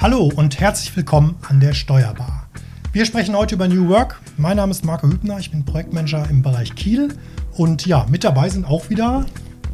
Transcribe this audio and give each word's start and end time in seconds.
Hallo 0.00 0.30
und 0.36 0.60
herzlich 0.60 0.96
willkommen 0.96 1.34
an 1.48 1.58
der 1.58 1.72
Steuerbar. 1.72 2.48
Wir 2.92 3.04
sprechen 3.04 3.36
heute 3.36 3.56
über 3.56 3.66
New 3.66 3.88
Work. 3.88 4.20
Mein 4.36 4.56
Name 4.56 4.70
ist 4.70 4.84
Marco 4.84 5.08
Hübner, 5.08 5.40
ich 5.40 5.50
bin 5.50 5.64
Projektmanager 5.64 6.30
im 6.30 6.40
Bereich 6.40 6.76
Kiel. 6.76 7.08
Und 7.56 7.84
ja, 7.84 8.06
mit 8.08 8.22
dabei 8.22 8.48
sind 8.48 8.64
auch 8.64 8.90
wieder 8.90 9.26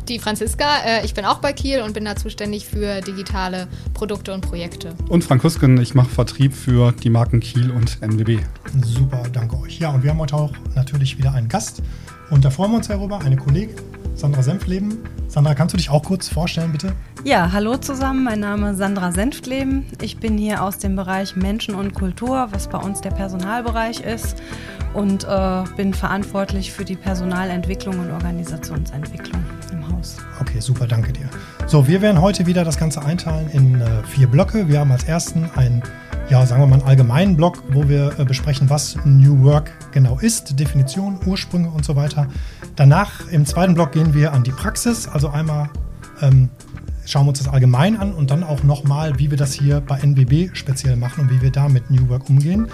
die 0.08 0.18
Franziska. 0.18 0.78
Äh, 0.86 1.04
ich 1.04 1.12
bin 1.12 1.26
auch 1.26 1.40
bei 1.40 1.52
Kiel 1.52 1.82
und 1.82 1.92
bin 1.92 2.06
da 2.06 2.16
zuständig 2.16 2.64
für 2.64 3.02
digitale 3.02 3.68
Produkte 3.92 4.32
und 4.32 4.40
Projekte. 4.40 4.94
Und 5.10 5.24
Frank 5.24 5.44
Husken, 5.44 5.76
ich 5.76 5.94
mache 5.94 6.08
Vertrieb 6.08 6.54
für 6.54 6.92
die 6.92 7.10
Marken 7.10 7.40
Kiel 7.40 7.70
und 7.70 8.00
NWB. 8.00 8.38
Super, 8.82 9.24
danke 9.30 9.58
euch. 9.60 9.78
Ja, 9.78 9.90
und 9.90 10.04
wir 10.04 10.10
haben 10.10 10.20
heute 10.20 10.36
auch 10.36 10.52
natürlich 10.74 11.18
wieder 11.18 11.34
einen 11.34 11.48
Gast. 11.50 11.82
Und 12.30 12.46
da 12.46 12.50
freuen 12.50 12.70
wir 12.70 12.78
uns 12.78 12.88
darüber, 12.88 13.20
eine 13.20 13.36
Kollegin, 13.36 13.76
Sandra 14.14 14.42
Senfleben. 14.42 14.98
Sandra, 15.26 15.54
kannst 15.54 15.74
du 15.74 15.76
dich 15.76 15.90
auch 15.90 16.04
kurz 16.04 16.28
vorstellen, 16.28 16.70
bitte? 16.70 16.92
Ja, 17.24 17.50
hallo 17.52 17.76
zusammen, 17.76 18.22
mein 18.22 18.40
Name 18.40 18.70
ist 18.70 18.78
Sandra 18.78 19.10
Senfleben. 19.10 19.86
Ich 20.00 20.18
bin 20.18 20.38
hier 20.38 20.62
aus 20.62 20.78
dem 20.78 20.94
Bereich 20.94 21.34
Menschen 21.34 21.74
und 21.74 21.94
Kultur, 21.94 22.48
was 22.52 22.68
bei 22.68 22.78
uns 22.78 23.00
der 23.00 23.10
Personalbereich 23.10 24.00
ist, 24.00 24.36
und 24.94 25.24
äh, 25.24 25.64
bin 25.76 25.92
verantwortlich 25.92 26.70
für 26.70 26.84
die 26.84 26.94
Personalentwicklung 26.94 27.98
und 27.98 28.12
Organisationsentwicklung 28.12 29.42
im 29.72 29.83
Haus. 30.04 30.16
Okay, 30.40 30.60
super, 30.60 30.86
danke 30.86 31.12
dir. 31.12 31.28
So, 31.66 31.88
wir 31.88 32.02
werden 32.02 32.20
heute 32.20 32.46
wieder 32.46 32.64
das 32.64 32.76
Ganze 32.76 33.02
einteilen 33.02 33.48
in 33.50 33.80
äh, 33.80 34.02
vier 34.04 34.26
Blöcke. 34.26 34.68
Wir 34.68 34.80
haben 34.80 34.92
als 34.92 35.04
ersten 35.04 35.48
ein 35.56 35.82
ja, 36.30 36.46
sagen 36.46 36.62
wir 36.62 36.66
mal, 36.66 36.76
einen 36.76 36.86
allgemeinen 36.86 37.36
Blog, 37.36 37.62
wo 37.70 37.86
wir 37.86 38.18
äh, 38.18 38.24
besprechen, 38.24 38.70
was 38.70 38.96
New 39.04 39.42
Work 39.42 39.70
genau 39.92 40.18
ist, 40.18 40.58
Definition, 40.58 41.20
Ursprünge 41.26 41.68
und 41.68 41.84
so 41.84 41.96
weiter. 41.96 42.28
Danach 42.76 43.28
im 43.30 43.44
zweiten 43.44 43.74
Blog 43.74 43.92
gehen 43.92 44.14
wir 44.14 44.32
an 44.32 44.42
die 44.42 44.50
Praxis, 44.50 45.06
also 45.06 45.28
einmal 45.28 45.68
ähm, 46.22 46.48
schauen 47.04 47.26
wir 47.26 47.30
uns 47.30 47.40
das 47.40 47.48
allgemein 47.48 47.98
an 47.98 48.14
und 48.14 48.30
dann 48.30 48.42
auch 48.42 48.62
nochmal, 48.62 49.18
wie 49.18 49.30
wir 49.30 49.36
das 49.36 49.52
hier 49.52 49.82
bei 49.82 49.98
NBB 49.98 50.56
speziell 50.56 50.96
machen 50.96 51.24
und 51.24 51.30
wie 51.30 51.42
wir 51.42 51.50
da 51.50 51.68
mit 51.68 51.90
New 51.90 52.08
Work 52.08 52.30
umgehen. 52.30 52.68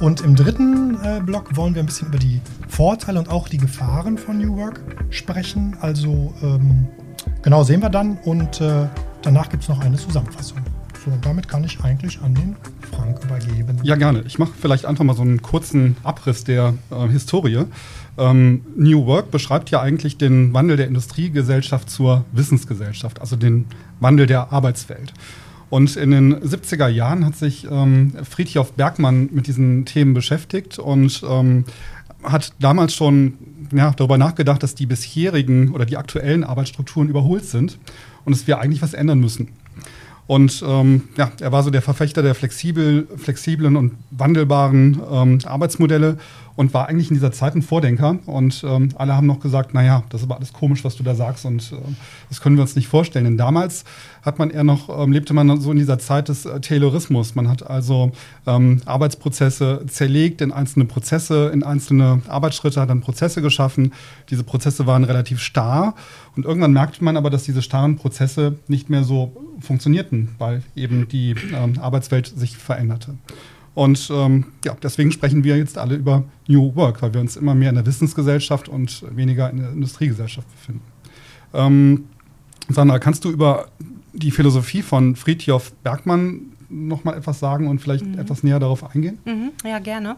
Und 0.00 0.20
im 0.20 0.34
dritten 0.34 0.98
äh, 1.02 1.20
Blog 1.24 1.56
wollen 1.56 1.74
wir 1.74 1.82
ein 1.82 1.86
bisschen 1.86 2.08
über 2.08 2.18
die 2.18 2.40
Vorteile 2.68 3.18
und 3.18 3.28
auch 3.28 3.48
die 3.48 3.58
Gefahren 3.58 4.18
von 4.18 4.38
New 4.38 4.56
Work 4.56 4.80
sprechen. 5.10 5.76
Also 5.80 6.34
ähm, 6.42 6.86
genau 7.42 7.62
sehen 7.62 7.80
wir 7.80 7.90
dann 7.90 8.18
und 8.24 8.60
äh, 8.60 8.86
danach 9.22 9.48
gibt 9.48 9.62
es 9.62 9.68
noch 9.68 9.80
eine 9.80 9.96
Zusammenfassung. 9.96 10.58
So, 11.04 11.10
und 11.10 11.24
damit 11.24 11.48
kann 11.48 11.64
ich 11.64 11.82
eigentlich 11.84 12.20
an 12.22 12.34
den 12.34 12.56
Frank 12.90 13.22
übergeben. 13.22 13.78
Ja, 13.82 13.96
gerne. 13.96 14.22
Ich 14.26 14.38
mache 14.38 14.52
vielleicht 14.58 14.86
einfach 14.86 15.04
mal 15.04 15.14
so 15.14 15.22
einen 15.22 15.42
kurzen 15.42 15.96
Abriss 16.02 16.44
der 16.44 16.74
äh, 16.90 17.08
Historie. 17.08 17.64
Ähm, 18.16 18.64
New 18.76 19.06
Work 19.06 19.30
beschreibt 19.30 19.70
ja 19.70 19.80
eigentlich 19.80 20.16
den 20.18 20.54
Wandel 20.54 20.76
der 20.76 20.86
Industriegesellschaft 20.86 21.90
zur 21.90 22.24
Wissensgesellschaft, 22.32 23.20
also 23.20 23.36
den 23.36 23.66
Wandel 24.00 24.26
der 24.26 24.52
Arbeitswelt. 24.52 25.12
Und 25.74 25.96
in 25.96 26.12
den 26.12 26.36
70er 26.36 26.86
Jahren 26.86 27.26
hat 27.26 27.34
sich 27.34 27.66
ähm, 27.68 28.12
Friedhof 28.22 28.74
Bergmann 28.74 29.28
mit 29.32 29.48
diesen 29.48 29.84
Themen 29.84 30.14
beschäftigt 30.14 30.78
und 30.78 31.24
ähm, 31.28 31.64
hat 32.22 32.52
damals 32.60 32.94
schon 32.94 33.34
ja, 33.72 33.90
darüber 33.90 34.16
nachgedacht, 34.16 34.62
dass 34.62 34.76
die 34.76 34.86
bisherigen 34.86 35.72
oder 35.72 35.84
die 35.84 35.96
aktuellen 35.96 36.44
Arbeitsstrukturen 36.44 37.08
überholt 37.08 37.44
sind 37.44 37.80
und 38.24 38.36
dass 38.36 38.46
wir 38.46 38.60
eigentlich 38.60 38.82
was 38.82 38.94
ändern 38.94 39.18
müssen. 39.18 39.48
Und 40.28 40.62
ähm, 40.64 41.08
ja, 41.16 41.32
er 41.40 41.50
war 41.50 41.64
so 41.64 41.70
der 41.70 41.82
Verfechter 41.82 42.22
der 42.22 42.36
flexibel, 42.36 43.08
flexiblen 43.16 43.74
und 43.74 43.94
wandelbaren 44.12 45.00
ähm, 45.10 45.38
Arbeitsmodelle 45.44 46.18
und 46.56 46.72
war 46.72 46.88
eigentlich 46.88 47.10
in 47.10 47.14
dieser 47.14 47.32
Zeit 47.32 47.54
ein 47.54 47.62
Vordenker. 47.62 48.18
Und 48.26 48.64
ähm, 48.66 48.90
alle 48.96 49.16
haben 49.16 49.26
noch 49.26 49.40
gesagt, 49.40 49.74
naja, 49.74 50.04
das 50.08 50.20
ist 50.20 50.26
aber 50.26 50.36
alles 50.36 50.52
komisch, 50.52 50.84
was 50.84 50.96
du 50.96 51.02
da 51.02 51.14
sagst 51.14 51.44
und 51.44 51.72
äh, 51.72 51.76
das 52.28 52.40
können 52.40 52.56
wir 52.56 52.62
uns 52.62 52.76
nicht 52.76 52.88
vorstellen. 52.88 53.24
Denn 53.24 53.36
damals 53.36 53.84
hat 54.22 54.38
man 54.38 54.50
eher 54.50 54.64
noch, 54.64 54.88
ähm, 54.88 55.12
lebte 55.12 55.34
man 55.34 55.60
so 55.60 55.72
in 55.72 55.78
dieser 55.78 55.98
Zeit 55.98 56.28
des 56.28 56.46
äh, 56.46 56.60
Taylorismus. 56.60 57.34
Man 57.34 57.48
hat 57.48 57.68
also 57.68 58.12
ähm, 58.46 58.80
Arbeitsprozesse 58.84 59.84
zerlegt 59.88 60.40
in 60.40 60.52
einzelne 60.52 60.84
Prozesse, 60.84 61.50
in 61.52 61.62
einzelne 61.62 62.22
Arbeitsschritte, 62.28 62.80
hat 62.80 62.90
dann 62.90 63.00
Prozesse 63.00 63.42
geschaffen. 63.42 63.92
Diese 64.30 64.44
Prozesse 64.44 64.86
waren 64.86 65.04
relativ 65.04 65.40
starr 65.40 65.94
und 66.36 66.44
irgendwann 66.44 66.72
merkte 66.72 67.02
man 67.02 67.16
aber, 67.16 67.30
dass 67.30 67.44
diese 67.44 67.62
starren 67.62 67.96
Prozesse 67.96 68.56
nicht 68.68 68.90
mehr 68.90 69.04
so 69.04 69.32
funktionierten, 69.60 70.30
weil 70.38 70.62
eben 70.76 71.08
die 71.08 71.34
ähm, 71.54 71.78
Arbeitswelt 71.80 72.26
sich 72.26 72.56
veränderte. 72.56 73.14
Und 73.74 74.08
ähm, 74.12 74.46
ja, 74.64 74.76
deswegen 74.82 75.10
sprechen 75.10 75.42
wir 75.42 75.56
jetzt 75.56 75.78
alle 75.78 75.96
über 75.96 76.24
New 76.46 76.74
Work, 76.76 77.02
weil 77.02 77.12
wir 77.12 77.20
uns 77.20 77.36
immer 77.36 77.54
mehr 77.54 77.70
in 77.70 77.74
der 77.74 77.86
Wissensgesellschaft 77.86 78.68
und 78.68 79.04
weniger 79.16 79.50
in 79.50 79.58
der 79.58 79.70
Industriegesellschaft 79.70 80.48
befinden. 80.52 80.82
Ähm, 81.52 82.04
Sandra, 82.68 82.98
kannst 82.98 83.24
du 83.24 83.30
über 83.30 83.66
die 84.12 84.30
Philosophie 84.30 84.82
von 84.82 85.16
Friedhof 85.16 85.72
Bergmann 85.82 86.40
noch 86.68 87.04
mal 87.04 87.16
etwas 87.16 87.38
sagen 87.38 87.68
und 87.68 87.80
vielleicht 87.80 88.04
mhm. 88.04 88.18
etwas 88.18 88.42
näher 88.42 88.58
darauf 88.58 88.94
eingehen? 88.94 89.18
Mhm, 89.24 89.52
ja, 89.64 89.78
gerne. 89.78 90.16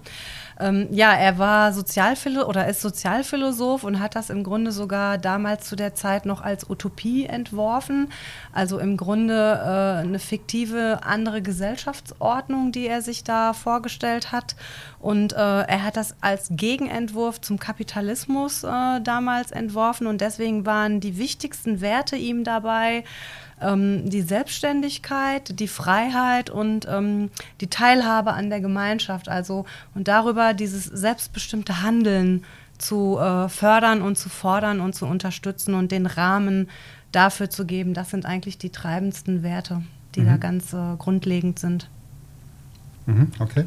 Ähm, 0.59 0.89
ja, 0.91 1.13
er 1.13 1.39
war 1.39 1.73
Sozialphilosoph 1.73 2.49
oder 2.49 2.67
ist 2.67 2.81
Sozialphilosoph 2.81 3.85
und 3.85 4.01
hat 4.01 4.17
das 4.17 4.31
im 4.31 4.43
Grunde 4.43 4.73
sogar 4.73 5.19
damals 5.19 5.69
zu 5.69 5.77
der 5.77 5.95
Zeit 5.95 6.25
noch 6.25 6.41
als 6.41 6.69
Utopie 6.69 7.27
entworfen. 7.27 8.09
Also 8.53 8.79
im 8.79 8.97
Grunde 8.97 9.35
äh, 9.35 10.01
eine 10.01 10.19
fiktive 10.19 11.01
andere 11.03 11.43
Gesellschaftsordnung, 11.43 12.73
die 12.73 12.87
er 12.87 13.03
sich 13.03 13.23
da 13.23 13.53
vorgestellt 13.53 14.33
hat. 14.33 14.57
Und 14.99 15.35
äh, 15.35 15.37
er 15.37 15.85
hat 15.85 15.97
das 15.97 16.17
als 16.21 16.49
Gegenentwurf 16.51 17.41
zum 17.41 17.59
Kapitalismus 17.59 18.65
äh, 18.65 19.01
damals 19.03 19.53
entworfen 19.53 20.07
und 20.07 20.21
deswegen 20.21 20.67
waren 20.67 21.01
die 21.01 21.19
wichtigsten 21.19 21.81
Werte 21.81 22.17
ihm 22.17 22.45
dabei 22.45 23.05
ähm, 23.61 24.09
die 24.09 24.23
Selbstständigkeit, 24.23 25.59
die 25.59 25.69
Freiheit 25.69 26.51
und 26.51 26.87
ähm, 26.89 27.31
die 27.61 27.69
Teilhabe 27.69 28.33
an 28.33 28.51
der 28.51 28.61
Gemeinschaft. 28.61 29.29
Also 29.29 29.65
und 29.95 30.09
darüber 30.09 30.55
dieses 30.55 30.85
selbstbestimmte 30.85 31.83
Handeln 31.83 32.45
zu 32.79 33.19
äh, 33.19 33.49
fördern 33.49 34.03
und 34.03 34.17
zu 34.19 34.29
fordern 34.29 34.81
und 34.81 34.95
zu 34.95 35.07
unterstützen 35.07 35.75
und 35.75 35.93
den 35.93 36.07
Rahmen 36.07 36.69
dafür 37.13 37.49
zu 37.51 37.65
geben. 37.65 37.95
Das 37.95 38.11
sind 38.11 38.27
eigentlich 38.27 38.59
die 38.59 38.71
treibendsten 38.71 39.43
Werte, 39.43 39.83
die 40.15 40.21
mhm. 40.21 40.27
da 40.27 40.37
ganz 40.37 40.73
äh, 40.73 40.97
grundlegend 40.99 41.59
sind. 41.59 41.89
Mhm, 43.07 43.33
okay. 43.39 43.65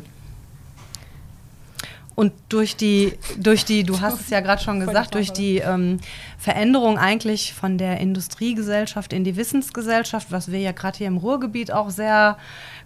Und 2.19 2.33
durch 2.49 2.75
die, 2.75 3.13
durch 3.37 3.63
die, 3.63 3.85
du 3.85 4.01
hast 4.01 4.19
es 4.19 4.29
ja 4.29 4.41
gerade 4.41 4.61
schon 4.61 4.81
gesagt, 4.81 5.15
durch 5.15 5.31
die 5.31 5.59
ähm, 5.59 6.01
Veränderung 6.37 6.97
eigentlich 6.97 7.53
von 7.53 7.77
der 7.77 8.01
Industriegesellschaft 8.01 9.13
in 9.13 9.23
die 9.23 9.37
Wissensgesellschaft, 9.37 10.29
was 10.29 10.51
wir 10.51 10.59
ja 10.59 10.73
gerade 10.73 10.97
hier 10.97 11.07
im 11.07 11.15
Ruhrgebiet 11.15 11.71
auch 11.71 11.91
sehr 11.91 12.37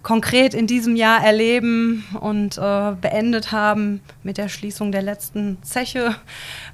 konkret 0.04 0.54
in 0.54 0.68
diesem 0.68 0.94
Jahr 0.94 1.24
erleben 1.24 2.04
und 2.20 2.58
äh, 2.58 2.92
beendet 3.00 3.50
haben 3.50 4.02
mit 4.22 4.38
der 4.38 4.48
Schließung 4.48 4.92
der 4.92 5.02
letzten 5.02 5.58
Zeche, 5.64 6.14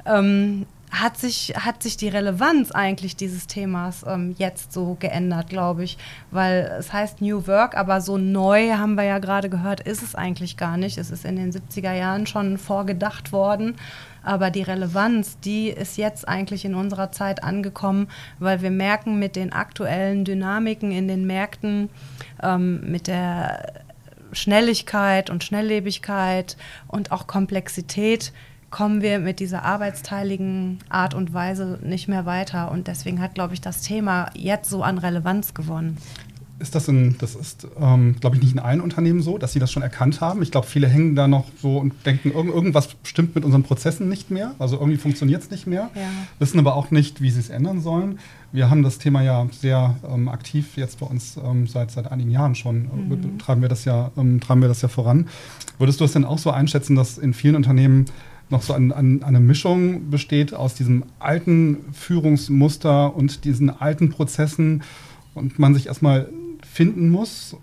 ähm, 0.05 0.67
hat 0.91 1.19
sich, 1.19 1.55
hat 1.57 1.83
sich 1.83 1.97
die 1.97 2.09
Relevanz 2.09 2.73
eigentlich 2.73 3.17
dieses 3.17 3.47
Themas 3.47 4.05
ähm, 4.07 4.35
jetzt 4.39 4.73
so 4.73 4.97
geändert, 4.99 5.49
glaube 5.49 5.85
ich. 5.85 5.99
Weil 6.31 6.75
es 6.79 6.93
heißt 6.93 7.21
New 7.21 7.47
Work, 7.47 7.77
aber 7.77 8.01
so 8.01 8.19
neu, 8.19 8.73
haben 8.73 8.97
wir 8.97 9.05
ja 9.05 9.19
gerade 9.19 9.49
gehört, 9.49 9.81
ist 9.81 10.03
es 10.03 10.15
eigentlich 10.15 10.57
gar 10.57 10.77
nicht. 10.77 10.99
Es 10.99 11.11
ist 11.11 11.25
in 11.25 11.37
den 11.37 11.53
70er 11.53 11.95
Jahren 11.95 12.27
schon 12.27 12.59
vorgedacht 12.59 13.33
worden. 13.33 13.77
Aber 14.23 14.51
die 14.51 14.63
Relevanz, 14.63 15.39
die 15.41 15.69
ist 15.69 15.97
jetzt 15.97 16.29
eigentlich 16.29 16.65
in 16.65 16.75
unserer 16.75 17.13
Zeit 17.13 17.43
angekommen, 17.43 18.09
weil 18.39 18.61
wir 18.61 18.71
merken 18.71 19.19
mit 19.19 19.37
den 19.37 19.53
aktuellen 19.53 20.25
Dynamiken 20.25 20.93
in 20.93 21.09
den 21.09 21.27
Märkten, 21.27 21.89
ähm, 22.43 22.81
mit 22.91 23.07
der 23.07 23.83
Schnelligkeit 24.33 25.31
und 25.31 25.45
Schnelllebigkeit 25.45 26.57
und 26.87 27.13
auch 27.13 27.27
Komplexität, 27.27 28.33
kommen 28.71 29.03
wir 29.03 29.19
mit 29.19 29.41
dieser 29.41 29.65
arbeitsteiligen 29.65 30.79
Art 30.89 31.15
und 31.15 31.35
Weise 31.35 31.79
nicht 31.83 32.09
mehr 32.09 32.25
weiter. 32.25 32.71
Und 32.71 32.87
deswegen 32.87 33.21
hat, 33.21 33.35
glaube 33.35 33.55
ich, 33.55 33.61
das 33.61 33.83
Thema 33.83 34.31
jetzt 34.35 34.71
so 34.71 34.83
an 34.83 34.99
Relevanz 34.99 35.55
gewonnen. 35.55 35.99
Ist 36.61 36.75
das 36.75 36.89
in, 36.89 37.17
das 37.17 37.35
ist, 37.35 37.67
ähm, 37.81 38.17
glaube 38.21 38.37
ich, 38.37 38.43
nicht 38.43 38.53
in 38.53 38.59
allen 38.59 38.83
Unternehmen 38.83 39.23
so, 39.23 39.39
dass 39.39 39.55
sie 39.55 39.59
das 39.59 39.73
schon 39.73 39.83
erkannt 39.83 40.21
haben? 40.21 40.43
Ich 40.43 40.51
glaube, 40.51 40.67
viele 40.67 40.89
hängen 40.89 41.15
da 41.15 41.27
noch 41.27 41.47
so 41.61 41.79
und 41.79 41.95
denken, 42.05 42.33
irgend, 42.33 42.53
irgendwas 42.53 42.91
stimmt 43.03 43.35
mit 43.35 43.47
unseren 43.47 43.63
Prozessen 43.63 44.11
nicht 44.11 44.31
mehr. 44.31 44.55
Also 44.59 44.77
irgendwie 44.77 44.99
funktioniert 44.99 45.43
es 45.43 45.51
nicht 45.51 45.67
mehr. 45.67 45.91
Ja. 45.95 46.03
Wissen 46.39 46.59
aber 46.59 46.77
auch 46.77 46.91
nicht, 46.91 47.23
wie 47.23 47.31
sie 47.31 47.41
es 47.41 47.49
ändern 47.49 47.81
sollen. 47.81 48.19
Wir 48.53 48.69
haben 48.69 48.83
das 48.83 48.99
Thema 48.99 49.23
ja 49.23 49.47
sehr 49.53 49.97
ähm, 50.07 50.29
aktiv 50.29 50.77
jetzt 50.77 51.01
bei 51.01 51.07
uns 51.07 51.39
ähm, 51.43 51.67
seit, 51.67 51.93
seit 51.93 52.13
einigen 52.13 52.31
Jahren 52.31 52.55
schon. 52.55 52.83
Mhm. 53.09 53.39
Treiben, 53.39 53.63
wir 53.63 53.71
das 53.71 53.87
ja, 53.87 54.11
ähm, 54.19 54.39
treiben 54.41 54.61
wir 54.61 54.69
das 54.69 54.83
ja 54.83 54.89
voran. 54.89 55.29
Würdest 55.79 55.99
du 56.01 56.05
es 56.05 56.13
denn 56.13 56.27
auch 56.27 56.39
so 56.39 56.51
einschätzen, 56.51 56.95
dass 56.95 57.17
in 57.17 57.33
vielen 57.33 57.57
Unternehmen 57.57 58.05
noch 58.51 58.63
so 58.63 58.75
an, 58.75 58.93
an, 58.93 59.23
eine 59.23 59.41
Mischung 59.41 60.11
besteht 60.11 60.55
aus 60.55 60.75
diesem 60.75 61.05
alten 61.19 61.79
Führungsmuster 61.93 63.15
und 63.15 63.45
diesen 63.45 63.71
alten 63.71 64.11
Prozessen 64.11 64.83
und 65.35 65.59
man 65.59 65.75
sich 65.75 65.87
erstmal 65.87 66.29
finden 66.63 67.11
muss 67.11 67.57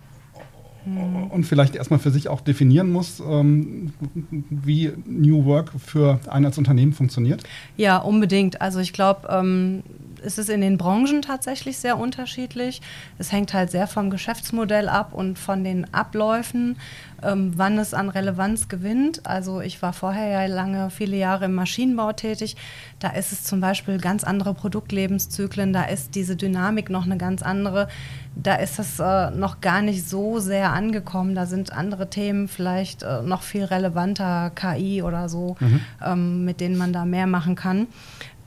mhm. 0.85 1.27
und 1.27 1.43
vielleicht 1.45 1.75
erstmal 1.75 1.99
für 1.99 2.11
sich 2.11 2.29
auch 2.29 2.41
definieren 2.41 2.91
muss, 2.91 3.19
ähm, 3.19 3.93
wie 4.31 4.93
New 5.05 5.45
Work 5.45 5.71
für 5.77 6.19
einen 6.27 6.45
als 6.45 6.57
Unternehmen 6.57 6.93
funktioniert? 6.93 7.43
Ja, 7.75 7.97
unbedingt. 7.97 8.61
Also 8.61 8.79
ich 8.79 8.93
glaube, 8.93 9.27
ähm, 9.29 9.83
es 10.23 10.37
ist 10.37 10.49
in 10.49 10.61
den 10.61 10.77
Branchen 10.77 11.21
tatsächlich 11.21 11.77
sehr 11.77 11.97
unterschiedlich. 11.97 12.81
Es 13.17 13.31
hängt 13.31 13.53
halt 13.53 13.71
sehr 13.71 13.87
vom 13.87 14.09
Geschäftsmodell 14.09 14.89
ab 14.89 15.13
und 15.13 15.37
von 15.37 15.63
den 15.63 15.93
Abläufen, 15.93 16.77
ähm, 17.23 17.53
wann 17.55 17.77
es 17.77 17.93
an 17.93 18.09
Relevanz 18.09 18.67
gewinnt. 18.67 19.25
Also 19.25 19.61
ich 19.61 19.81
war 19.81 19.93
vorher 19.93 20.27
ja 20.27 20.53
lange, 20.53 20.89
viele 20.89 21.17
Jahre 21.17 21.45
im 21.45 21.55
Maschinenbau 21.55 22.13
tätig. 22.13 22.55
Da 22.99 23.09
ist 23.09 23.31
es 23.31 23.43
zum 23.43 23.61
Beispiel 23.61 23.99
ganz 23.99 24.23
andere 24.23 24.53
Produktlebenszyklen, 24.53 25.73
da 25.73 25.83
ist 25.83 26.15
diese 26.15 26.35
Dynamik 26.35 26.89
noch 26.89 27.05
eine 27.05 27.17
ganz 27.17 27.41
andere. 27.41 27.87
Da 28.35 28.55
ist 28.55 28.77
es 28.79 28.99
äh, 28.99 29.31
noch 29.31 29.61
gar 29.61 29.81
nicht 29.81 30.07
so 30.07 30.39
sehr 30.39 30.71
angekommen. 30.71 31.33
Da 31.33 31.45
sind 31.45 31.73
andere 31.73 32.09
Themen 32.09 32.47
vielleicht 32.47 33.03
äh, 33.03 33.21
noch 33.23 33.41
viel 33.41 33.63
relevanter, 33.63 34.51
KI 34.53 35.01
oder 35.01 35.27
so, 35.27 35.55
mhm. 35.59 35.81
ähm, 36.05 36.45
mit 36.45 36.61
denen 36.61 36.77
man 36.77 36.93
da 36.93 37.05
mehr 37.05 37.25
machen 37.25 37.55
kann. 37.55 37.87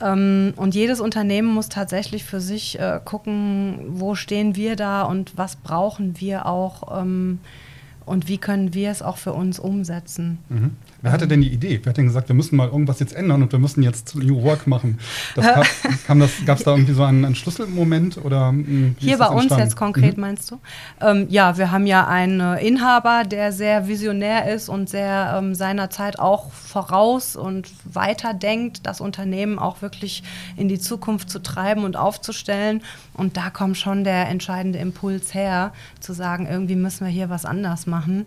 Ähm, 0.01 0.55
und 0.57 0.75
jedes 0.75 1.01
Unternehmen 1.01 1.49
muss 1.49 1.69
tatsächlich 1.69 2.25
für 2.25 2.41
sich 2.41 2.79
äh, 2.79 3.01
gucken, 3.05 3.81
wo 3.89 4.15
stehen 4.15 4.57
wir 4.57 4.77
da 4.77 5.03
und 5.03 5.37
was 5.37 5.57
brauchen 5.57 6.21
wir 6.21 6.47
auch 6.47 7.01
ähm, 7.01 7.41
und 8.07 8.29
wie 8.29 8.39
können 8.39 8.75
wir 8.75 8.91
es 8.91 9.03
auch 9.03 9.17
für 9.17 9.33
uns 9.33 9.59
umsetzen. 9.59 10.39
Mhm. 10.49 10.77
Wer 11.03 11.13
hatte 11.13 11.27
denn 11.27 11.41
die 11.41 11.53
Idee? 11.53 11.81
Wer 11.83 11.91
hat 11.91 11.97
denn 11.97 12.07
gesagt, 12.07 12.29
wir 12.29 12.35
müssen 12.35 12.57
mal 12.57 12.69
irgendwas 12.69 13.01
jetzt 13.01 13.15
ändern 13.15 13.43
und 13.43 13.53
wir 13.53 13.59
müssen 13.59 13.83
jetzt 13.83 14.15
New 14.17 14.43
Work 14.43 14.67
machen? 14.67 14.99
Gab 16.07 16.27
es 16.59 16.65
da 16.65 16.73
irgendwie 16.73 16.93
so 16.93 17.05
einen, 17.05 17.25
einen 17.25 17.35
Schlüsselmoment? 17.35 18.19
Oder, 18.19 18.53
mh, 18.53 18.67
hm, 18.67 18.97
Hier 18.99 19.19
bei 19.19 19.29
uns 19.29 19.57
jetzt 19.57 19.77
konkret, 19.77 20.17
mhm. 20.17 20.21
meinst 20.21 20.51
du? 20.51 20.61
Ähm, 21.01 21.27
ja, 21.31 21.57
wir 21.57 21.71
haben 21.71 21.87
ja 21.87 22.07
einen 22.07 22.59
Inhaber, 22.59 23.25
der 23.25 23.53
sehr 23.53 23.89
visionär 23.89 24.53
ist 24.53 24.69
und 24.69 24.89
sehr 24.91 25.37
ähm, 25.39 25.55
seiner 25.55 25.91
Zeit 25.91 26.19
auch 26.19 26.53
voraus 26.53 27.37
und 27.37 27.69
weiter 27.85 28.35
denkt, 28.35 28.87
das 28.87 29.01
Unternehmen 29.01 29.59
auch 29.59 29.83
wirklich 29.83 30.23
in 30.57 30.69
die 30.69 30.79
Zukunft 30.79 31.31
zu 31.31 31.41
treiben 31.43 31.85
und 31.85 31.97
aufzustellen. 31.97 32.83
Und 33.15 33.37
da 33.37 33.51
kommt 33.51 33.77
schon 33.77 34.05
der 34.05 34.29
entscheidende 34.29 34.79
Impuls 34.79 35.35
her, 35.35 35.73
zu 36.01 36.13
sagen, 36.13 36.47
irgendwie 36.47 36.77
müssen 36.77 37.05
wir 37.05 37.13
hier 37.13 37.31
was 37.31 37.45
anders 37.45 37.87
machen. 37.87 38.27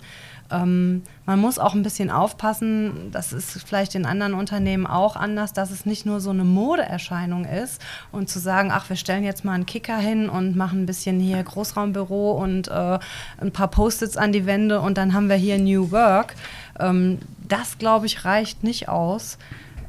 Ähm, 0.54 1.02
man 1.26 1.40
muss 1.40 1.58
auch 1.58 1.74
ein 1.74 1.84
bisschen 1.84 2.12
aufpassen, 2.12 3.10
das 3.12 3.34
ist 3.34 3.64
vielleicht 3.66 3.96
in 3.96 4.06
anderen 4.06 4.34
Unternehmen 4.34 4.86
auch 4.86 5.16
anders, 5.16 5.52
dass 5.54 5.72
es 5.72 5.86
nicht 5.86 6.06
nur 6.06 6.20
so 6.20 6.30
eine 6.30 6.44
Modeerscheinung 6.44 7.46
ist 7.46 7.82
und 8.12 8.30
zu 8.30 8.40
sagen, 8.40 8.70
ach, 8.72 8.90
wir 8.90 8.96
stellen 8.96 9.24
jetzt 9.24 9.44
mal 9.44 9.54
einen 9.54 9.66
Kicker 9.66 9.98
hin 9.98 10.30
und 10.30 10.56
machen 10.56 10.84
ein 10.84 10.86
bisschen 10.86 11.20
hier 11.20 11.42
Großraumbüro 11.42 12.34
und 12.34 12.68
äh, 12.68 13.00
ein 13.42 13.52
paar 13.52 13.70
Post-its 13.70 14.16
an 14.16 14.32
die 14.32 14.46
Wände 14.46 14.80
und 14.80 14.98
dann 14.98 15.14
haben 15.14 15.28
wir 15.28 15.36
hier 15.36 15.58
New 15.58 15.92
Work. 15.92 16.36
Ähm, 16.80 17.20
das, 17.48 17.80
glaube 17.80 18.06
ich, 18.06 18.24
reicht 18.24 18.64
nicht 18.64 18.90
aus. 18.90 19.38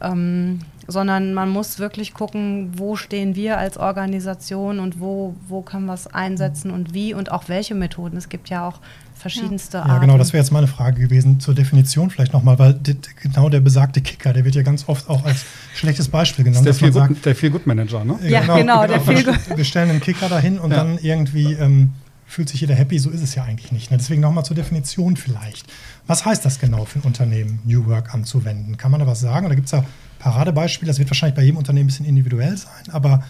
Ähm, 0.01 0.61
sondern 0.87 1.33
man 1.33 1.49
muss 1.49 1.79
wirklich 1.79 2.13
gucken, 2.13 2.73
wo 2.77 2.97
stehen 2.97 3.35
wir 3.35 3.57
als 3.57 3.79
Organisation 3.79 4.81
und 4.81 5.01
wo, 5.01 5.35
wo 5.49 5.63
können 5.63 5.87
wir 5.87 5.95
es 5.95 6.07
einsetzen 6.07 6.71
und 6.71 6.93
wie 6.93 7.15
und 7.15 7.33
auch 7.33 7.49
welche 7.49 7.75
Methoden. 7.75 8.17
Es 8.17 8.29
gibt 8.29 8.51
ja 8.51 8.69
auch 8.69 8.81
verschiedenste 9.15 9.79
ja. 9.79 9.83
Arten. 9.83 9.93
Ja, 9.93 9.99
genau, 10.01 10.19
das 10.19 10.33
wäre 10.33 10.43
jetzt 10.43 10.51
meine 10.51 10.67
Frage 10.67 11.01
gewesen 11.01 11.41
zur 11.41 11.55
Definition 11.55 12.11
vielleicht 12.11 12.33
nochmal, 12.33 12.59
weil 12.59 12.79
genau 13.23 13.49
der 13.49 13.61
besagte 13.61 14.01
Kicker, 14.01 14.33
der 14.33 14.45
wird 14.45 14.55
ja 14.55 14.63
ganz 14.63 14.89
oft 14.89 15.09
auch 15.09 15.25
als 15.25 15.45
schlechtes 15.75 16.09
Beispiel 16.09 16.45
genannt. 16.45 16.67
Das 16.67 16.77
ist 16.77 17.25
der 17.25 17.35
Feel, 17.35 17.51
Good, 17.51 17.67
Manager, 17.67 18.05
ne? 18.05 18.19
Ja, 18.23 18.41
genau, 18.41 18.57
genau 18.57 18.87
der 18.87 19.01
Feel 19.01 19.25
Good. 19.25 19.39
Wir 19.57 19.65
stellen 19.65 19.91
einen 19.91 20.01
Kicker 20.01 20.29
dahin 20.29 20.59
und 20.59 20.71
ja. 20.71 20.79
dann 20.79 20.99
irgendwie 20.99 21.53
ähm, 21.55 21.93
fühlt 22.27 22.49
sich 22.49 22.61
jeder 22.61 22.75
happy, 22.75 22.99
so 22.99 23.11
ist 23.11 23.23
es 23.23 23.35
ja 23.35 23.45
eigentlich 23.45 23.73
nicht. 23.73 23.91
Ne? 23.91 23.97
Deswegen 23.97 24.21
nochmal 24.21 24.45
zur 24.45 24.57
Definition 24.57 25.17
vielleicht. 25.17 25.67
Was 26.07 26.25
heißt 26.25 26.45
das 26.45 26.59
genau 26.59 26.85
für 26.85 26.99
ein 26.99 27.03
Unternehmen, 27.03 27.61
New 27.65 27.87
Work 27.87 28.13
anzuwenden? 28.13 28.77
Kann 28.77 28.91
man 28.91 29.01
da 29.01 29.07
was 29.07 29.21
sagen? 29.21 29.47
Oder 29.47 29.55
gibt 29.55 29.67
es 29.67 29.71
da 29.71 29.85
Paradebeispiele? 30.19 30.89
Das 30.89 30.99
wird 30.99 31.09
wahrscheinlich 31.11 31.37
bei 31.37 31.43
jedem 31.43 31.59
Unternehmen 31.59 31.85
ein 31.85 31.89
bisschen 31.89 32.07
individuell 32.07 32.57
sein, 32.57 32.93
aber 32.93 33.23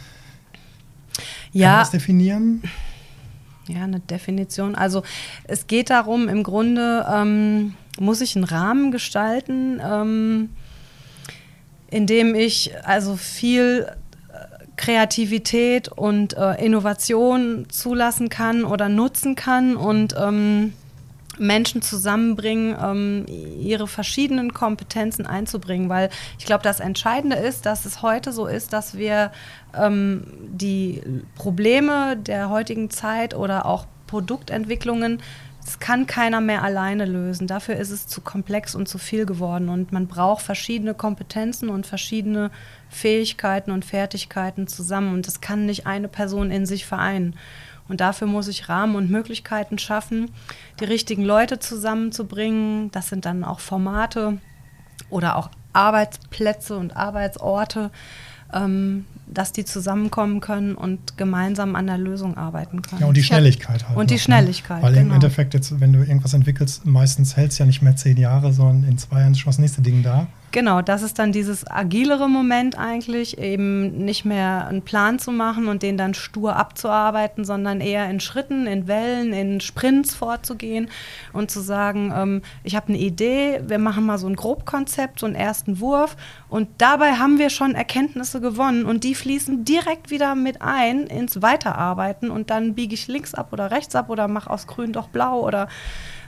ja. 1.53 1.67
kann 1.67 1.73
man 1.73 1.83
das 1.83 1.91
definieren? 1.91 2.61
Ja, 2.63 2.69
eine 3.69 4.01
Definition. 4.01 4.75
Also 4.75 5.03
es 5.45 5.67
geht 5.67 5.91
darum, 5.91 6.29
im 6.29 6.43
Grunde 6.43 7.07
ähm, 7.11 7.75
muss 7.99 8.21
ich 8.21 8.37
einen 8.37 8.45
Rahmen 8.45 8.91
gestalten, 8.91 9.81
ähm, 9.83 10.51
in 11.89 12.07
dem 12.07 12.35
ich 12.35 12.73
also 12.85 13.17
viel 13.17 13.87
äh, 14.33 14.65
Kreativität 14.77 15.89
und 15.89 16.37
äh, 16.37 16.65
Innovation 16.65 17.67
zulassen 17.69 18.29
kann 18.29 18.65
oder 18.65 18.89
nutzen 18.89 19.35
kann 19.35 19.77
und 19.77 20.15
ähm, 20.19 20.73
Menschen 21.39 21.83
zusammenbringen, 21.83 22.77
ähm, 22.81 23.27
ihre 23.61 23.87
verschiedenen 23.87 24.53
Kompetenzen 24.53 25.27
einzubringen, 25.27 25.89
weil 25.89 26.11
ich 26.39 26.47
glaube, 26.47 26.63
das 26.63 26.81
Entscheidende 26.81 27.37
ist, 27.37 27.67
dass 27.67 27.85
es 27.85 28.03
heute 28.03 28.33
so 28.33 28.47
ist, 28.47 28.73
dass 28.73 28.97
wir 28.97 29.33
ähm, 29.77 30.25
die 30.49 31.03
Probleme 31.37 32.17
der 32.17 32.51
heutigen 32.51 32.91
Zeit 32.91 33.35
oder 33.35 33.67
auch 33.67 33.87
Produktentwicklungen, 34.07 35.21
das 35.65 35.79
kann 35.79 36.07
keiner 36.07 36.43
mehr 36.43 36.63
alleine 36.63 37.07
lösen. 37.07 37.47
Dafür 37.47 37.77
ist 37.77 37.91
es 37.91 38.07
zu 38.07 38.21
komplex 38.21 38.75
und 38.75 38.87
zu 38.87 38.99
viel 38.99 39.25
geworden 39.25 39.71
und 39.71 39.93
man 39.93 40.07
braucht 40.07 40.43
verschiedene 40.43 40.93
Kompetenzen 40.93 41.71
und 41.71 41.87
verschiedene 41.87 42.51
Fähigkeiten 42.91 43.71
und 43.71 43.85
Fertigkeiten 43.85 44.67
zusammen 44.67 45.15
und 45.15 45.27
das 45.27 45.41
kann 45.41 45.65
nicht 45.65 45.87
eine 45.87 46.09
Person 46.09 46.51
in 46.51 46.67
sich 46.67 46.85
vereinen. 46.85 47.35
Und 47.89 48.01
dafür 48.01 48.27
muss 48.27 48.49
ich 48.49 48.69
Rahmen 48.69 48.97
und 48.97 49.11
Möglichkeiten 49.11 49.79
schaffen, 49.79 50.31
die 50.81 50.85
richtigen 50.85 51.25
Leute 51.25 51.59
zusammenzubringen. 51.59 52.91
Das 52.93 53.09
sind 53.09 53.25
dann 53.27 53.45
auch 53.45 53.61
Formate 53.61 54.39
oder 55.11 55.37
auch 55.37 55.51
Arbeitsplätze 55.75 56.77
und 56.77 56.97
Arbeitsorte, 56.97 57.91
ähm, 58.53 59.05
dass 59.27 59.53
die 59.53 59.65
zusammenkommen 59.65 60.41
können 60.41 60.75
und 60.75 61.17
gemeinsam 61.17 61.77
an 61.77 61.87
der 61.87 61.99
Lösung 61.99 62.37
arbeiten 62.37 62.83
können. 62.83 63.03
Ja, 63.03 63.07
und 63.09 63.17
die 63.17 63.23
Schnelligkeit 63.23 63.87
halt. 63.89 63.99
Und 63.99 64.11
die 64.11 64.15
noch, 64.15 64.19
ne? 64.19 64.25
Schnelligkeit. 64.25 64.83
Weil 64.83 64.95
genau. 64.95 65.07
im 65.07 65.13
Endeffekt 65.13 65.55
jetzt, 65.55 65.81
wenn 65.81 65.93
du 65.93 66.01
irgendwas 66.01 66.35
entwickelst, 66.35 66.87
meistens 66.87 67.37
hält 67.37 67.53
es 67.53 67.59
ja 67.59 67.67
nicht 67.67 67.83
mehr 67.83 67.97
zehn 67.97 68.17
Jahre, 68.17 68.53
sondern 68.53 68.89
in 68.89 68.99
zwei 68.99 69.21
Jahren 69.21 69.33
ist 69.33 69.41
schon 69.41 69.51
das 69.51 69.59
nächste 69.59 69.83
Ding 69.83 70.03
da. 70.03 70.29
Genau, 70.55 70.83
das 70.83 71.03
ist 71.03 71.19
dann 71.19 71.33
dieses 71.33 71.69
agilere 71.69 72.29
Moment 72.29 72.79
eigentlich, 72.79 73.39
eben 73.39 74.05
nicht 74.05 74.25
mehr 74.25 74.69
einen 74.69 74.83
Plan 74.83 75.19
zu 75.19 75.33
machen 75.33 75.67
und 75.67 75.83
den 75.83 75.99
dann 75.99 76.15
stur 76.15 76.55
abzuarbeiten, 76.55 77.45
sondern 77.45 77.81
eher 77.81 78.09
in 78.09 78.21
Schritten, 78.21 78.69
in 78.69 78.87
Wellen, 78.87 79.33
in 79.33 79.61
Sprints 79.61 80.15
vorzugehen 80.15 80.91
und 81.33 81.51
zu 81.51 81.59
sagen, 81.59 82.13
ähm, 82.17 82.43
ich 82.63 82.77
habe 82.77 82.91
eine 82.91 82.99
Idee, 82.99 83.63
wir 83.67 83.81
machen 83.81 84.07
mal 84.07 84.17
so 84.17 84.29
ein 84.29 84.37
Grobkonzept, 84.37 85.19
so 85.19 85.27
einen 85.27 85.35
ersten 85.35 85.81
Wurf 85.81 86.17
und 86.49 86.69
dabei 86.79 87.15
haben 87.15 87.41
wir 87.41 87.51
schon 87.51 87.75
Erkenntnisse 87.75 88.41
gewonnen 88.41 88.85
und 88.85 89.03
die 89.03 89.17
fließen 89.17 89.65
direkt 89.65 90.13
wieder 90.13 90.37
mit 90.37 90.63
ein 90.63 91.09
ins 91.09 91.43
Weiterarbeiten 91.43 92.31
und 92.31 92.51
dann 92.51 92.75
biege 92.75 92.95
ich 92.95 93.09
links 93.09 93.35
ab 93.35 93.49
oder 93.53 93.73
rechts 93.73 93.97
ab 93.97 94.09
oder 94.09 94.29
mache 94.29 94.51
aus 94.51 94.69
grün 94.69 94.93
doch 94.93 95.09
blau 95.09 95.41
oder 95.41 95.67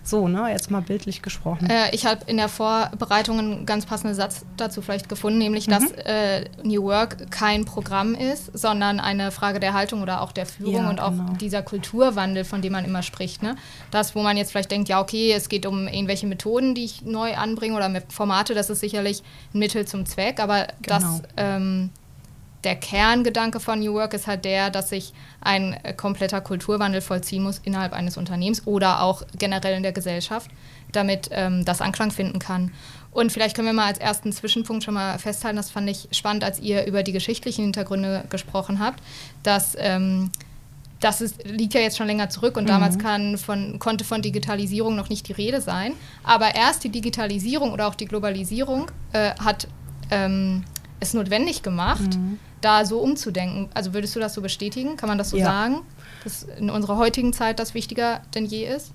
so, 0.07 0.29
ne, 0.29 0.49
jetzt 0.51 0.71
mal 0.71 0.83
bildlich 0.83 1.23
gesprochen. 1.23 1.69
Äh, 1.69 1.95
ich 1.95 2.07
habe 2.07 2.21
in 2.27 2.37
der 2.37 2.49
Vorbereitung 2.49 3.39
einen 3.39 3.67
ganz 3.67 3.87
passenden 3.87 4.15
Satz 4.15 4.45
dazu 4.57 4.83
vielleicht 4.83 5.09
gefunden, 5.09 5.39
nämlich, 5.39 5.67
mhm. 5.67 5.71
dass 5.73 5.91
äh, 5.93 6.45
New 6.63 6.85
Work 6.85 7.31
kein 7.31 7.65
Programm 7.65 8.15
ist, 8.15 8.57
sondern 8.57 9.01
eine 9.01 9.31
Frage 9.31 9.61
der 9.61 9.75
Haltung 9.75 10.03
oder 10.03 10.23
auch 10.23 10.33
der 10.33 10.47
Führung 10.47 10.85
ja, 10.85 10.91
und 10.91 11.01
auch 11.01 11.11
genau. 11.11 11.33
dieser 11.41 11.63
Kulturwandel, 11.63 12.45
von 12.45 12.63
dem 12.63 12.73
man 12.73 12.85
immer 12.85 13.03
spricht. 13.03 13.43
Ne? 13.43 13.57
Das, 13.91 14.15
wo 14.15 14.23
man 14.23 14.37
jetzt 14.37 14.53
vielleicht 14.53 14.71
denkt, 14.71 14.89
ja, 14.89 15.01
okay, 15.01 15.33
es 15.33 15.49
geht 15.49 15.67
um 15.67 15.89
irgendwelche 15.89 16.27
Methoden, 16.27 16.75
die 16.75 16.85
ich 16.85 17.03
neu 17.03 17.35
anbringe 17.35 17.77
oder 17.77 17.91
Formate, 18.09 18.55
das 18.55 18.71
ist 18.71 18.81
sicherlich 18.81 19.23
ein 19.55 19.59
Mittel 19.59 19.87
zum 19.87 20.07
Zweck, 20.07 20.41
aber 20.41 20.69
genau. 20.83 20.99
das 20.99 21.23
ähm, 21.37 21.91
der 22.67 22.75
Kerngedanke 22.75 23.61
von 23.61 23.79
New 23.79 23.95
Work 23.95 24.13
ist 24.13 24.27
halt 24.27 24.45
der, 24.45 24.71
dass 24.71 24.91
sich 24.91 25.13
ein 25.41 25.73
äh, 25.85 25.93
kompletter 25.93 26.41
Kulturwandel 26.41 27.01
vollziehen 27.01 27.45
muss 27.45 27.61
innerhalb 27.63 27.93
eines 27.93 28.17
Unternehmens 28.17 28.67
oder 28.67 29.03
auch 29.03 29.23
generell 29.39 29.77
in 29.77 29.85
der 29.85 29.93
Gesellschaft, 29.93 30.51
damit 30.91 31.29
ähm, 31.31 31.65
das 31.65 31.81
Anklang 31.81 32.11
finden 32.11 32.41
kann. 32.41 32.73
Und 33.13 33.31
vielleicht 33.31 33.55
können 33.55 33.69
wir 33.69 33.73
mal 33.73 33.87
als 33.87 33.99
ersten 33.99 34.33
Zwischenpunkt 34.33 34.83
schon 34.83 34.95
mal 34.95 35.17
festhalten, 35.19 35.57
das 35.57 35.71
fand 35.71 35.89
ich 35.89 36.09
spannend, 36.11 36.43
als 36.43 36.59
ihr 36.59 36.87
über 36.87 37.05
die 37.05 37.13
geschichtlichen 37.13 37.63
Hintergründe 37.63 38.25
gesprochen 38.31 38.81
habt, 38.81 39.01
dass 39.45 39.77
ähm, 39.79 40.33
das 40.99 41.21
ist, 41.21 41.45
liegt 41.45 41.75
ja 41.75 41.81
jetzt 41.81 41.97
schon 41.97 42.09
länger 42.09 42.31
zurück 42.31 42.57
und 42.57 42.65
mhm. 42.65 42.69
damals 42.69 42.99
kann 42.99 43.39
von, 43.39 43.79
konnte 43.79 44.05
von 44.05 44.23
Digitalisierung 44.23 44.97
noch 44.97 45.09
nicht 45.09 45.29
die 45.29 45.33
Rede 45.33 45.61
sein. 45.61 45.93
Aber 46.25 46.57
erst 46.57 46.83
die 46.83 46.89
Digitalisierung 46.89 47.73
oder 47.73 47.87
auch 47.87 47.95
die 47.95 48.07
Globalisierung 48.07 48.91
äh, 49.13 49.31
hat 49.39 49.69
ähm, 50.11 50.65
es 51.01 51.15
notwendig 51.15 51.63
gemacht, 51.63 52.17
mhm 52.17 52.39
da 52.61 52.85
so 52.85 52.99
umzudenken. 52.99 53.69
Also 53.75 53.95
würdest 53.95 54.17
du 54.17 54.21
das 54.21 54.35
so 54.35 54.43
bestätigen? 54.43 54.97
Kann 54.97 55.09
man 55.09 55.19
das 55.19 55.31
so 55.31 55.37
ja. 55.37 55.45
sagen, 55.45 55.83
dass 56.25 56.43
in 56.59 56.69
unserer 56.71 56.97
heutigen 56.97 57.33
Zeit 57.33 57.59
das 57.59 57.75
wichtiger 57.75 58.23
denn 58.35 58.45
je 58.45 58.67
ist? 58.67 58.93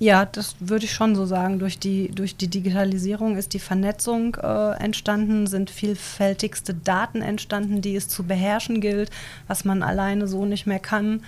Ja, 0.00 0.26
das 0.26 0.54
würde 0.60 0.84
ich 0.84 0.92
schon 0.92 1.16
so 1.16 1.26
sagen. 1.26 1.58
Durch 1.58 1.80
die, 1.80 2.08
durch 2.10 2.36
die 2.36 2.46
Digitalisierung 2.46 3.36
ist 3.36 3.52
die 3.54 3.58
Vernetzung 3.58 4.36
äh, 4.36 4.76
entstanden, 4.78 5.48
sind 5.48 5.70
vielfältigste 5.70 6.72
Daten 6.74 7.20
entstanden, 7.20 7.82
die 7.82 7.96
es 7.96 8.08
zu 8.08 8.22
beherrschen 8.22 8.80
gilt, 8.80 9.10
was 9.48 9.64
man 9.64 9.82
alleine 9.82 10.28
so 10.28 10.44
nicht 10.44 10.66
mehr 10.66 10.78
kann. 10.78 11.24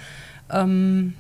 Ähm, 0.53 1.15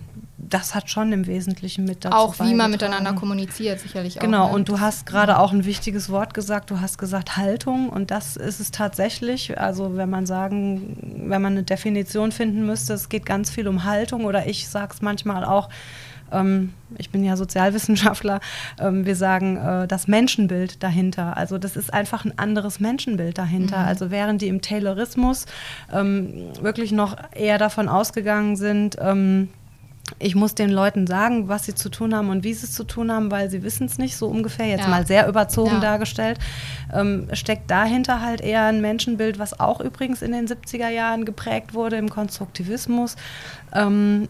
das 0.50 0.74
hat 0.74 0.90
schon 0.90 1.12
im 1.12 1.26
Wesentlichen 1.26 1.84
mit 1.84 2.04
dazu 2.04 2.16
Auch 2.16 2.40
wie 2.40 2.54
man 2.54 2.70
miteinander 2.70 3.12
kommuniziert, 3.12 3.80
sicherlich 3.80 4.18
auch. 4.18 4.22
Genau, 4.22 4.48
ne? 4.48 4.54
und 4.54 4.68
du 4.68 4.80
hast 4.80 5.06
gerade 5.06 5.38
auch 5.38 5.52
ein 5.52 5.64
wichtiges 5.64 6.10
Wort 6.10 6.34
gesagt, 6.34 6.70
du 6.70 6.80
hast 6.80 6.98
gesagt 6.98 7.36
Haltung 7.36 7.88
und 7.88 8.10
das 8.10 8.36
ist 8.36 8.60
es 8.60 8.70
tatsächlich. 8.70 9.58
Also 9.58 9.96
wenn 9.96 10.10
man 10.10 10.26
sagen, 10.26 10.96
wenn 11.28 11.40
man 11.40 11.52
eine 11.52 11.62
Definition 11.62 12.32
finden 12.32 12.66
müsste, 12.66 12.94
es 12.94 13.08
geht 13.08 13.24
ganz 13.24 13.50
viel 13.50 13.68
um 13.68 13.84
Haltung 13.84 14.24
oder 14.24 14.46
ich 14.46 14.68
sage 14.68 14.92
es 14.92 15.02
manchmal 15.02 15.44
auch, 15.44 15.68
ähm, 16.32 16.72
ich 16.98 17.10
bin 17.10 17.24
ja 17.24 17.36
Sozialwissenschaftler, 17.36 18.40
ähm, 18.78 19.06
wir 19.06 19.16
sagen 19.16 19.56
äh, 19.56 19.86
das 19.86 20.08
Menschenbild 20.08 20.82
dahinter. 20.82 21.36
Also 21.36 21.58
das 21.58 21.76
ist 21.76 21.92
einfach 21.92 22.24
ein 22.24 22.38
anderes 22.38 22.80
Menschenbild 22.80 23.38
dahinter. 23.38 23.78
Mhm. 23.78 23.88
Also 23.88 24.10
während 24.10 24.42
die 24.42 24.48
im 24.48 24.60
Taylorismus 24.60 25.46
ähm, 25.92 26.50
wirklich 26.60 26.92
noch 26.92 27.16
eher 27.32 27.58
davon 27.58 27.88
ausgegangen 27.88 28.56
sind, 28.56 28.96
ich 30.18 30.34
muss 30.34 30.54
den 30.54 30.70
Leuten 30.70 31.06
sagen, 31.06 31.48
was 31.48 31.64
sie 31.64 31.74
zu 31.74 31.88
tun 31.88 32.14
haben 32.14 32.28
und 32.30 32.44
wie 32.44 32.54
sie 32.54 32.66
es 32.66 32.72
zu 32.72 32.84
tun 32.84 33.12
haben, 33.12 33.30
weil 33.30 33.50
sie 33.50 33.62
wissen 33.62 33.86
es 33.86 33.98
nicht, 33.98 34.16
so 34.16 34.26
ungefähr, 34.26 34.66
jetzt 34.66 34.84
ja. 34.84 34.88
mal 34.88 35.06
sehr 35.06 35.28
überzogen 35.28 35.74
ja. 35.74 35.80
dargestellt, 35.80 36.38
ähm, 36.92 37.28
steckt 37.32 37.70
dahinter 37.70 38.20
halt 38.20 38.40
eher 38.40 38.64
ein 38.64 38.80
Menschenbild, 38.80 39.38
was 39.38 39.58
auch 39.58 39.80
übrigens 39.80 40.22
in 40.22 40.32
den 40.32 40.46
70er 40.46 40.88
Jahren 40.88 41.24
geprägt 41.24 41.74
wurde 41.74 41.96
im 41.96 42.08
Konstruktivismus. 42.08 43.16
Ähm, 43.74 44.28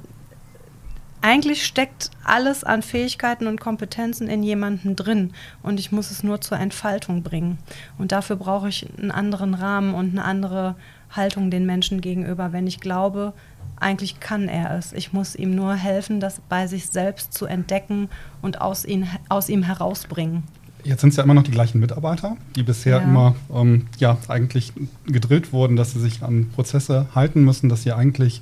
eigentlich 1.22 1.66
steckt 1.66 2.10
alles 2.24 2.64
an 2.64 2.82
Fähigkeiten 2.82 3.46
und 3.46 3.60
Kompetenzen 3.60 4.28
in 4.28 4.42
jemanden 4.42 4.96
drin 4.96 5.32
und 5.62 5.78
ich 5.78 5.92
muss 5.92 6.10
es 6.10 6.22
nur 6.22 6.40
zur 6.40 6.58
Entfaltung 6.58 7.22
bringen. 7.22 7.58
Und 7.98 8.12
dafür 8.12 8.36
brauche 8.36 8.68
ich 8.68 8.86
einen 8.98 9.10
anderen 9.10 9.54
Rahmen 9.54 9.94
und 9.94 10.10
eine 10.10 10.24
andere 10.24 10.76
Haltung 11.10 11.50
den 11.50 11.66
Menschen 11.66 12.00
gegenüber, 12.00 12.52
wenn 12.52 12.66
ich 12.66 12.80
glaube, 12.80 13.34
eigentlich 13.80 14.20
kann 14.20 14.48
er 14.48 14.76
es. 14.78 14.92
Ich 14.92 15.12
muss 15.12 15.34
ihm 15.34 15.54
nur 15.54 15.74
helfen, 15.74 16.20
das 16.20 16.40
bei 16.48 16.66
sich 16.66 16.86
selbst 16.86 17.34
zu 17.34 17.46
entdecken 17.46 18.08
und 18.42 18.60
aus, 18.60 18.84
ihn, 18.84 19.06
aus 19.28 19.48
ihm 19.48 19.62
herausbringen. 19.62 20.44
Jetzt 20.84 21.02
sind 21.02 21.10
es 21.10 21.16
ja 21.16 21.24
immer 21.24 21.34
noch 21.34 21.42
die 21.42 21.50
gleichen 21.50 21.78
Mitarbeiter, 21.80 22.36
die 22.56 22.62
bisher 22.62 22.98
ja. 22.98 23.02
immer 23.02 23.34
ähm, 23.52 23.86
ja, 23.98 24.16
eigentlich 24.28 24.72
gedrillt 25.06 25.52
wurden, 25.52 25.76
dass 25.76 25.92
sie 25.92 26.00
sich 26.00 26.22
an 26.22 26.48
Prozesse 26.54 27.06
halten 27.14 27.44
müssen, 27.44 27.68
dass 27.68 27.82
sie 27.82 27.92
eigentlich 27.92 28.40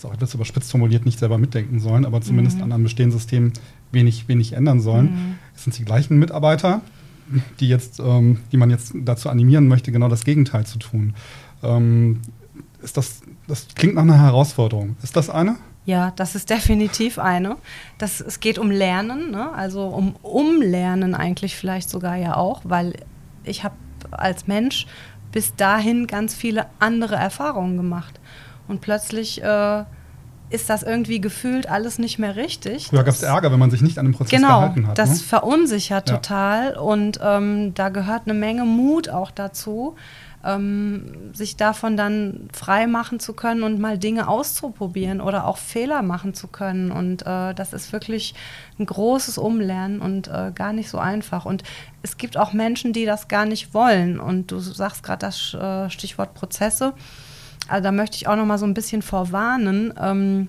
ist 0.00 0.06
auch 0.06 0.14
etwas 0.14 0.32
überspitzt 0.32 0.70
formuliert, 0.70 1.04
nicht 1.04 1.18
selber 1.18 1.36
mitdenken 1.36 1.78
sollen, 1.78 2.06
aber 2.06 2.22
zumindest 2.22 2.56
mhm. 2.56 2.64
an 2.64 2.72
einem 2.72 2.84
bestehenden 2.84 3.18
System 3.18 3.52
wenig, 3.92 4.28
wenig 4.28 4.54
ändern 4.54 4.80
sollen. 4.80 5.06
Mhm. 5.06 5.38
Es 5.54 5.64
sind 5.64 5.78
die 5.78 5.84
gleichen 5.84 6.18
Mitarbeiter, 6.18 6.80
die, 7.60 7.68
jetzt, 7.68 8.00
ähm, 8.00 8.38
die 8.50 8.56
man 8.56 8.70
jetzt 8.70 8.94
dazu 8.94 9.28
animieren 9.28 9.68
möchte, 9.68 9.92
genau 9.92 10.08
das 10.08 10.24
Gegenteil 10.24 10.64
zu 10.64 10.78
tun. 10.78 11.14
Ähm, 11.62 12.20
ist 12.82 12.96
das, 12.96 13.20
das 13.50 13.66
klingt 13.74 13.94
nach 13.94 14.02
einer 14.02 14.20
Herausforderung. 14.20 14.96
Ist 15.02 15.16
das 15.16 15.28
eine? 15.28 15.56
Ja, 15.84 16.12
das 16.16 16.34
ist 16.34 16.50
definitiv 16.50 17.18
eine. 17.18 17.56
Das, 17.98 18.20
es 18.20 18.40
geht 18.40 18.58
um 18.58 18.70
Lernen, 18.70 19.30
ne? 19.30 19.52
also 19.52 19.86
um 19.86 20.14
Umlernen 20.22 21.14
eigentlich 21.14 21.56
vielleicht 21.56 21.90
sogar 21.90 22.16
ja 22.16 22.36
auch, 22.36 22.60
weil 22.64 22.94
ich 23.44 23.64
habe 23.64 23.74
als 24.10 24.46
Mensch 24.46 24.86
bis 25.32 25.54
dahin 25.56 26.06
ganz 26.06 26.34
viele 26.34 26.66
andere 26.78 27.16
Erfahrungen 27.16 27.76
gemacht. 27.76 28.20
Und 28.68 28.80
plötzlich 28.80 29.42
äh, 29.42 29.84
ist 30.50 30.68
das 30.68 30.82
irgendwie 30.82 31.20
gefühlt 31.20 31.68
alles 31.68 31.98
nicht 31.98 32.18
mehr 32.18 32.36
richtig. 32.36 32.88
Früher 32.88 33.04
gab 33.04 33.14
es 33.14 33.22
Ärger, 33.22 33.52
wenn 33.52 33.58
man 33.58 33.70
sich 33.70 33.82
nicht 33.82 33.98
an 33.98 34.06
dem 34.06 34.14
Prozess 34.14 34.30
genau, 34.30 34.60
gehalten 34.60 34.86
hat. 34.88 34.94
Genau, 34.96 35.08
das 35.08 35.20
ne? 35.20 35.26
verunsichert 35.26 36.10
ja. 36.10 36.16
total. 36.16 36.76
Und 36.76 37.20
ähm, 37.22 37.72
da 37.74 37.88
gehört 37.88 38.22
eine 38.26 38.34
Menge 38.34 38.64
Mut 38.64 39.08
auch 39.08 39.30
dazu, 39.30 39.96
ähm, 40.44 41.34
sich 41.34 41.56
davon 41.56 41.96
dann 41.96 42.48
frei 42.52 42.86
machen 42.86 43.20
zu 43.20 43.34
können 43.34 43.62
und 43.62 43.78
mal 43.78 43.98
Dinge 43.98 44.28
auszuprobieren 44.28 45.20
oder 45.20 45.46
auch 45.46 45.58
Fehler 45.58 46.02
machen 46.02 46.34
zu 46.34 46.48
können. 46.48 46.90
Und 46.90 47.22
äh, 47.22 47.54
das 47.54 47.72
ist 47.72 47.92
wirklich 47.92 48.34
ein 48.78 48.86
großes 48.86 49.38
Umlernen 49.38 50.00
und 50.00 50.28
äh, 50.28 50.52
gar 50.54 50.72
nicht 50.72 50.88
so 50.88 50.98
einfach. 50.98 51.44
Und 51.44 51.62
es 52.02 52.16
gibt 52.16 52.36
auch 52.36 52.52
Menschen, 52.52 52.92
die 52.92 53.04
das 53.04 53.28
gar 53.28 53.44
nicht 53.44 53.74
wollen. 53.74 54.18
Und 54.18 54.50
du 54.50 54.58
sagst 54.58 55.02
gerade 55.02 55.26
das 55.26 55.54
äh, 55.54 55.90
Stichwort 55.90 56.34
Prozesse. 56.34 56.94
Also 57.68 57.84
da 57.84 57.92
möchte 57.92 58.16
ich 58.16 58.26
auch 58.26 58.36
noch 58.36 58.46
mal 58.46 58.58
so 58.58 58.66
ein 58.66 58.74
bisschen 58.74 59.02
vorwarnen. 59.02 59.92
Ähm, 60.00 60.48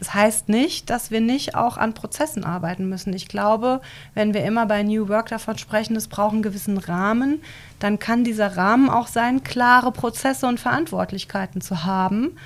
das 0.00 0.14
heißt 0.14 0.48
nicht, 0.48 0.88
dass 0.88 1.10
wir 1.10 1.20
nicht 1.20 1.54
auch 1.54 1.76
an 1.76 1.92
Prozessen 1.92 2.42
arbeiten 2.42 2.88
müssen. 2.88 3.12
Ich 3.12 3.28
glaube, 3.28 3.82
wenn 4.14 4.32
wir 4.32 4.44
immer 4.44 4.64
bei 4.64 4.82
New 4.82 5.08
Work 5.08 5.28
davon 5.28 5.58
sprechen, 5.58 5.94
es 5.94 6.08
braucht 6.08 6.32
einen 6.32 6.42
gewissen 6.42 6.78
Rahmen, 6.78 7.42
dann 7.80 7.98
kann 7.98 8.24
dieser 8.24 8.56
Rahmen 8.56 8.88
auch 8.88 9.08
sein, 9.08 9.44
klare 9.44 9.92
Prozesse 9.92 10.46
und 10.46 10.58
Verantwortlichkeiten 10.58 11.60
zu 11.60 11.84
haben, 11.84 12.38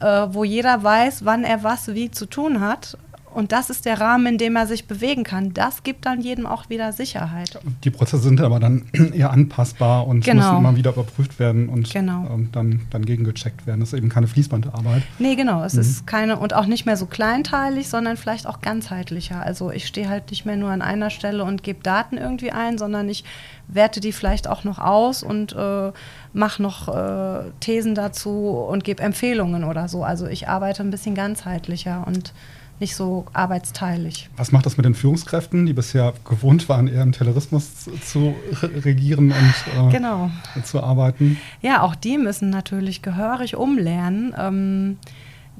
äh, 0.00 0.26
wo 0.30 0.42
jeder 0.42 0.82
weiß, 0.82 1.24
wann 1.24 1.44
er 1.44 1.62
was 1.62 1.94
wie 1.94 2.10
zu 2.10 2.26
tun 2.26 2.60
hat 2.60 2.98
und 3.36 3.52
das 3.52 3.68
ist 3.68 3.84
der 3.84 4.00
Rahmen, 4.00 4.26
in 4.26 4.38
dem 4.38 4.56
er 4.56 4.66
sich 4.66 4.86
bewegen 4.86 5.22
kann. 5.22 5.52
Das 5.52 5.82
gibt 5.82 6.06
dann 6.06 6.22
jedem 6.22 6.46
auch 6.46 6.70
wieder 6.70 6.94
Sicherheit. 6.94 7.60
Die 7.84 7.90
Prozesse 7.90 8.22
sind 8.22 8.40
aber 8.40 8.60
dann 8.60 8.86
eher 9.12 9.30
anpassbar 9.30 10.06
und 10.06 10.24
genau. 10.24 10.42
müssen 10.42 10.56
immer 10.56 10.76
wieder 10.76 10.92
überprüft 10.92 11.38
werden 11.38 11.68
und 11.68 11.92
genau. 11.92 12.26
ähm, 12.32 12.48
dann, 12.52 12.86
dann 12.88 13.04
gegengecheckt 13.04 13.66
werden. 13.66 13.80
Das 13.80 13.92
ist 13.92 13.98
eben 13.98 14.08
keine 14.08 14.26
Fließbandarbeit. 14.26 15.02
Nee, 15.18 15.36
genau. 15.36 15.62
Es 15.64 15.74
mhm. 15.74 15.80
ist 15.82 16.06
keine 16.06 16.38
und 16.38 16.54
auch 16.54 16.64
nicht 16.64 16.86
mehr 16.86 16.96
so 16.96 17.04
kleinteilig, 17.04 17.90
sondern 17.90 18.16
vielleicht 18.16 18.46
auch 18.46 18.62
ganzheitlicher. 18.62 19.42
Also 19.42 19.70
ich 19.70 19.86
stehe 19.86 20.08
halt 20.08 20.30
nicht 20.30 20.46
mehr 20.46 20.56
nur 20.56 20.70
an 20.70 20.80
einer 20.80 21.10
Stelle 21.10 21.44
und 21.44 21.62
gebe 21.62 21.82
Daten 21.82 22.16
irgendwie 22.16 22.52
ein, 22.52 22.78
sondern 22.78 23.06
ich 23.06 23.22
werte 23.68 24.00
die 24.00 24.12
vielleicht 24.12 24.48
auch 24.48 24.64
noch 24.64 24.78
aus 24.78 25.22
und 25.22 25.52
äh, 25.52 25.92
mache 26.32 26.62
noch 26.62 26.88
äh, 26.88 27.50
Thesen 27.60 27.94
dazu 27.94 28.30
und 28.30 28.82
gebe 28.82 29.02
Empfehlungen 29.02 29.64
oder 29.64 29.88
so. 29.88 30.04
Also 30.04 30.26
ich 30.26 30.48
arbeite 30.48 30.82
ein 30.82 30.90
bisschen 30.90 31.14
ganzheitlicher 31.14 32.04
und 32.06 32.32
nicht 32.78 32.94
so 32.94 33.26
arbeitsteilig. 33.32 34.28
Was 34.36 34.52
macht 34.52 34.66
das 34.66 34.76
mit 34.76 34.84
den 34.84 34.94
Führungskräften, 34.94 35.66
die 35.66 35.72
bisher 35.72 36.12
gewohnt 36.28 36.68
waren, 36.68 36.88
eher 36.88 37.02
im 37.02 37.12
Terrorismus 37.12 37.88
zu, 38.04 38.34
regieren 38.62 39.32
und 39.32 39.88
äh, 39.88 39.92
genau. 39.92 40.30
zu 40.62 40.82
arbeiten? 40.82 41.38
Ja, 41.62 41.82
auch 41.82 41.94
die 41.94 42.18
müssen 42.18 42.50
natürlich 42.50 43.02
gehörig 43.02 43.56
umlernen. 43.56 44.34
Ähm, 44.38 44.98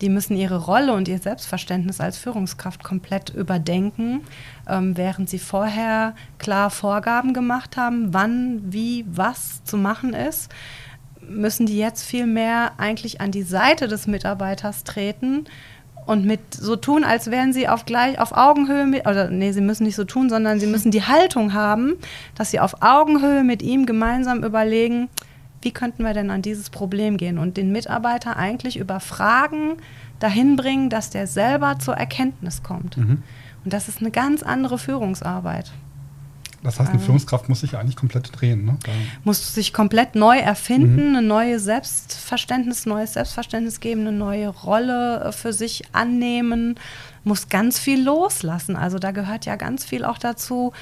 die 0.00 0.10
müssen 0.10 0.36
ihre 0.36 0.62
Rolle 0.62 0.92
und 0.92 1.08
ihr 1.08 1.18
Selbstverständnis 1.18 2.00
als 2.00 2.18
Führungskraft 2.18 2.84
komplett 2.84 3.30
überdenken, 3.30 4.20
ähm, 4.68 4.94
während 4.96 5.30
sie 5.30 5.38
vorher 5.38 6.14
klar 6.38 6.68
Vorgaben 6.68 7.32
gemacht 7.32 7.78
haben, 7.78 8.12
wann, 8.12 8.60
wie, 8.70 9.06
was 9.08 9.64
zu 9.64 9.78
machen 9.78 10.12
ist 10.12 10.50
müssen 11.28 11.66
die 11.66 11.76
jetzt 11.76 12.04
viel 12.04 12.26
mehr 12.26 12.74
eigentlich 12.78 13.20
an 13.20 13.32
die 13.32 13.42
Seite 13.42 13.88
des 13.88 14.06
Mitarbeiters 14.06 14.84
treten 14.84 15.46
und 16.06 16.24
mit 16.24 16.40
so 16.54 16.76
tun, 16.76 17.04
als 17.04 17.30
wären 17.30 17.52
sie 17.52 17.68
auf 17.68 17.84
gleich 17.84 18.18
auf 18.18 18.32
Augenhöhe 18.32 18.86
mit 18.86 19.06
oder 19.06 19.28
nee, 19.28 19.52
sie 19.52 19.60
müssen 19.60 19.84
nicht 19.84 19.96
so 19.96 20.04
tun, 20.04 20.30
sondern 20.30 20.60
sie 20.60 20.66
müssen 20.66 20.90
die 20.90 21.02
Haltung 21.02 21.52
haben, 21.52 21.94
dass 22.34 22.50
sie 22.50 22.60
auf 22.60 22.80
Augenhöhe 22.80 23.42
mit 23.42 23.62
ihm 23.62 23.86
gemeinsam 23.86 24.44
überlegen, 24.44 25.08
wie 25.62 25.72
könnten 25.72 26.04
wir 26.04 26.14
denn 26.14 26.30
an 26.30 26.42
dieses 26.42 26.70
Problem 26.70 27.16
gehen 27.16 27.38
und 27.38 27.56
den 27.56 27.72
Mitarbeiter 27.72 28.36
eigentlich 28.36 28.76
über 28.78 29.00
Fragen 29.00 29.78
dahin 30.20 30.56
bringen, 30.56 30.90
dass 30.90 31.10
der 31.10 31.26
selber 31.26 31.78
zur 31.78 31.94
Erkenntnis 31.94 32.62
kommt. 32.62 32.96
Mhm. 32.96 33.22
Und 33.64 33.72
das 33.72 33.88
ist 33.88 34.00
eine 34.00 34.12
ganz 34.12 34.44
andere 34.44 34.78
Führungsarbeit. 34.78 35.72
Das 36.66 36.80
heißt, 36.80 36.90
eine 36.90 36.98
Führungskraft 36.98 37.48
muss 37.48 37.60
sich 37.60 37.76
eigentlich 37.76 37.94
komplett 37.94 38.28
drehen. 38.38 38.64
Ne? 38.64 38.76
Muss 39.22 39.54
sich 39.54 39.72
komplett 39.72 40.16
neu 40.16 40.36
erfinden, 40.36 41.10
mhm. 41.10 41.16
ein 41.16 41.26
neues 41.28 41.62
Selbstverständnis, 41.62 42.86
neues 42.86 43.12
Selbstverständnis 43.12 43.78
geben, 43.78 44.00
eine 44.00 44.10
neue 44.10 44.48
Rolle 44.48 45.20
äh, 45.20 45.32
für 45.32 45.52
sich 45.52 45.84
annehmen, 45.92 46.74
muss 47.22 47.48
ganz 47.48 47.78
viel 47.78 48.02
loslassen. 48.02 48.74
Also 48.74 48.98
da 48.98 49.12
gehört 49.12 49.46
ja 49.46 49.54
ganz 49.54 49.84
viel 49.84 50.04
auch 50.04 50.18
dazu, 50.18 50.72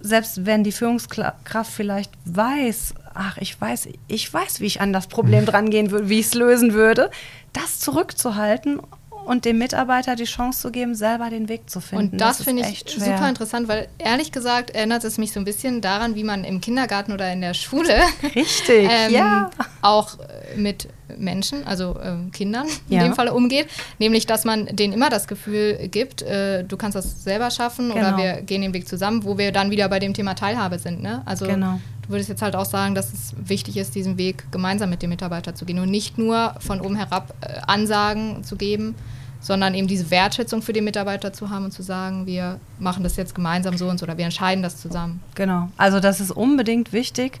selbst 0.00 0.46
wenn 0.46 0.64
die 0.64 0.72
Führungskraft 0.72 1.70
vielleicht 1.70 2.12
weiß, 2.24 2.94
ach, 3.12 3.36
ich 3.36 3.60
weiß, 3.60 3.88
ich 4.06 4.32
weiß, 4.32 4.60
wie 4.60 4.66
ich 4.66 4.80
an 4.80 4.94
das 4.94 5.06
Problem 5.06 5.44
drangehen 5.44 5.90
würde, 5.90 6.08
wie 6.08 6.20
ich 6.20 6.26
es 6.26 6.34
lösen 6.34 6.72
würde, 6.72 7.10
das 7.52 7.78
zurückzuhalten 7.78 8.80
und 9.28 9.44
dem 9.44 9.58
Mitarbeiter 9.58 10.16
die 10.16 10.24
Chance 10.24 10.62
zu 10.62 10.70
geben, 10.70 10.94
selber 10.94 11.28
den 11.28 11.50
Weg 11.50 11.68
zu 11.68 11.80
finden. 11.80 12.12
Und 12.12 12.20
das, 12.20 12.38
das 12.38 12.44
finde 12.44 12.62
ich 12.66 12.84
super 12.88 13.28
interessant, 13.28 13.68
weil 13.68 13.88
ehrlich 13.98 14.32
gesagt 14.32 14.70
erinnert 14.70 15.04
es 15.04 15.18
mich 15.18 15.32
so 15.32 15.40
ein 15.40 15.44
bisschen 15.44 15.82
daran, 15.82 16.14
wie 16.14 16.24
man 16.24 16.44
im 16.44 16.62
Kindergarten 16.62 17.12
oder 17.12 17.30
in 17.30 17.42
der 17.42 17.52
Schule 17.52 18.00
Richtig, 18.34 18.88
ähm, 18.90 19.12
ja. 19.12 19.50
auch 19.82 20.16
mit 20.56 20.88
Menschen, 21.18 21.66
also 21.66 21.98
äh, 21.98 22.30
Kindern 22.32 22.66
in 22.88 23.00
dem 23.00 23.14
Fall 23.14 23.28
umgeht, 23.28 23.68
nämlich 23.98 24.24
dass 24.24 24.46
man 24.46 24.64
denen 24.66 24.94
immer 24.94 25.10
das 25.10 25.28
Gefühl 25.28 25.88
gibt, 25.90 26.22
äh, 26.22 26.64
du 26.64 26.78
kannst 26.78 26.96
das 26.96 27.22
selber 27.22 27.50
schaffen 27.50 27.90
genau. 27.90 28.00
oder 28.00 28.16
wir 28.16 28.42
gehen 28.42 28.62
den 28.62 28.72
Weg 28.72 28.88
zusammen, 28.88 29.24
wo 29.24 29.36
wir 29.36 29.52
dann 29.52 29.70
wieder 29.70 29.90
bei 29.90 29.98
dem 29.98 30.14
Thema 30.14 30.34
Teilhabe 30.34 30.78
sind. 30.78 31.02
Ne? 31.02 31.20
Also 31.26 31.46
genau. 31.46 31.80
du 32.02 32.08
würdest 32.08 32.30
jetzt 32.30 32.40
halt 32.40 32.56
auch 32.56 32.64
sagen, 32.64 32.94
dass 32.94 33.12
es 33.12 33.34
wichtig 33.36 33.76
ist, 33.76 33.94
diesen 33.94 34.16
Weg 34.16 34.50
gemeinsam 34.52 34.88
mit 34.88 35.02
dem 35.02 35.10
Mitarbeiter 35.10 35.54
zu 35.54 35.66
gehen 35.66 35.78
und 35.78 35.90
nicht 35.90 36.16
nur 36.16 36.54
von 36.60 36.80
oben 36.80 36.96
herab 36.96 37.34
äh, 37.42 37.60
Ansagen 37.66 38.42
zu 38.42 38.56
geben, 38.56 38.94
sondern 39.40 39.74
eben 39.74 39.86
diese 39.86 40.10
Wertschätzung 40.10 40.62
für 40.62 40.72
den 40.72 40.84
Mitarbeiter 40.84 41.32
zu 41.32 41.50
haben 41.50 41.66
und 41.66 41.72
zu 41.72 41.82
sagen, 41.82 42.26
wir 42.26 42.58
machen 42.78 43.02
das 43.02 43.16
jetzt 43.16 43.34
gemeinsam 43.34 43.76
so 43.76 43.88
und 43.88 43.98
so 43.98 44.04
oder 44.04 44.18
wir 44.18 44.24
entscheiden 44.24 44.62
das 44.62 44.80
zusammen. 44.80 45.20
Genau, 45.34 45.68
also 45.76 46.00
das 46.00 46.20
ist 46.20 46.30
unbedingt 46.30 46.92
wichtig. 46.92 47.40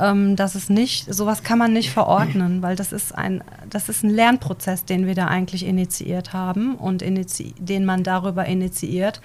ähm, 0.00 0.34
dass 0.34 0.54
es 0.54 0.70
nicht, 0.70 1.12
sowas 1.12 1.42
kann 1.42 1.58
man 1.58 1.72
nicht 1.72 1.90
verordnen, 1.90 2.62
weil 2.62 2.74
das 2.74 2.92
ist 2.92 3.16
ein, 3.16 3.44
das 3.68 3.88
ist 3.88 4.02
ein 4.02 4.10
Lernprozess, 4.10 4.84
den 4.84 5.06
wir 5.06 5.14
da 5.14 5.26
eigentlich 5.26 5.66
initiiert 5.66 6.32
haben 6.32 6.74
und 6.76 7.02
initi 7.02 7.54
den 7.58 7.84
man 7.84 8.02
darüber 8.02 8.46
initiiert. 8.46 9.20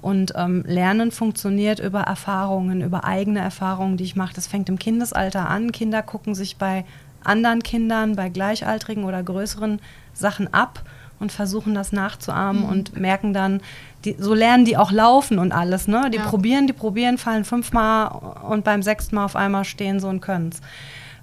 Und 0.00 0.32
ähm, 0.36 0.64
Lernen 0.66 1.12
funktioniert 1.12 1.78
über 1.78 2.00
Erfahrungen, 2.00 2.80
über 2.80 3.04
eigene 3.04 3.40
Erfahrungen, 3.40 3.96
die 3.96 4.04
ich 4.04 4.16
mache. 4.16 4.34
Das 4.34 4.46
fängt 4.48 4.68
im 4.68 4.78
Kindesalter 4.78 5.48
an. 5.48 5.70
Kinder 5.70 6.02
gucken 6.02 6.34
sich 6.34 6.56
bei 6.56 6.84
anderen 7.22 7.62
Kindern, 7.62 8.16
bei 8.16 8.28
Gleichaltrigen 8.28 9.04
oder 9.04 9.22
größeren 9.22 9.80
Sachen 10.12 10.52
ab 10.52 10.82
und 11.18 11.32
versuchen 11.32 11.74
das 11.74 11.92
nachzuahmen 11.92 12.62
mhm. 12.62 12.68
und 12.68 13.00
merken 13.00 13.32
dann, 13.32 13.60
die, 14.04 14.16
so 14.18 14.34
lernen 14.34 14.64
die 14.64 14.76
auch 14.76 14.92
laufen 14.92 15.38
und 15.38 15.52
alles. 15.52 15.88
Ne? 15.88 16.10
Die 16.10 16.18
ja. 16.18 16.24
probieren, 16.24 16.66
die 16.66 16.72
probieren, 16.72 17.18
fallen 17.18 17.44
fünfmal 17.44 18.08
und 18.48 18.64
beim 18.64 18.82
sechsten 18.82 19.16
Mal 19.16 19.24
auf 19.24 19.36
einmal 19.36 19.64
stehen 19.64 20.00
so 20.00 20.08
und 20.08 20.20
können 20.20 20.50
es. 20.50 20.60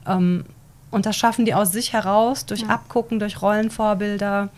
Ähm, 0.07 0.45
und 0.91 1.05
das 1.05 1.15
schaffen 1.15 1.45
die 1.45 1.55
aus 1.55 1.71
sich 1.71 1.93
heraus, 1.93 2.45
durch 2.45 2.61
ja. 2.61 2.69
Abgucken, 2.69 3.19
durch 3.19 3.41
Rollenvorbilder, 3.41 4.49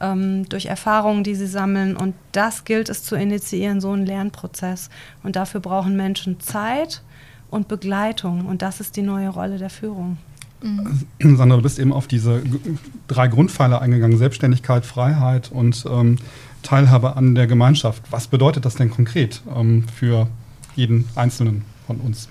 ähm, 0.00 0.48
durch 0.48 0.66
Erfahrungen, 0.66 1.22
die 1.22 1.34
sie 1.34 1.46
sammeln. 1.46 1.96
Und 1.96 2.14
das 2.32 2.64
gilt 2.64 2.88
es 2.88 3.04
zu 3.04 3.14
initiieren, 3.14 3.80
so 3.80 3.92
einen 3.92 4.06
Lernprozess. 4.06 4.90
Und 5.22 5.36
dafür 5.36 5.60
brauchen 5.60 5.96
Menschen 5.96 6.40
Zeit 6.40 7.02
und 7.50 7.68
Begleitung. 7.68 8.46
Und 8.46 8.62
das 8.62 8.80
ist 8.80 8.96
die 8.96 9.02
neue 9.02 9.28
Rolle 9.28 9.58
der 9.58 9.70
Führung. 9.70 10.18
Mhm. 10.62 11.36
Sandra, 11.36 11.56
du 11.56 11.62
bist 11.62 11.78
eben 11.78 11.92
auf 11.92 12.06
diese 12.06 12.42
drei 13.06 13.28
Grundpfeiler 13.28 13.80
eingegangen: 13.80 14.18
Selbstständigkeit, 14.18 14.84
Freiheit 14.84 15.50
und 15.52 15.84
ähm, 15.88 16.16
Teilhabe 16.62 17.16
an 17.16 17.34
der 17.34 17.46
Gemeinschaft. 17.46 18.02
Was 18.10 18.26
bedeutet 18.26 18.64
das 18.64 18.74
denn 18.74 18.90
konkret 18.90 19.42
ähm, 19.54 19.84
für 19.94 20.28
jeden 20.74 21.08
Einzelnen 21.14 21.64
von 21.86 21.98
uns? 21.98 22.28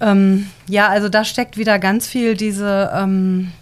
Ähm, 0.00 0.46
ja, 0.66 0.88
also 0.88 1.08
da 1.08 1.24
steckt 1.24 1.56
wieder 1.56 1.78
ganz 1.78 2.06
viel 2.06 2.36
diese 2.36 2.90
ähm, 2.94 3.52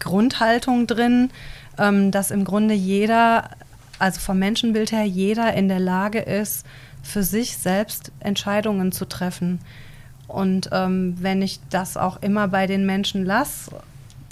Grundhaltung 0.00 0.86
drin, 0.86 1.30
ähm, 1.78 2.10
dass 2.10 2.30
im 2.30 2.44
Grunde 2.44 2.74
jeder, 2.74 3.50
also 3.98 4.20
vom 4.20 4.38
Menschenbild 4.38 4.92
her, 4.92 5.04
jeder 5.04 5.54
in 5.54 5.68
der 5.68 5.80
Lage 5.80 6.18
ist, 6.18 6.66
für 7.02 7.22
sich 7.22 7.56
selbst 7.56 8.10
Entscheidungen 8.20 8.90
zu 8.90 9.04
treffen. 9.06 9.60
Und 10.28 10.70
ähm, 10.72 11.16
wenn 11.20 11.42
ich 11.42 11.60
das 11.70 11.96
auch 11.96 12.22
immer 12.22 12.48
bei 12.48 12.66
den 12.66 12.84
Menschen 12.86 13.24
lasse, 13.24 13.70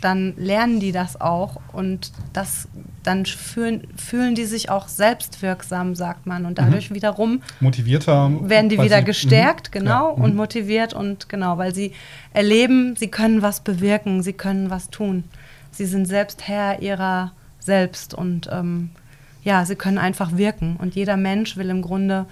dann 0.01 0.35
lernen 0.37 0.81
die 0.81 0.93
das 0.93 1.19
auch 1.19 1.61
und 1.73 2.13
das, 2.35 2.69
dann 3.03 3.25
fühlen, 3.25 3.87
fühlen 3.97 4.35
die 4.35 4.45
sich 4.45 4.69
auch 4.69 4.87
selbstwirksam, 4.89 5.95
sagt 5.95 6.27
man. 6.27 6.45
Und 6.45 6.59
dadurch 6.59 6.91
mhm. 6.91 6.97
wiederum 6.97 7.43
motivierter 7.61 8.31
werden 8.43 8.69
die 8.69 8.79
wieder 8.83 8.99
sie, 8.99 9.05
gestärkt, 9.05 9.69
mh. 9.69 9.81
genau, 9.81 10.09
ja, 10.09 10.23
und 10.23 10.33
mhm. 10.33 10.37
motiviert 10.37 10.93
und 10.93 11.31
genau, 11.31 11.57
weil 11.57 11.75
sie 11.75 11.93
erleben, 12.35 12.97
sie 12.97 13.09
können 13.09 13.41
was 13.41 13.61
bewirken, 13.61 14.23
sie 14.23 14.35
können 14.35 14.69
was 14.69 14.91
tun. 14.91 15.25
Sie 15.71 15.87
sind 15.87 16.07
selbst 16.07 16.47
Herr 16.47 16.83
ihrer 16.83 17.33
selbst 17.59 18.13
und 18.13 18.51
ähm, 18.53 18.91
ja, 19.43 19.65
sie 19.65 19.75
können 19.75 19.99
einfach 19.99 20.37
wirken. 20.37 20.77
Und 20.77 20.95
jeder 20.95 21.17
Mensch 21.17 21.57
will 21.57 21.71
im 21.71 21.81
Grunde 21.81 22.27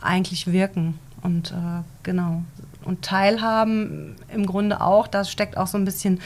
eigentlich 0.00 0.52
wirken. 0.52 0.98
Und 1.22 1.50
äh, 1.50 1.82
genau, 2.02 2.42
und 2.90 3.02
Teilhaben 3.02 4.16
im 4.34 4.46
Grunde 4.46 4.80
auch, 4.80 5.06
da 5.06 5.24
steckt 5.24 5.56
auch 5.56 5.68
so 5.68 5.78
ein 5.78 5.84
bisschen 5.84 6.18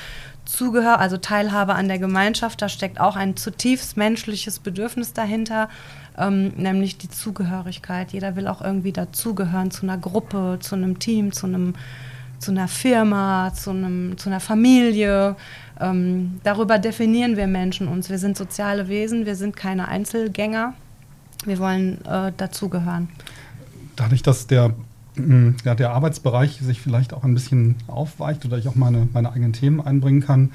Zugehör, 0.47 0.99
also 0.99 1.19
Teilhabe 1.19 1.75
an 1.75 1.89
der 1.89 1.99
Gemeinschaft, 1.99 2.63
da 2.63 2.71
steckt 2.71 2.99
auch 3.01 3.17
ein 3.17 3.37
zutiefst 3.37 3.99
menschliches 3.99 4.61
Bedürfnis 4.61 5.13
dahinter, 5.13 5.69
ähm, 6.17 6.55
nämlich 6.57 6.97
die 6.97 7.11
Zugehörigkeit. 7.11 8.13
Jeder 8.13 8.35
will 8.35 8.49
auch 8.49 8.63
irgendwie 8.63 8.93
dazugehören 8.93 9.71
zu 9.71 9.83
einer 9.83 9.99
Gruppe, 9.99 10.57
zu 10.61 10.75
einem 10.75 10.99
Team, 10.99 11.33
zu 11.33 11.47
einem 11.47 11.75
zu 12.39 12.51
einer 12.51 12.69
Firma, 12.69 13.53
zu, 13.55 13.71
einem, 13.71 14.19
zu 14.19 14.29
einer 14.29 14.41
Familie. 14.41 15.37
Ähm, 15.81 16.41
darüber 16.45 16.79
definieren 16.79 17.37
wir 17.39 17.47
Menschen 17.47 17.89
uns. 17.89 18.11
Wir 18.11 18.19
sind 18.19 18.37
soziale 18.37 18.89
Wesen, 18.89 19.25
wir 19.25 19.35
sind 19.35 19.57
keine 19.57 19.89
Einzelgänger. 19.89 20.75
Wir 21.47 21.59
wollen 21.59 22.05
äh, 22.05 22.33
dazugehören. 22.37 23.09
Dadurch, 23.97 24.23
dass 24.23 24.47
der 24.47 24.75
ja, 25.65 25.75
der 25.75 25.93
Arbeitsbereich 25.93 26.61
sich 26.61 26.81
vielleicht 26.81 27.13
auch 27.13 27.25
ein 27.25 27.35
bisschen 27.35 27.77
aufweicht 27.87 28.45
oder 28.45 28.59
ich 28.59 28.69
auch 28.69 28.75
meine, 28.75 29.09
meine 29.13 29.31
eigenen 29.33 29.53
Themen 29.53 29.81
einbringen 29.81 30.21
kann, 30.21 30.53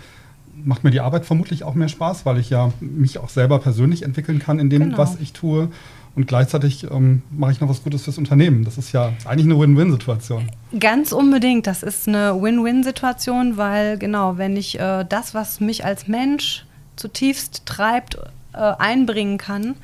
macht 0.63 0.83
mir 0.83 0.91
die 0.91 0.99
Arbeit 0.99 1.25
vermutlich 1.25 1.63
auch 1.63 1.75
mehr 1.75 1.87
Spaß, 1.87 2.25
weil 2.25 2.37
ich 2.37 2.49
ja 2.49 2.71
mich 2.79 3.17
auch 3.17 3.29
selber 3.29 3.59
persönlich 3.59 4.03
entwickeln 4.03 4.39
kann 4.39 4.59
in 4.59 4.69
dem, 4.69 4.83
genau. 4.83 4.97
was 4.97 5.19
ich 5.19 5.33
tue. 5.33 5.69
Und 6.15 6.27
gleichzeitig 6.27 6.85
ähm, 6.91 7.21
mache 7.31 7.51
ich 7.51 7.61
noch 7.61 7.69
was 7.69 7.83
Gutes 7.83 8.03
fürs 8.03 8.17
Unternehmen. 8.17 8.65
Das 8.65 8.77
ist 8.77 8.91
ja 8.91 9.13
eigentlich 9.25 9.45
eine 9.45 9.59
Win-Win-Situation. 9.59 10.49
Ganz 10.77 11.11
unbedingt. 11.11 11.67
Das 11.67 11.83
ist 11.83 12.07
eine 12.07 12.41
Win-Win-Situation, 12.41 13.57
weil 13.57 13.97
genau, 13.97 14.37
wenn 14.37 14.57
ich 14.57 14.79
äh, 14.79 15.05
das, 15.07 15.33
was 15.33 15.61
mich 15.61 15.85
als 15.85 16.07
Mensch 16.07 16.65
zutiefst 16.95 17.65
treibt, 17.65 18.17
äh, 18.53 18.57
einbringen 18.57 19.37
kann, 19.37 19.75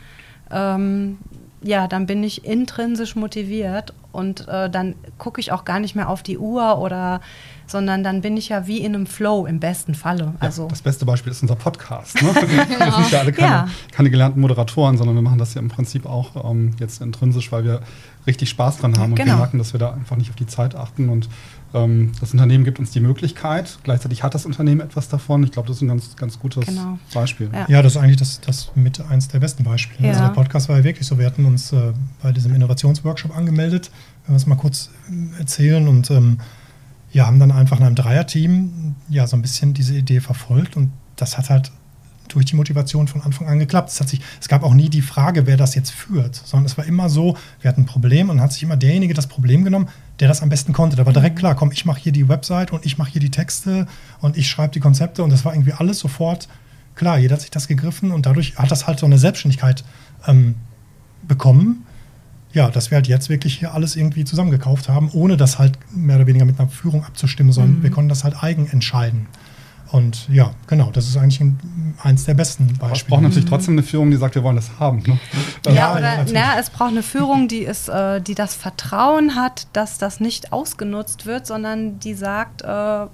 ähm, 0.51 1.19
ja, 1.61 1.87
dann 1.87 2.05
bin 2.05 2.23
ich 2.23 2.43
intrinsisch 2.43 3.15
motiviert 3.15 3.93
und 4.15 4.47
äh, 4.47 4.69
dann 4.69 4.95
gucke 5.17 5.39
ich 5.39 5.51
auch 5.51 5.65
gar 5.65 5.79
nicht 5.79 5.95
mehr 5.95 6.09
auf 6.09 6.23
die 6.23 6.37
Uhr 6.37 6.79
oder 6.79 7.21
sondern 7.67 8.03
dann 8.03 8.21
bin 8.21 8.37
ich 8.37 8.49
ja 8.49 8.67
wie 8.67 8.79
in 8.79 8.93
einem 8.93 9.07
Flow 9.07 9.45
im 9.45 9.59
besten 9.59 9.95
Falle. 9.95 10.33
Also 10.39 10.63
ja, 10.63 10.69
das 10.69 10.81
beste 10.81 11.05
Beispiel 11.05 11.31
ist 11.31 11.41
unser 11.41 11.55
Podcast. 11.55 12.21
Ne? 12.21 12.29
Wir 12.35 12.91
sind 12.91 13.11
ja 13.11 13.19
alle 13.19 13.33
keine, 13.33 13.47
ja. 13.47 13.67
keine, 13.91 14.09
gelernten 14.09 14.39
Moderatoren, 14.39 14.97
sondern 14.97 15.15
wir 15.15 15.23
machen 15.23 15.39
das 15.39 15.53
ja 15.55 15.61
im 15.61 15.69
Prinzip 15.69 16.05
auch 16.05 16.49
ähm, 16.49 16.75
jetzt 16.79 17.01
intrinsisch, 17.01 17.51
weil 17.51 17.63
wir 17.63 17.81
richtig 18.27 18.49
Spaß 18.49 18.77
dran 18.77 18.97
haben 18.97 19.11
und 19.11 19.15
genau. 19.15 19.33
wir 19.33 19.37
merken, 19.37 19.57
dass 19.57 19.73
wir 19.73 19.79
da 19.79 19.91
einfach 19.91 20.15
nicht 20.15 20.29
auf 20.29 20.35
die 20.35 20.47
Zeit 20.47 20.75
achten 20.75 21.09
und 21.09 21.29
ähm, 21.75 22.13
das 22.19 22.31
Unternehmen 22.31 22.63
gibt 22.63 22.79
uns 22.79 22.91
die 22.91 23.01
Möglichkeit, 23.01 23.77
gleichzeitig 23.83 24.23
hat 24.23 24.33
das 24.33 24.45
Unternehmen 24.45 24.81
etwas 24.81 25.09
davon. 25.09 25.43
Ich 25.43 25.51
glaube, 25.51 25.67
das 25.67 25.77
ist 25.77 25.81
ein 25.83 25.89
ganz, 25.89 26.15
ganz 26.15 26.39
gutes 26.39 26.65
genau. 26.65 26.97
Beispiel. 27.13 27.49
Ja. 27.53 27.65
ja. 27.67 27.81
das 27.81 27.95
ist 27.95 28.01
eigentlich 28.01 28.17
das, 28.17 28.41
das 28.41 28.71
mit 28.75 29.01
eins 29.01 29.27
der 29.27 29.39
besten 29.39 29.63
Beispiele. 29.63 30.07
Ja. 30.07 30.13
Also 30.13 30.23
der 30.23 30.33
Podcast 30.33 30.69
war 30.69 30.77
ja 30.77 30.83
wirklich 30.83 31.05
so. 31.05 31.19
Wir 31.19 31.25
hatten 31.25 31.45
uns 31.45 31.73
äh, 31.73 31.93
bei 32.23 32.31
diesem 32.31 32.55
Innovationsworkshop 32.55 33.35
angemeldet, 33.35 33.91
wenn 34.25 34.33
wir 34.33 34.37
es 34.37 34.47
mal 34.47 34.55
kurz 34.55 34.89
äh, 35.09 35.39
erzählen 35.39 35.87
und 35.87 36.09
ähm, 36.11 36.39
ja, 37.11 37.27
haben 37.27 37.39
dann 37.39 37.51
einfach 37.51 37.79
in 37.79 37.85
einem 37.85 37.95
Dreierteam 37.95 38.95
ja 39.09 39.27
so 39.27 39.35
ein 39.35 39.41
bisschen 39.41 39.73
diese 39.73 39.95
Idee 39.95 40.21
verfolgt 40.21 40.75
und 40.77 40.91
das 41.15 41.37
hat 41.37 41.49
halt 41.49 41.71
durch 42.29 42.45
die 42.45 42.55
Motivation 42.55 43.07
von 43.07 43.21
Anfang 43.21 43.47
an 43.47 43.59
geklappt. 43.59 43.89
Es, 43.89 44.01
hat 44.01 44.09
sich, 44.09 44.21
es 44.41 44.47
gab 44.47 44.63
auch 44.63 44.73
nie 44.73 44.89
die 44.89 45.01
Frage, 45.01 45.45
wer 45.45 45.57
das 45.57 45.75
jetzt 45.75 45.91
führt, 45.91 46.35
sondern 46.35 46.65
es 46.65 46.77
war 46.77 46.85
immer 46.85 47.09
so, 47.09 47.37
wir 47.61 47.69
hatten 47.69 47.81
ein 47.81 47.85
Problem 47.85 48.29
und 48.29 48.37
dann 48.37 48.43
hat 48.43 48.53
sich 48.53 48.63
immer 48.63 48.77
derjenige 48.77 49.13
das 49.13 49.27
Problem 49.27 49.63
genommen, 49.63 49.87
der 50.19 50.27
das 50.27 50.41
am 50.41 50.49
besten 50.49 50.73
konnte. 50.73 50.95
Da 50.95 51.05
war 51.05 51.13
direkt 51.13 51.35
mhm. 51.35 51.39
klar, 51.39 51.55
komm, 51.55 51.71
ich 51.71 51.85
mache 51.85 51.99
hier 51.99 52.11
die 52.11 52.29
Website 52.29 52.71
und 52.71 52.85
ich 52.85 52.97
mache 52.97 53.11
hier 53.11 53.21
die 53.21 53.31
Texte 53.31 53.87
und 54.21 54.37
ich 54.37 54.49
schreibe 54.49 54.73
die 54.73 54.79
Konzepte 54.79 55.23
und 55.23 55.29
das 55.29 55.45
war 55.45 55.53
irgendwie 55.53 55.73
alles 55.73 55.99
sofort 55.99 56.47
klar. 56.95 57.17
Jeder 57.17 57.33
hat 57.33 57.41
sich 57.41 57.51
das 57.51 57.67
gegriffen 57.67 58.11
und 58.11 58.25
dadurch 58.25 58.57
hat 58.57 58.71
das 58.71 58.87
halt 58.87 58.99
so 58.99 59.05
eine 59.05 59.17
Selbstständigkeit 59.17 59.83
ähm, 60.27 60.55
bekommen. 61.27 61.85
Ja, 62.53 62.69
dass 62.69 62.89
wir 62.89 62.95
halt 62.95 63.07
jetzt 63.07 63.27
wirklich 63.27 63.59
hier 63.59 63.73
alles 63.73 63.97
irgendwie 63.97 64.23
zusammengekauft 64.23 64.87
haben, 64.87 65.09
ohne 65.11 65.35
das 65.35 65.59
halt 65.59 65.77
mehr 65.93 66.15
oder 66.15 66.27
weniger 66.27 66.45
mit 66.45 66.57
einer 66.57 66.69
Führung 66.69 67.03
abzustimmen, 67.03 67.51
sondern 67.51 67.79
mhm. 67.79 67.83
wir 67.83 67.91
konnten 67.91 68.07
das 68.07 68.23
halt 68.23 68.41
eigen 68.41 68.67
entscheiden. 68.67 69.27
Und 69.91 70.27
ja, 70.29 70.51
genau, 70.67 70.89
das 70.91 71.07
ist 71.07 71.17
eigentlich 71.17 71.41
ein, 71.41 71.95
eins 72.01 72.25
der 72.25 72.33
besten 72.33 72.67
Beispiele. 72.67 72.93
Es 72.93 73.03
braucht 73.03 73.21
natürlich 73.21 73.45
trotzdem 73.45 73.75
eine 73.75 73.83
Führung, 73.83 74.11
die 74.11 74.17
sagt, 74.17 74.35
wir 74.35 74.43
wollen 74.43 74.55
das 74.55 74.71
haben. 74.79 75.03
Ne? 75.05 75.19
Ja, 75.67 75.71
ja, 75.73 75.91
oder 75.93 76.01
ja, 76.01 76.25
na, 76.33 76.59
es 76.59 76.69
braucht 76.69 76.89
eine 76.89 77.03
Führung, 77.03 77.47
die, 77.47 77.63
ist, 77.63 77.89
äh, 77.89 78.19
die 78.21 78.35
das 78.35 78.55
Vertrauen 78.55 79.35
hat, 79.35 79.67
dass 79.73 79.97
das 79.97 80.19
nicht 80.19 80.51
ausgenutzt 80.51 81.25
wird, 81.25 81.45
sondern 81.45 81.99
die 81.99 82.13
sagt, 82.13 82.63
äh, 82.63 83.05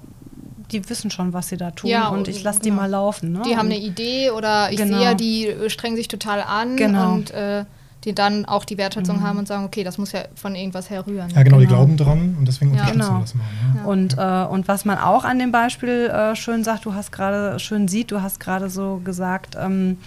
die 0.72 0.88
wissen 0.88 1.10
schon, 1.10 1.32
was 1.32 1.48
sie 1.48 1.56
da 1.56 1.70
tun 1.70 1.90
ja, 1.90 2.08
und 2.08 2.28
ich 2.28 2.42
lasse 2.42 2.60
genau. 2.60 2.74
die 2.74 2.80
mal 2.80 2.90
laufen. 2.90 3.32
Ne? 3.32 3.42
Die 3.46 3.56
haben 3.56 3.66
eine 3.66 3.78
Idee 3.78 4.30
oder 4.30 4.70
ich 4.70 4.78
genau. 4.78 4.98
sehe, 4.98 5.14
die 5.14 5.54
strengen 5.68 5.96
sich 5.96 6.08
total 6.08 6.40
an 6.40 6.76
genau. 6.76 7.12
und 7.12 7.30
äh, 7.30 7.64
die 8.04 8.14
dann 8.14 8.44
auch 8.44 8.64
die 8.64 8.78
Wertschätzung 8.78 9.18
mhm. 9.18 9.22
haben 9.22 9.38
und 9.38 9.48
sagen, 9.48 9.64
okay, 9.64 9.84
das 9.84 9.98
muss 9.98 10.12
ja 10.12 10.22
von 10.34 10.54
irgendwas 10.54 10.90
herrühren. 10.90 11.30
Ja, 11.30 11.42
genau, 11.42 11.56
genau. 11.56 11.60
die 11.60 11.66
glauben 11.66 11.96
dran 11.96 12.36
und 12.38 12.48
deswegen 12.48 12.74
ja. 12.74 12.80
unterstützen 12.80 13.08
genau. 13.08 13.20
das 13.20 13.34
mal. 13.34 13.44
Ja. 13.76 13.84
Und, 13.84 14.18
äh, 14.18 14.52
und 14.52 14.68
was 14.68 14.84
man 14.84 14.98
auch 14.98 15.24
an 15.24 15.38
dem 15.38 15.52
Beispiel 15.52 16.10
äh, 16.10 16.34
schön 16.34 16.64
sagt, 16.64 16.84
du 16.84 16.94
hast 16.94 17.12
gerade, 17.12 17.58
schön 17.58 17.88
sieht, 17.88 18.10
du 18.10 18.22
hast 18.22 18.40
gerade 18.40 18.70
so 18.70 19.00
gesagt, 19.04 19.56
ähm, 19.58 19.98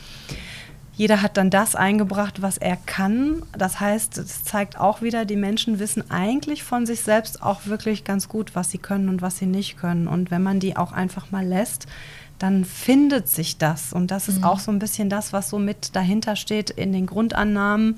jeder 0.98 1.22
hat 1.22 1.36
dann 1.36 1.50
das 1.50 1.76
eingebracht, 1.76 2.42
was 2.42 2.58
er 2.58 2.78
kann. 2.78 3.44
Das 3.58 3.80
heißt, 3.82 4.18
es 4.18 4.44
zeigt 4.44 4.80
auch 4.80 5.02
wieder, 5.02 5.26
die 5.26 5.36
Menschen 5.36 5.80
wissen 5.80 6.10
eigentlich 6.10 6.64
von 6.64 6.86
sich 6.86 7.02
selbst 7.02 7.42
auch 7.44 7.66
wirklich 7.66 8.06
ganz 8.06 8.30
gut, 8.30 8.56
was 8.56 8.72
sie 8.72 8.78
können 8.78 9.10
und 9.10 9.22
was 9.22 9.38
sie 9.38 9.46
nicht 9.46 9.78
können. 9.78 10.08
Und 10.08 10.32
wenn 10.32 10.42
man 10.42 10.62
die 10.62 10.78
auch 10.78 10.94
einfach 10.94 11.32
mal 11.32 11.46
lässt, 11.46 11.88
dann 12.40 12.66
findet 12.66 13.28
sich 13.28 13.58
das. 13.58 13.94
Und 13.94 14.12
das 14.12 14.28
ist 14.28 14.40
mhm. 14.40 14.44
auch 14.46 14.60
so 14.60 14.72
ein 14.72 14.80
bisschen 14.80 15.10
das, 15.10 15.34
was 15.34 15.50
so 15.50 15.60
mit 15.60 15.96
dahinter 15.96 16.36
steht 16.36 16.70
in 16.70 16.92
den 16.92 17.06
Grundannahmen. 17.06 17.98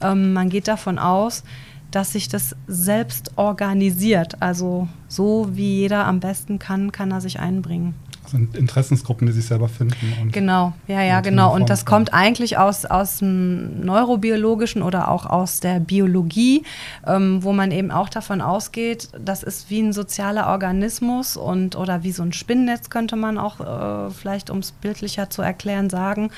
Ähm, 0.00 0.32
man 0.32 0.48
geht 0.50 0.68
davon 0.68 0.98
aus, 0.98 1.42
dass 1.90 2.12
sich 2.12 2.28
das 2.28 2.54
selbst 2.66 3.32
organisiert. 3.36 4.40
Also 4.40 4.88
so 5.08 5.48
wie 5.52 5.78
jeder 5.78 6.06
am 6.06 6.20
besten 6.20 6.58
kann, 6.58 6.92
kann 6.92 7.10
er 7.10 7.20
sich 7.20 7.40
einbringen. 7.40 7.94
Interessensgruppen, 8.34 9.26
die 9.26 9.32
sich 9.32 9.46
selber 9.46 9.68
finden. 9.68 10.30
genau, 10.32 10.72
ja, 10.86 11.02
ja, 11.02 11.20
genau. 11.20 11.54
Und 11.54 11.70
das 11.70 11.84
kommt 11.84 12.12
eigentlich 12.12 12.58
aus, 12.58 12.84
aus 12.84 13.18
dem 13.18 13.84
Neurobiologischen 13.84 14.82
oder 14.82 15.08
auch 15.08 15.26
aus 15.26 15.60
der 15.60 15.80
Biologie, 15.80 16.64
ähm, 17.06 17.42
wo 17.42 17.52
man 17.52 17.70
eben 17.70 17.90
auch 17.90 18.08
davon 18.08 18.40
ausgeht, 18.40 19.08
das 19.18 19.42
ist 19.42 19.70
wie 19.70 19.80
ein 19.80 19.92
sozialer 19.92 20.48
Organismus 20.48 21.36
und 21.36 21.76
oder 21.76 22.02
wie 22.02 22.12
so 22.12 22.22
ein 22.22 22.32
Spinnennetz 22.32 22.90
könnte 22.90 23.16
man 23.16 23.38
auch 23.38 23.60
äh, 23.60 24.10
vielleicht, 24.10 24.50
um 24.50 24.58
es 24.58 24.72
bildlicher 24.72 25.30
zu 25.30 25.42
erklären, 25.42 25.90
sagen. 25.90 26.30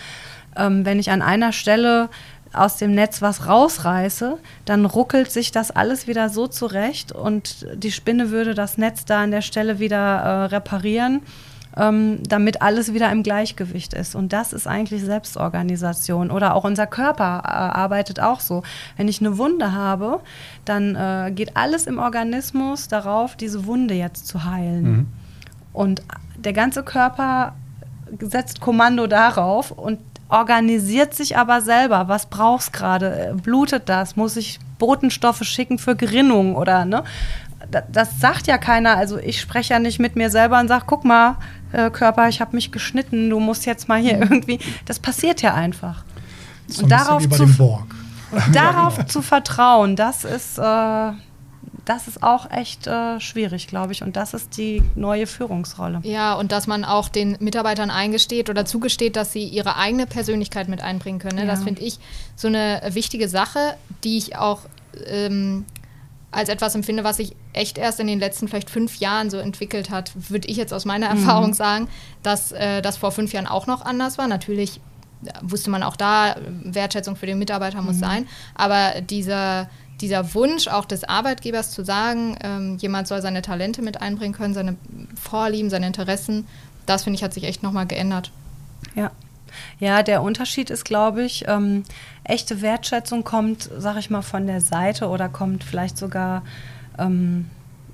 Ähm, 0.56 0.84
wenn 0.84 0.98
ich 0.98 1.10
an 1.10 1.22
einer 1.22 1.52
Stelle 1.52 2.08
aus 2.52 2.76
dem 2.76 2.94
Netz 2.94 3.22
was 3.22 3.46
rausreiße, 3.46 4.38
dann 4.64 4.84
ruckelt 4.84 5.30
sich 5.30 5.52
das 5.52 5.70
alles 5.70 6.06
wieder 6.06 6.28
so 6.28 6.46
zurecht 6.46 7.12
und 7.12 7.66
die 7.74 7.92
Spinne 7.92 8.30
würde 8.30 8.54
das 8.54 8.78
Netz 8.78 9.04
da 9.04 9.22
an 9.22 9.30
der 9.30 9.42
Stelle 9.42 9.78
wieder 9.78 9.98
äh, 9.98 10.44
reparieren, 10.46 11.22
ähm, 11.76 12.22
damit 12.28 12.62
alles 12.62 12.92
wieder 12.94 13.10
im 13.10 13.22
Gleichgewicht 13.22 13.94
ist. 13.94 14.14
Und 14.14 14.32
das 14.32 14.52
ist 14.52 14.66
eigentlich 14.66 15.02
Selbstorganisation. 15.02 16.30
Oder 16.30 16.54
auch 16.54 16.64
unser 16.64 16.86
Körper 16.86 17.42
äh, 17.44 17.48
arbeitet 17.48 18.20
auch 18.20 18.40
so. 18.40 18.62
Wenn 18.96 19.08
ich 19.08 19.20
eine 19.20 19.38
Wunde 19.38 19.72
habe, 19.72 20.20
dann 20.64 20.94
äh, 20.94 21.32
geht 21.32 21.56
alles 21.56 21.86
im 21.86 21.98
Organismus 21.98 22.88
darauf, 22.88 23.36
diese 23.36 23.66
Wunde 23.66 23.94
jetzt 23.94 24.26
zu 24.26 24.44
heilen. 24.44 24.82
Mhm. 24.82 25.06
Und 25.72 26.02
der 26.36 26.52
ganze 26.52 26.82
Körper 26.82 27.54
setzt 28.20 28.60
Kommando 28.60 29.06
darauf 29.06 29.70
und 29.70 29.98
organisiert 30.28 31.14
sich 31.14 31.36
aber 31.36 31.60
selber. 31.60 32.08
Was 32.08 32.26
brauchst 32.26 32.72
gerade? 32.72 33.36
Blutet 33.42 33.88
das? 33.88 34.16
Muss 34.16 34.36
ich 34.36 34.58
Botenstoffe 34.78 35.44
schicken 35.44 35.78
für 35.78 35.94
Gerinnung 35.94 36.56
oder 36.56 36.84
ne? 36.84 37.04
Das 37.70 38.20
sagt 38.20 38.46
ja 38.46 38.58
keiner. 38.58 38.96
Also 38.96 39.18
ich 39.18 39.40
spreche 39.40 39.74
ja 39.74 39.78
nicht 39.78 39.98
mit 39.98 40.16
mir 40.16 40.30
selber 40.30 40.60
und 40.60 40.68
sage, 40.68 40.84
guck 40.86 41.04
mal, 41.04 41.36
äh, 41.72 41.90
Körper, 41.90 42.28
ich 42.28 42.40
habe 42.40 42.54
mich 42.56 42.72
geschnitten, 42.72 43.30
du 43.30 43.40
musst 43.40 43.66
jetzt 43.66 43.88
mal 43.88 44.00
hier 44.00 44.16
mhm. 44.16 44.22
irgendwie. 44.22 44.58
Das 44.86 44.98
passiert 44.98 45.42
ja 45.42 45.54
einfach. 45.54 46.04
So 46.66 46.84
und 46.84 46.88
darauf, 46.90 47.28
zu, 47.28 47.44
und 47.44 47.84
darauf 48.54 49.06
zu 49.06 49.20
vertrauen, 49.20 49.96
das 49.96 50.24
ist, 50.24 50.58
äh, 50.58 51.12
das 51.84 52.08
ist 52.08 52.22
auch 52.22 52.50
echt 52.50 52.86
äh, 52.86 53.18
schwierig, 53.20 53.66
glaube 53.66 53.92
ich. 53.92 54.02
Und 54.02 54.16
das 54.16 54.34
ist 54.34 54.56
die 54.56 54.82
neue 54.94 55.26
Führungsrolle. 55.26 56.00
Ja, 56.04 56.34
und 56.34 56.52
dass 56.52 56.66
man 56.66 56.84
auch 56.84 57.08
den 57.08 57.36
Mitarbeitern 57.40 57.90
eingesteht 57.90 58.48
oder 58.48 58.64
zugesteht, 58.64 59.16
dass 59.16 59.32
sie 59.32 59.44
ihre 59.44 59.76
eigene 59.76 60.06
Persönlichkeit 60.06 60.68
mit 60.68 60.82
einbringen 60.82 61.18
können. 61.18 61.36
Ne? 61.36 61.42
Ja. 61.42 61.50
Das 61.50 61.64
finde 61.64 61.82
ich 61.82 61.98
so 62.36 62.48
eine 62.48 62.82
wichtige 62.90 63.28
Sache, 63.28 63.76
die 64.04 64.16
ich 64.16 64.36
auch 64.36 64.60
ähm, 65.06 65.64
als 66.30 66.48
etwas 66.48 66.74
empfinde, 66.74 67.04
was 67.04 67.18
sich 67.18 67.34
echt 67.52 67.78
erst 67.78 68.00
in 68.00 68.06
den 68.06 68.18
letzten 68.18 68.48
vielleicht 68.48 68.70
fünf 68.70 68.96
Jahren 68.96 69.30
so 69.30 69.38
entwickelt 69.38 69.90
hat, 69.90 70.12
würde 70.14 70.48
ich 70.48 70.56
jetzt 70.56 70.72
aus 70.72 70.84
meiner 70.84 71.12
mhm. 71.12 71.18
Erfahrung 71.18 71.54
sagen, 71.54 71.88
dass 72.22 72.52
äh, 72.52 72.82
das 72.82 72.96
vor 72.96 73.12
fünf 73.12 73.32
Jahren 73.32 73.46
auch 73.46 73.66
noch 73.66 73.84
anders 73.84 74.18
war. 74.18 74.28
Natürlich 74.28 74.80
wusste 75.40 75.70
man 75.70 75.82
auch 75.82 75.96
da, 75.96 76.36
Wertschätzung 76.64 77.16
für 77.16 77.26
den 77.26 77.38
Mitarbeiter 77.38 77.80
muss 77.82 77.96
mhm. 77.96 78.00
sein, 78.00 78.28
aber 78.54 79.00
dieser 79.02 79.68
dieser 80.00 80.34
Wunsch 80.34 80.66
auch 80.66 80.84
des 80.84 81.04
Arbeitgebers 81.04 81.70
zu 81.70 81.84
sagen, 81.84 82.36
ähm, 82.42 82.76
jemand 82.78 83.06
soll 83.06 83.22
seine 83.22 83.40
Talente 83.40 83.82
mit 83.82 84.02
einbringen 84.02 84.34
können, 84.34 84.52
seine 84.52 84.76
Vorlieben, 85.14 85.70
seine 85.70 85.86
Interessen, 85.86 86.48
das 86.86 87.04
finde 87.04 87.16
ich 87.16 87.22
hat 87.22 87.32
sich 87.32 87.44
echt 87.44 87.62
nochmal 87.62 87.86
geändert. 87.86 88.32
Ja. 88.94 89.12
Ja, 89.78 90.02
der 90.02 90.22
Unterschied 90.22 90.70
ist, 90.70 90.84
glaube 90.84 91.22
ich, 91.22 91.44
ähm, 91.46 91.84
echte 92.24 92.62
Wertschätzung 92.62 93.22
kommt, 93.22 93.68
sag 93.76 93.98
ich 93.98 94.08
mal, 94.08 94.22
von 94.22 94.46
der 94.46 94.62
Seite 94.62 95.08
oder 95.08 95.28
kommt 95.28 95.62
vielleicht 95.62 95.98
sogar, 95.98 96.42
ähm, 96.98 97.46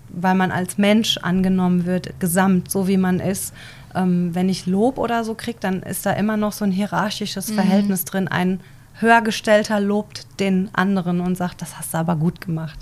weil 0.08 0.34
man 0.34 0.50
als 0.50 0.78
Mensch 0.78 1.18
angenommen 1.18 1.84
wird, 1.86 2.18
gesamt, 2.20 2.70
so 2.70 2.88
wie 2.88 2.96
man 2.96 3.20
ist. 3.20 3.54
Ähm, 3.94 4.34
wenn 4.34 4.48
ich 4.48 4.66
Lob 4.66 4.98
oder 4.98 5.24
so 5.24 5.34
kriege, 5.34 5.58
dann 5.60 5.82
ist 5.82 6.06
da 6.06 6.12
immer 6.12 6.36
noch 6.36 6.52
so 6.52 6.64
ein 6.64 6.72
hierarchisches 6.72 7.50
mhm. 7.50 7.54
Verhältnis 7.54 8.04
drin, 8.04 8.28
ein 8.28 8.60
Höhergestellter 9.00 9.78
lobt 9.80 10.26
den 10.40 10.70
anderen 10.72 11.20
und 11.20 11.36
sagt, 11.36 11.62
das 11.62 11.78
hast 11.78 11.94
du 11.94 11.98
aber 11.98 12.16
gut 12.16 12.40
gemacht. 12.40 12.78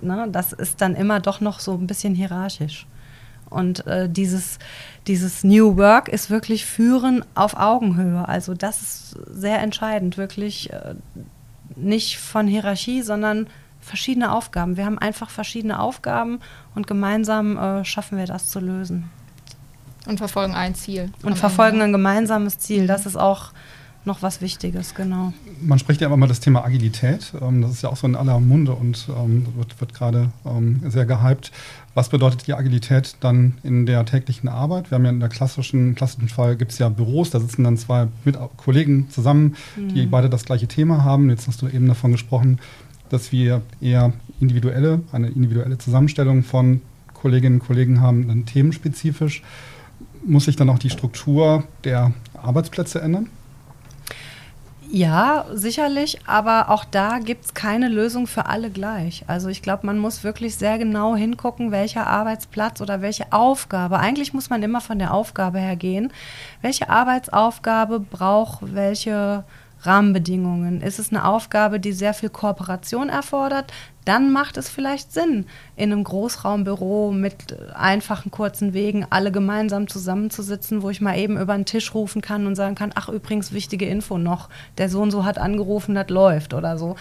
Ja. 0.00 0.16
Ne, 0.16 0.28
das 0.30 0.52
ist 0.52 0.80
dann 0.80 0.94
immer 0.94 1.20
doch 1.20 1.40
noch 1.40 1.60
so 1.60 1.74
ein 1.74 1.86
bisschen 1.86 2.14
hierarchisch. 2.14 2.86
Und 3.50 3.86
äh, 3.86 4.08
dieses, 4.08 4.58
dieses 5.06 5.44
New 5.44 5.76
Work 5.76 6.08
ist 6.08 6.30
wirklich 6.30 6.64
Führen 6.64 7.24
auf 7.34 7.56
Augenhöhe. 7.56 8.26
Also 8.26 8.54
das 8.54 8.80
ist 8.80 9.18
sehr 9.28 9.60
entscheidend, 9.60 10.16
wirklich 10.16 10.72
äh, 10.72 10.94
nicht 11.76 12.18
von 12.18 12.46
Hierarchie, 12.46 13.02
sondern 13.02 13.48
verschiedene 13.90 14.32
Aufgaben. 14.32 14.76
Wir 14.76 14.86
haben 14.86 14.98
einfach 14.98 15.30
verschiedene 15.30 15.80
Aufgaben 15.80 16.38
und 16.76 16.86
gemeinsam 16.86 17.58
äh, 17.58 17.84
schaffen 17.84 18.16
wir 18.16 18.26
das 18.26 18.48
zu 18.48 18.60
lösen. 18.60 19.10
Und 20.06 20.18
verfolgen 20.18 20.54
ein 20.54 20.76
Ziel. 20.76 21.10
Und 21.22 21.36
verfolgen 21.36 21.80
Ende. 21.80 21.86
ein 21.86 21.92
gemeinsames 21.92 22.58
Ziel. 22.58 22.86
Das 22.86 23.04
ist 23.04 23.16
auch 23.16 23.52
noch 24.04 24.22
was 24.22 24.40
Wichtiges, 24.40 24.94
genau. 24.94 25.32
Man 25.60 25.78
spricht 25.78 26.00
ja 26.00 26.06
immer 26.06 26.16
mal 26.16 26.26
das 26.26 26.40
Thema 26.40 26.64
Agilität. 26.64 27.32
Ähm, 27.40 27.60
das 27.60 27.72
ist 27.72 27.82
ja 27.82 27.90
auch 27.90 27.96
so 27.96 28.06
in 28.06 28.16
aller 28.16 28.40
Munde 28.40 28.72
und 28.72 29.08
ähm, 29.14 29.46
wird, 29.56 29.78
wird 29.80 29.92
gerade 29.92 30.30
ähm, 30.46 30.80
sehr 30.88 31.04
gehypt. 31.04 31.52
Was 31.92 32.08
bedeutet 32.08 32.46
die 32.46 32.54
Agilität 32.54 33.16
dann 33.20 33.58
in 33.62 33.84
der 33.84 34.06
täglichen 34.06 34.48
Arbeit? 34.48 34.90
Wir 34.90 34.96
haben 34.96 35.04
ja 35.04 35.10
in 35.10 35.20
der 35.20 35.28
klassischen, 35.28 35.96
klassischen 35.96 36.28
Fall 36.28 36.56
gibt 36.56 36.72
es 36.72 36.78
ja 36.78 36.88
Büros, 36.88 37.30
da 37.30 37.40
sitzen 37.40 37.64
dann 37.64 37.76
zwei 37.76 38.06
mit 38.24 38.38
Kollegen 38.56 39.10
zusammen, 39.10 39.56
mhm. 39.76 39.88
die 39.88 40.06
beide 40.06 40.30
das 40.30 40.44
gleiche 40.44 40.68
Thema 40.68 41.04
haben. 41.04 41.28
Jetzt 41.28 41.48
hast 41.48 41.60
du 41.60 41.68
eben 41.68 41.88
davon 41.88 42.12
gesprochen, 42.12 42.58
dass 43.10 43.32
wir 43.32 43.62
eher 43.80 44.12
individuelle, 44.40 45.02
eine 45.12 45.28
individuelle 45.28 45.78
Zusammenstellung 45.78 46.42
von 46.42 46.80
Kolleginnen 47.14 47.60
und 47.60 47.66
Kollegen 47.66 48.00
haben, 48.00 48.28
dann 48.28 48.46
themenspezifisch. 48.46 49.42
Muss 50.24 50.46
sich 50.46 50.56
dann 50.56 50.70
auch 50.70 50.78
die 50.78 50.90
Struktur 50.90 51.64
der 51.84 52.12
Arbeitsplätze 52.34 53.00
ändern? 53.00 53.28
Ja, 54.92 55.44
sicherlich, 55.54 56.18
aber 56.26 56.68
auch 56.68 56.84
da 56.84 57.20
gibt 57.20 57.44
es 57.44 57.54
keine 57.54 57.88
Lösung 57.88 58.26
für 58.26 58.46
alle 58.46 58.70
gleich. 58.70 59.22
Also 59.28 59.48
ich 59.48 59.62
glaube, 59.62 59.86
man 59.86 59.98
muss 59.98 60.24
wirklich 60.24 60.56
sehr 60.56 60.78
genau 60.78 61.14
hingucken, 61.14 61.70
welcher 61.70 62.08
Arbeitsplatz 62.08 62.80
oder 62.80 63.00
welche 63.00 63.32
Aufgabe, 63.32 64.00
eigentlich 64.00 64.32
muss 64.32 64.50
man 64.50 64.64
immer 64.64 64.80
von 64.80 64.98
der 64.98 65.14
Aufgabe 65.14 65.60
her 65.60 65.76
gehen, 65.76 66.12
welche 66.60 66.88
Arbeitsaufgabe 66.90 68.00
braucht 68.00 68.74
welche 68.74 69.44
Rahmenbedingungen. 69.82 70.82
Ist 70.82 70.98
es 70.98 71.10
eine 71.10 71.24
Aufgabe, 71.24 71.80
die 71.80 71.92
sehr 71.92 72.14
viel 72.14 72.28
Kooperation 72.28 73.08
erfordert? 73.08 73.72
Dann 74.04 74.32
macht 74.32 74.56
es 74.56 74.68
vielleicht 74.68 75.12
Sinn, 75.12 75.46
in 75.76 75.92
einem 75.92 76.04
Großraumbüro 76.04 77.12
mit 77.12 77.56
einfachen 77.74 78.30
kurzen 78.30 78.72
Wegen 78.72 79.06
alle 79.10 79.30
gemeinsam 79.30 79.88
zusammenzusitzen, 79.88 80.82
wo 80.82 80.90
ich 80.90 81.00
mal 81.00 81.18
eben 81.18 81.38
über 81.38 81.54
den 81.54 81.66
Tisch 81.66 81.94
rufen 81.94 82.22
kann 82.22 82.46
und 82.46 82.56
sagen 82.56 82.74
kann, 82.74 82.92
ach 82.94 83.08
übrigens 83.08 83.52
wichtige 83.52 83.86
Info 83.86 84.18
noch, 84.18 84.48
der 84.78 84.88
Sohn 84.88 85.10
so 85.10 85.24
hat 85.24 85.38
angerufen, 85.38 85.94
das 85.94 86.08
läuft 86.08 86.54
oder 86.54 86.78
so. 86.78 86.96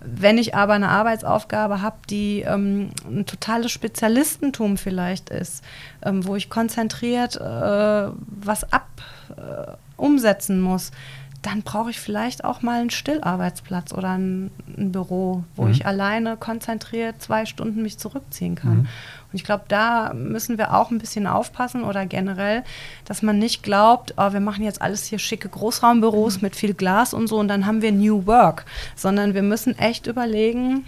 Wenn 0.00 0.38
ich 0.38 0.54
aber 0.54 0.74
eine 0.74 0.88
Arbeitsaufgabe 0.88 1.80
habe, 1.80 1.96
die 2.10 2.42
ähm, 2.42 2.90
ein 3.08 3.26
totales 3.26 3.72
Spezialistentum 3.72 4.76
vielleicht 4.76 5.30
ist, 5.30 5.64
ähm, 6.04 6.26
wo 6.26 6.36
ich 6.36 6.50
konzentriert 6.50 7.36
äh, 7.36 7.40
was 7.40 8.72
ab 8.72 8.88
äh, 9.30 9.72
umsetzen 9.96 10.60
muss, 10.60 10.92
dann 11.42 11.62
brauche 11.62 11.90
ich 11.90 12.00
vielleicht 12.00 12.44
auch 12.44 12.62
mal 12.62 12.80
einen 12.80 12.90
Stillarbeitsplatz 12.90 13.92
oder 13.92 14.10
ein, 14.10 14.50
ein 14.76 14.92
Büro, 14.92 15.44
wo 15.54 15.64
mhm. 15.64 15.70
ich 15.70 15.86
alleine 15.86 16.36
konzentriert 16.36 17.20
zwei 17.20 17.46
Stunden 17.46 17.82
mich 17.82 17.98
zurückziehen 17.98 18.54
kann. 18.54 18.78
Mhm. 18.78 18.88
Und 19.32 19.34
ich 19.34 19.44
glaube, 19.44 19.64
da 19.68 20.12
müssen 20.14 20.58
wir 20.58 20.74
auch 20.74 20.90
ein 20.90 20.98
bisschen 20.98 21.26
aufpassen 21.26 21.84
oder 21.84 22.06
generell, 22.06 22.64
dass 23.04 23.22
man 23.22 23.38
nicht 23.38 23.62
glaubt, 23.62 24.14
oh, 24.16 24.32
wir 24.32 24.40
machen 24.40 24.64
jetzt 24.64 24.80
alles 24.80 25.04
hier 25.04 25.18
schicke 25.18 25.48
Großraumbüros 25.48 26.36
mhm. 26.36 26.42
mit 26.42 26.56
viel 26.56 26.74
Glas 26.74 27.12
und 27.12 27.26
so 27.26 27.38
und 27.38 27.48
dann 27.48 27.66
haben 27.66 27.82
wir 27.82 27.92
New 27.92 28.26
Work, 28.26 28.64
sondern 28.94 29.34
wir 29.34 29.42
müssen 29.42 29.78
echt 29.78 30.06
überlegen, 30.06 30.84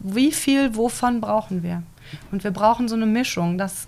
wie 0.00 0.32
viel 0.32 0.76
wovon 0.76 1.20
brauchen 1.20 1.62
wir. 1.62 1.82
Und 2.32 2.44
wir 2.44 2.52
brauchen 2.52 2.88
so 2.88 2.94
eine 2.94 3.06
Mischung, 3.06 3.58
dass 3.58 3.86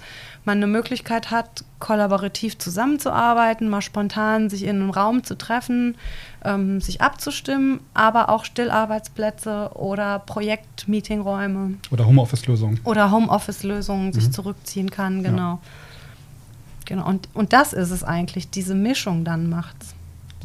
man 0.50 0.58
eine 0.58 0.66
Möglichkeit 0.66 1.30
hat, 1.30 1.64
kollaborativ 1.78 2.58
zusammenzuarbeiten, 2.58 3.68
mal 3.68 3.82
spontan 3.82 4.50
sich 4.50 4.64
in 4.64 4.80
einem 4.80 4.90
Raum 4.90 5.22
zu 5.22 5.38
treffen, 5.38 5.96
ähm, 6.44 6.80
sich 6.80 7.00
abzustimmen, 7.00 7.78
aber 7.94 8.28
auch 8.30 8.44
Stillarbeitsplätze 8.44 9.70
oder 9.74 10.18
Projektmeetingräume. 10.18 11.74
Oder 11.92 12.06
Homeoffice-Lösungen. 12.06 12.80
Oder 12.82 13.12
Homeoffice-Lösungen 13.12 14.08
mhm. 14.08 14.12
sich 14.12 14.32
zurückziehen 14.32 14.90
kann, 14.90 15.22
genau. 15.22 15.52
Ja. 15.52 15.58
Genau, 16.86 17.06
und, 17.06 17.28
und 17.32 17.52
das 17.52 17.72
ist 17.72 17.92
es 17.92 18.02
eigentlich, 18.02 18.50
diese 18.50 18.74
Mischung 18.74 19.24
dann 19.24 19.48
macht's 19.48 19.94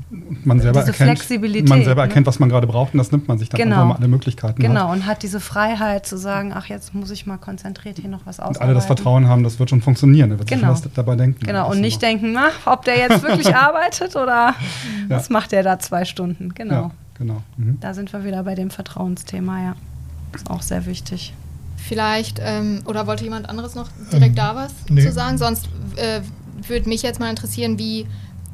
man 0.10 0.60
selber 0.60 0.82
diese 0.82 0.92
erkennt, 0.92 1.18
Flexibilität, 1.18 1.68
man 1.70 1.84
selber 1.84 2.04
ne? 2.04 2.10
erkennt, 2.10 2.28
was 2.28 2.40
man 2.40 2.50
gerade 2.50 2.68
braucht 2.68 2.94
und 2.94 3.00
das 3.00 3.12
nimmt 3.12 3.28
man 3.28 3.40
sich 3.40 3.50
dann 3.50 3.60
genau. 3.60 3.76
einfach 3.78 3.88
mal 3.88 3.96
alle 3.96 4.08
Möglichkeiten. 4.08 4.62
Genau, 4.62 4.90
hat. 4.90 4.96
und 4.96 5.06
hat 5.06 5.24
diese 5.24 5.40
Freiheit 5.40 6.06
zu 6.06 6.18
sagen, 6.18 6.54
ach, 6.54 6.68
jetzt 6.68 6.94
muss 6.94 7.10
ich 7.10 7.26
mal 7.26 7.38
konzentriert 7.38 7.98
hier 7.98 8.10
noch 8.10 8.26
was 8.26 8.40
ausarbeiten. 8.40 8.62
Und 8.62 8.68
alle 8.68 8.74
das 8.76 8.86
Vertrauen 8.86 9.28
haben, 9.28 9.44
das 9.44 9.60
wird 9.60 9.72
schon 9.72 9.82
funktionieren, 9.82 10.30
da 10.30 10.38
wird 10.38 10.48
genau. 10.48 10.74
sich 10.74 10.86
was 10.86 10.94
dabei 10.94 11.16
denken. 11.16 11.46
Genau, 11.46 11.72
und 11.72 11.82
nicht 11.82 12.02
denken, 12.02 12.34
na, 12.34 12.50
ob 12.66 12.86
der 12.86 12.98
jetzt 12.98 13.24
wirklich 13.24 13.56
arbeitet 13.56 14.16
oder 14.16 14.54
ja. 14.54 14.56
was 15.10 15.30
macht 15.30 15.52
der 15.52 15.64
da 15.64 15.80
zwei 15.80 16.06
Stunden. 16.06 16.54
Genau. 16.54 16.74
Ja, 16.74 16.92
genau. 17.18 17.42
Mhm. 17.58 17.80
Da 17.80 17.94
sind 17.94 18.14
wir 18.14 18.24
wieder 18.24 18.44
bei 18.44 18.56
dem 18.56 18.70
Vertrauensthema, 18.70 19.64
ja. 19.64 19.76
Ist 20.34 20.50
auch 20.52 20.62
sehr 20.62 20.86
wichtig. 20.86 21.34
Vielleicht, 21.78 22.40
ähm, 22.44 22.82
oder 22.86 23.08
wollte 23.08 23.24
jemand 23.24 23.50
anderes 23.50 23.76
noch 23.76 23.90
direkt 24.12 24.30
ähm, 24.32 24.36
da 24.36 24.56
was 24.56 24.74
nee. 24.90 25.02
zu 25.02 25.12
sagen? 25.12 25.38
Sonst 25.38 25.70
äh, 25.96 26.22
würde 26.68 26.90
mich 26.90 27.02
jetzt 27.02 27.20
mal 27.20 27.30
interessieren, 27.30 27.78
wie 27.78 28.08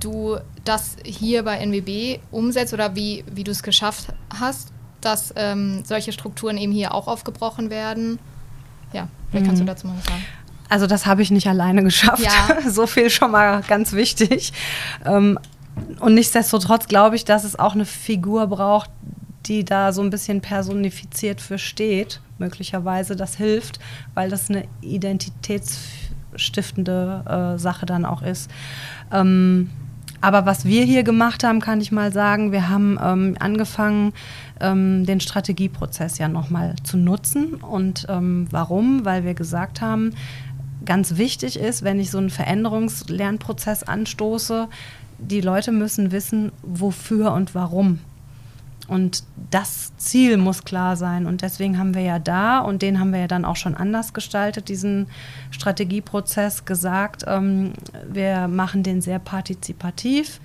du 0.04 0.38
das 0.64 0.98
hier 1.04 1.44
bei 1.44 1.58
NWB 1.58 2.20
umsetzt 2.32 2.74
oder 2.74 2.96
wie, 2.96 3.24
wie 3.32 3.44
du 3.44 3.52
es 3.52 3.64
geschafft 3.64 4.08
hast, 4.40 4.72
dass 5.02 5.34
ähm, 5.36 5.84
solche 5.86 6.12
Strukturen 6.12 6.58
eben 6.58 6.72
hier 6.72 6.94
auch 6.94 7.08
aufgebrochen 7.08 7.70
werden. 7.70 8.18
Ja, 8.94 9.08
vielleicht 9.30 9.46
mhm. 9.46 9.48
kannst 9.48 9.60
du 9.60 9.64
mhm. 9.64 9.68
dazu 9.68 9.86
mal 9.88 9.98
was 9.98 10.06
sagen. 10.06 10.24
Also 10.70 10.88
das 10.88 11.06
habe 11.06 11.22
ich 11.22 11.30
nicht 11.32 11.48
alleine 11.48 11.84
geschafft. 11.84 12.24
Ja. 12.24 12.62
so 12.70 12.88
viel 12.88 13.10
schon 13.10 13.32
mal 13.32 13.62
ganz 13.68 13.92
wichtig. 13.94 14.54
Ähm, 15.06 15.38
und 16.00 16.14
nichtsdestotrotz 16.14 16.88
glaube 16.88 17.18
ich, 17.18 17.26
dass 17.26 17.44
es 17.44 17.60
auch 17.60 17.74
eine 17.74 17.84
Figur 17.86 18.48
braucht, 18.48 18.90
die 19.48 19.66
da 19.66 19.92
so 19.92 20.02
ein 20.02 20.10
bisschen 20.10 20.40
personifiziert 20.42 21.42
für 21.42 21.58
steht, 21.58 22.22
möglicherweise. 22.38 23.18
Das 23.18 23.36
hilft, 23.36 23.80
weil 24.14 24.30
das 24.30 24.50
eine 24.50 24.66
identitätsstiftende 24.82 27.56
äh, 27.56 27.60
Sache 27.60 27.86
dann 27.86 28.06
auch 28.06 28.22
ist. 28.22 28.50
Ähm, 29.12 29.70
aber 30.22 30.46
was 30.46 30.66
wir 30.66 30.86
hier 30.86 31.04
gemacht 31.04 31.44
haben, 31.44 31.60
kann 31.60 31.82
ich 31.82 31.92
mal 31.92 32.14
sagen, 32.14 32.52
wir 32.52 32.70
haben 32.70 32.98
ähm, 33.04 33.36
angefangen, 33.40 34.14
ähm, 34.60 35.06
den 35.06 35.20
Strategieprozess 35.20 36.20
ja 36.20 36.28
nochmal 36.28 36.76
zu 36.84 36.98
nutzen. 36.98 37.56
Und 37.56 38.06
ähm, 38.08 38.48
warum? 38.52 39.04
Weil 39.04 39.26
wir 39.26 39.34
gesagt 39.34 39.82
haben, 39.82 40.14
ganz 40.86 41.18
wichtig 41.18 41.60
ist, 41.60 41.84
wenn 41.84 42.00
ich 42.00 42.12
so 42.12 42.20
einen 42.20 42.30
Veränderungslernprozess 42.30 43.84
anstoße, 43.84 44.68
die 45.18 45.42
Leute 45.42 45.72
müssen 45.72 46.12
wissen, 46.12 46.52
wofür 46.62 47.34
und 47.34 47.54
warum. 47.56 48.00
Und 48.92 49.24
das 49.52 49.96
Ziel 49.96 50.36
muss 50.36 50.66
klar 50.66 50.98
sein. 50.98 51.26
Und 51.26 51.44
deswegen 51.44 51.80
haben 51.80 51.96
wir 51.96 52.02
ja 52.02 52.20
da, 52.20 52.60
und 52.60 52.82
den 52.82 53.00
haben 53.00 53.14
wir 53.14 53.22
ja 53.22 53.28
dann 53.28 53.46
auch 53.46 53.56
schon 53.56 53.74
anders 53.74 54.14
gestaltet, 54.14 54.68
diesen 54.68 55.08
Strategieprozess 55.50 56.66
gesagt, 56.66 57.24
ähm, 57.26 57.72
wir 58.06 58.50
machen 58.50 58.84
den 58.84 59.00
sehr 59.00 59.20
partizipativ 59.20 60.42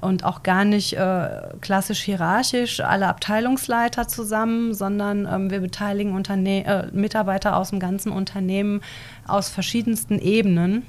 und 0.00 0.22
auch 0.22 0.44
gar 0.44 0.64
nicht 0.64 0.92
äh, 0.92 1.28
klassisch 1.60 2.02
hierarchisch 2.02 2.78
alle 2.78 3.08
Abteilungsleiter 3.08 4.06
zusammen, 4.06 4.74
sondern 4.74 5.26
ähm, 5.26 5.50
wir 5.50 5.58
beteiligen 5.58 6.14
Unterne 6.14 6.66
äh, 6.66 6.86
Mitarbeiter 6.92 7.56
aus 7.56 7.70
dem 7.70 7.80
ganzen 7.80 8.12
Unternehmen 8.12 8.80
aus 9.26 9.48
verschiedensten 9.48 10.20
Ebenen 10.20 10.86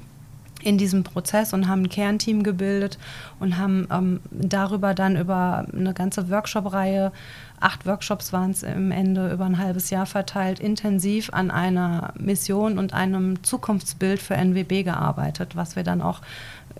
in 0.62 0.78
diesem 0.78 1.04
Prozess 1.04 1.52
und 1.52 1.68
haben 1.68 1.82
ein 1.82 1.88
Kernteam 1.88 2.42
gebildet 2.42 2.98
und 3.38 3.58
haben 3.58 3.86
ähm, 3.90 4.20
darüber 4.30 4.94
dann 4.94 5.16
über 5.16 5.66
eine 5.72 5.94
ganze 5.94 6.30
Workshop-Reihe, 6.30 7.12
acht 7.60 7.86
Workshops 7.86 8.32
waren 8.32 8.50
es 8.50 8.62
im 8.62 8.90
Ende, 8.90 9.32
über 9.32 9.44
ein 9.44 9.58
halbes 9.58 9.90
Jahr 9.90 10.06
verteilt, 10.06 10.60
intensiv 10.60 11.30
an 11.32 11.50
einer 11.50 12.12
Mission 12.18 12.78
und 12.78 12.94
einem 12.94 13.42
Zukunftsbild 13.42 14.20
für 14.20 14.34
NWB 14.34 14.82
gearbeitet, 14.84 15.56
was 15.56 15.76
wir 15.76 15.82
dann 15.82 16.00
auch 16.00 16.20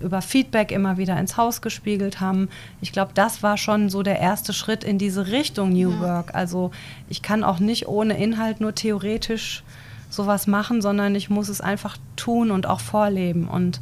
über 0.01 0.23
Feedback 0.23 0.73
immer 0.73 0.97
wieder 0.97 1.19
ins 1.19 1.37
Haus 1.37 1.61
gespiegelt 1.61 2.21
haben. 2.21 2.49
Ich 2.81 2.93
glaube, 2.93 3.13
das 3.15 3.43
war 3.43 3.57
schon 3.57 3.91
so 3.91 4.03
der 4.03 4.21
erste 4.21 4.53
Schritt 4.53 4.85
in 4.85 4.99
diese 4.99 5.27
Richtung 5.27 5.73
New 5.73 5.91
ja. 5.91 6.01
Work. 6.01 6.35
Also 6.35 6.71
ich 7.09 7.23
kann 7.23 7.45
auch 7.45 7.59
nicht 7.59 7.89
ohne 7.89 8.17
Inhalt 8.17 8.61
nur 8.61 8.75
theoretisch 8.75 9.63
sowas 10.11 10.47
machen, 10.47 10.83
sondern 10.83 11.15
ich 11.15 11.31
muss 11.31 11.49
es 11.49 11.61
einfach 11.61 11.97
tun 12.17 12.51
und 12.51 12.67
auch 12.67 12.81
vorleben. 12.81 13.49
Und 13.49 13.81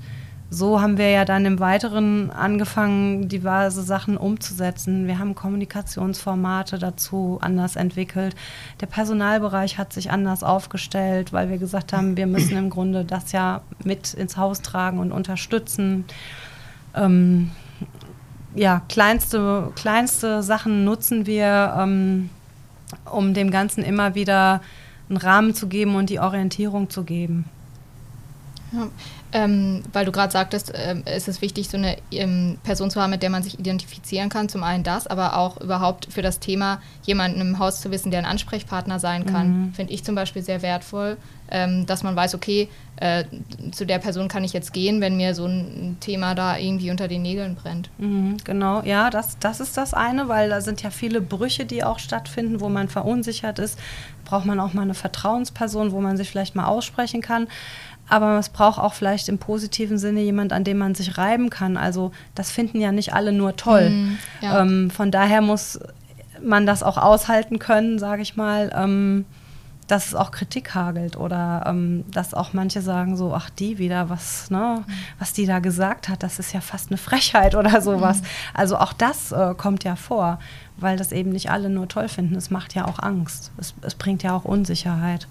so 0.51 0.81
haben 0.81 0.97
wir 0.97 1.11
ja 1.11 1.27
dann 1.27 1.45
im 1.45 1.61
Weiteren 1.61 2.31
angefangen, 2.31 3.29
diverse 3.29 3.83
Sachen 3.83 4.17
umzusetzen. 4.17 5.07
Wir 5.07 5.19
haben 5.19 5.35
Kommunikationsformate 5.35 6.79
dazu 6.79 7.38
anders 7.43 7.77
entwickelt. 7.77 8.35
Der 8.81 8.87
Personalbereich 8.87 9.77
hat 9.77 9.93
sich 9.93 10.11
anders 10.11 10.43
aufgestellt, 10.43 11.35
weil 11.35 11.51
wir 11.51 11.59
gesagt 11.59 11.93
haben, 11.93 12.17
wir 12.17 12.27
müssen 12.27 12.57
im 12.57 12.71
Grunde 12.71 13.05
das 13.05 13.33
ja 13.33 13.61
mit 13.85 14.14
ins 14.14 14.38
Haus 14.38 14.62
tragen 14.62 15.01
und 15.01 15.12
unterstützen. 15.12 16.05
Ähm, 16.95 17.51
ja, 18.55 18.81
kleinste, 18.88 19.71
kleinste 19.77 20.43
Sachen 20.43 20.85
nutzen 20.85 21.27
wir, 21.27 21.75
ähm, 21.79 22.31
um 23.11 23.35
dem 23.35 23.51
Ganzen 23.51 23.83
immer 23.83 24.14
wieder 24.14 24.62
einen 25.09 25.18
Rahmen 25.18 25.55
zu 25.55 25.68
geben 25.68 25.97
und 25.97 26.11
die 26.11 26.21
Orientierung 26.21 26.90
zu 26.90 27.05
geben. 27.05 27.44
Ja, 28.73 28.89
ähm, 29.33 29.83
weil 29.93 30.05
du 30.05 30.13
gerade 30.13 30.33
sagtest, 30.33 30.75
äh, 30.75 30.97
es 31.05 31.29
ist 31.29 31.43
wichtig, 31.43 31.69
so 31.69 31.77
eine 31.77 31.97
ähm, 32.11 32.59
Person 32.63 32.91
zu 32.91 33.01
haben, 33.01 33.11
mit 33.11 33.23
der 33.23 33.31
man 33.31 33.43
sich 33.43 33.59
identifizieren 33.59 34.29
kann. 34.29 34.49
Zum 34.49 34.63
einen 34.63 34.85
das, 34.85 35.07
aber 35.07 35.37
auch 35.37 35.61
überhaupt 35.61 36.09
für 36.11 36.23
das 36.23 36.41
Thema 36.41 36.81
jemanden 37.05 37.41
im 37.41 37.59
Haus 37.59 37.81
zu 37.81 37.91
wissen, 37.91 38.11
der 38.11 38.21
ein 38.21 38.27
Ansprechpartner 38.27 38.99
sein 38.99 39.27
kann, 39.27 39.49
mhm. 39.49 39.75
finde 39.75 39.93
ich 39.93 40.05
zum 40.05 40.15
Beispiel 40.15 40.43
sehr 40.43 40.63
wertvoll, 40.63 41.19
ähm, 41.51 41.87
dass 41.87 42.03
man 42.03 42.17
weiß, 42.17 42.35
okay, 42.35 42.69
äh, 42.97 43.25
zu 43.71 43.87
der 43.87 43.99
Person 43.99 44.29
kann 44.29 44.45
ich 44.45 44.53
jetzt 44.53 44.73
gehen, 44.73 45.01
wenn 45.01 45.17
mir 45.17 45.35
so 45.35 45.47
ein 45.47 45.99
Thema 46.01 46.35
da 46.35 46.57
irgendwie 46.59 46.91
unter 46.91 47.07
den 47.07 47.23
Nägeln 47.23 47.55
brennt. 47.55 47.91
Mhm, 47.99 48.39
genau, 48.45 48.83
ja, 48.83 49.09
das, 49.11 49.39
das 49.39 49.61
ist 49.61 49.77
das 49.77 49.95
eine, 49.95 50.29
weil 50.29 50.49
da 50.49 50.61
sind 50.61 50.83
ja 50.83 50.91
viele 50.91 51.21
Brüche, 51.21 51.65
die 51.65 51.85
auch 51.85 51.99
stattfinden, 51.99 52.61
wo 52.61 52.69
man 52.69 52.89
verunsichert 52.89 53.59
ist. 53.59 53.79
Braucht 54.25 54.47
man 54.47 54.61
auch 54.61 54.75
mal 54.75 54.83
eine 54.83 54.95
Vertrauensperson, 54.95 55.93
wo 55.93 56.01
man 56.01 56.17
sich 56.17 56.29
vielleicht 56.29 56.55
mal 56.55 56.67
aussprechen 56.67 57.23
kann 57.23 57.47
aber 58.09 58.38
es 58.38 58.49
braucht 58.49 58.79
auch 58.79 58.94
vielleicht 58.94 59.29
im 59.29 59.38
positiven 59.38 59.99
Sinne 59.99 60.21
jemand, 60.21 60.53
an 60.53 60.64
dem 60.64 60.79
man 60.79 60.94
sich 60.94 61.18
reiben 61.18 61.51
kann. 61.51 61.77
Also 61.77 62.12
das 62.35 62.51
finden 62.51 62.81
ja 62.81 62.92
nicht 62.92 63.12
alle 63.12 63.33
nur 63.33 63.57
toll. 63.57 63.90
Mm, 63.90 64.18
ja. 64.40 64.62
ähm, 64.62 64.90
von 64.90 65.11
daher 65.11 65.40
muss 65.42 65.79
man 66.42 66.66
das 66.66 66.83
auch 66.83 66.97
aushalten 66.97 67.59
können, 67.59 67.99
sage 67.99 68.23
ich 68.23 68.37
mal, 68.37 68.71
ähm, 68.75 69.25
dass 69.88 70.07
es 70.07 70.14
auch 70.14 70.31
Kritik 70.31 70.75
hagelt 70.75 71.16
oder 71.16 71.64
ähm, 71.66 72.05
dass 72.11 72.35
auch 72.35 72.53
manche 72.53 72.83
sagen 72.83 73.16
so, 73.16 73.35
ach 73.35 73.51
die 73.51 73.79
wieder, 73.79 74.11
was, 74.11 74.51
ne, 74.51 74.85
mhm. 74.87 74.92
was 75.18 75.33
die 75.33 75.47
da 75.47 75.59
gesagt 75.59 76.09
hat, 76.09 76.23
das 76.23 76.38
ist 76.38 76.53
ja 76.53 76.61
fast 76.61 76.90
eine 76.90 76.99
Frechheit 76.99 77.55
oder 77.55 77.81
sowas. 77.81 78.21
Mhm. 78.21 78.27
Also 78.55 78.77
auch 78.77 78.92
das 78.92 79.33
äh, 79.33 79.55
kommt 79.57 79.85
ja 79.85 79.97
vor, 79.97 80.38
weil 80.77 80.97
das 80.99 81.11
eben 81.11 81.31
nicht 81.31 81.51
alle 81.51 81.71
nur 81.71 81.88
toll 81.88 82.09
finden. 82.09 82.37
Es 82.37 82.51
macht 82.51 82.75
ja 82.75 82.87
auch 82.87 82.99
Angst. 82.99 83.51
Es, 83.57 83.75
es 83.81 83.94
bringt 83.94 84.23
ja 84.23 84.37
auch 84.37 84.44
Unsicherheit. 84.44 85.27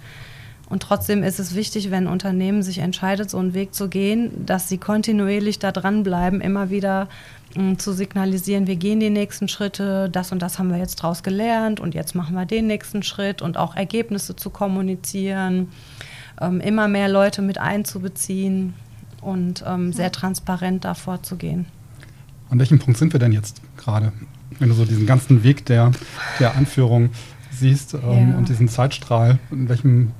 Und 0.70 0.84
trotzdem 0.84 1.24
ist 1.24 1.40
es 1.40 1.56
wichtig, 1.56 1.92
wenn 1.92 2.08
ein 2.08 2.12
Unternehmen 2.12 2.62
sich 2.62 2.80
entscheidet, 2.80 3.30
so 3.30 3.38
einen 3.38 3.54
Weg 3.54 3.74
zu 3.74 3.88
gehen, 3.88 4.46
dass 4.46 4.68
sie 4.68 4.78
kontinuierlich 4.78 5.60
da 5.60 5.72
dranbleiben, 5.72 6.42
immer 6.42 6.70
wieder 6.70 7.08
mh, 7.56 7.64
mm, 7.64 7.80
zu 7.80 7.94
signalisieren, 7.94 8.68
wir 8.68 8.76
gehen 8.76 9.00
die 9.00 9.10
nächsten 9.10 9.48
Schritte, 9.48 10.10
das 10.10 10.32
und 10.34 10.42
das 10.42 10.60
haben 10.60 10.70
wir 10.70 10.78
jetzt 10.78 10.98
draus 10.98 11.24
gelernt 11.24 11.80
und 11.80 11.96
jetzt 11.96 12.16
machen 12.16 12.36
wir 12.36 12.46
den 12.46 12.68
nächsten 12.68 13.02
Schritt 13.02 13.42
und 13.42 13.58
auch 13.58 13.76
Ergebnisse 13.76 14.36
zu 14.36 14.50
kommunizieren, 14.50 15.70
ähm, 16.42 16.60
immer 16.60 16.90
mehr 16.90 17.08
Leute 17.08 17.42
mit 17.42 17.60
einzubeziehen 17.60 18.74
und 19.22 19.64
ähm, 19.66 19.94
sehr 19.94 20.12
transparent 20.12 20.84
da 20.84 20.96
vorzugehen. 20.96 21.66
An 22.50 22.60
welchem 22.60 22.80
Punkt 22.80 23.00
sind 23.00 23.14
wir 23.14 23.20
denn 23.22 23.32
jetzt 23.32 23.62
gerade, 23.78 24.12
wenn 24.60 24.68
du 24.68 24.76
so 24.76 24.84
diesen 24.84 25.06
ganzen 25.06 25.44
Weg 25.44 25.66
der, 25.66 25.92
der 26.40 26.56
Anführung 26.56 27.12
siehst 27.52 27.94
ähm, 27.94 28.32
ja. 28.32 28.38
und 28.38 28.50
diesen 28.50 28.68
Zeitstrahl, 28.68 29.40
in 29.50 29.70
welchem 29.70 30.12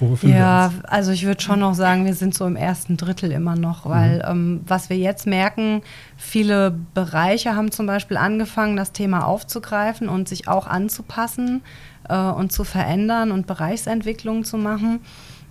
wo 0.00 0.26
ja, 0.26 0.72
also 0.84 1.12
ich 1.12 1.24
würde 1.24 1.40
schon 1.40 1.60
noch 1.60 1.74
sagen, 1.74 2.04
wir 2.04 2.14
sind 2.14 2.34
so 2.34 2.46
im 2.46 2.56
ersten 2.56 2.96
Drittel 2.96 3.32
immer 3.32 3.56
noch, 3.56 3.86
weil 3.86 4.16
mhm. 4.16 4.22
ähm, 4.26 4.60
was 4.66 4.90
wir 4.90 4.96
jetzt 4.96 5.26
merken, 5.26 5.82
viele 6.16 6.70
Bereiche 6.94 7.54
haben 7.54 7.70
zum 7.70 7.86
Beispiel 7.86 8.16
angefangen, 8.16 8.76
das 8.76 8.92
Thema 8.92 9.26
aufzugreifen 9.26 10.08
und 10.08 10.28
sich 10.28 10.48
auch 10.48 10.66
anzupassen 10.66 11.62
äh, 12.08 12.16
und 12.16 12.52
zu 12.52 12.64
verändern 12.64 13.30
und 13.30 13.46
Bereichsentwicklungen 13.46 14.44
zu 14.44 14.56
machen. 14.56 15.00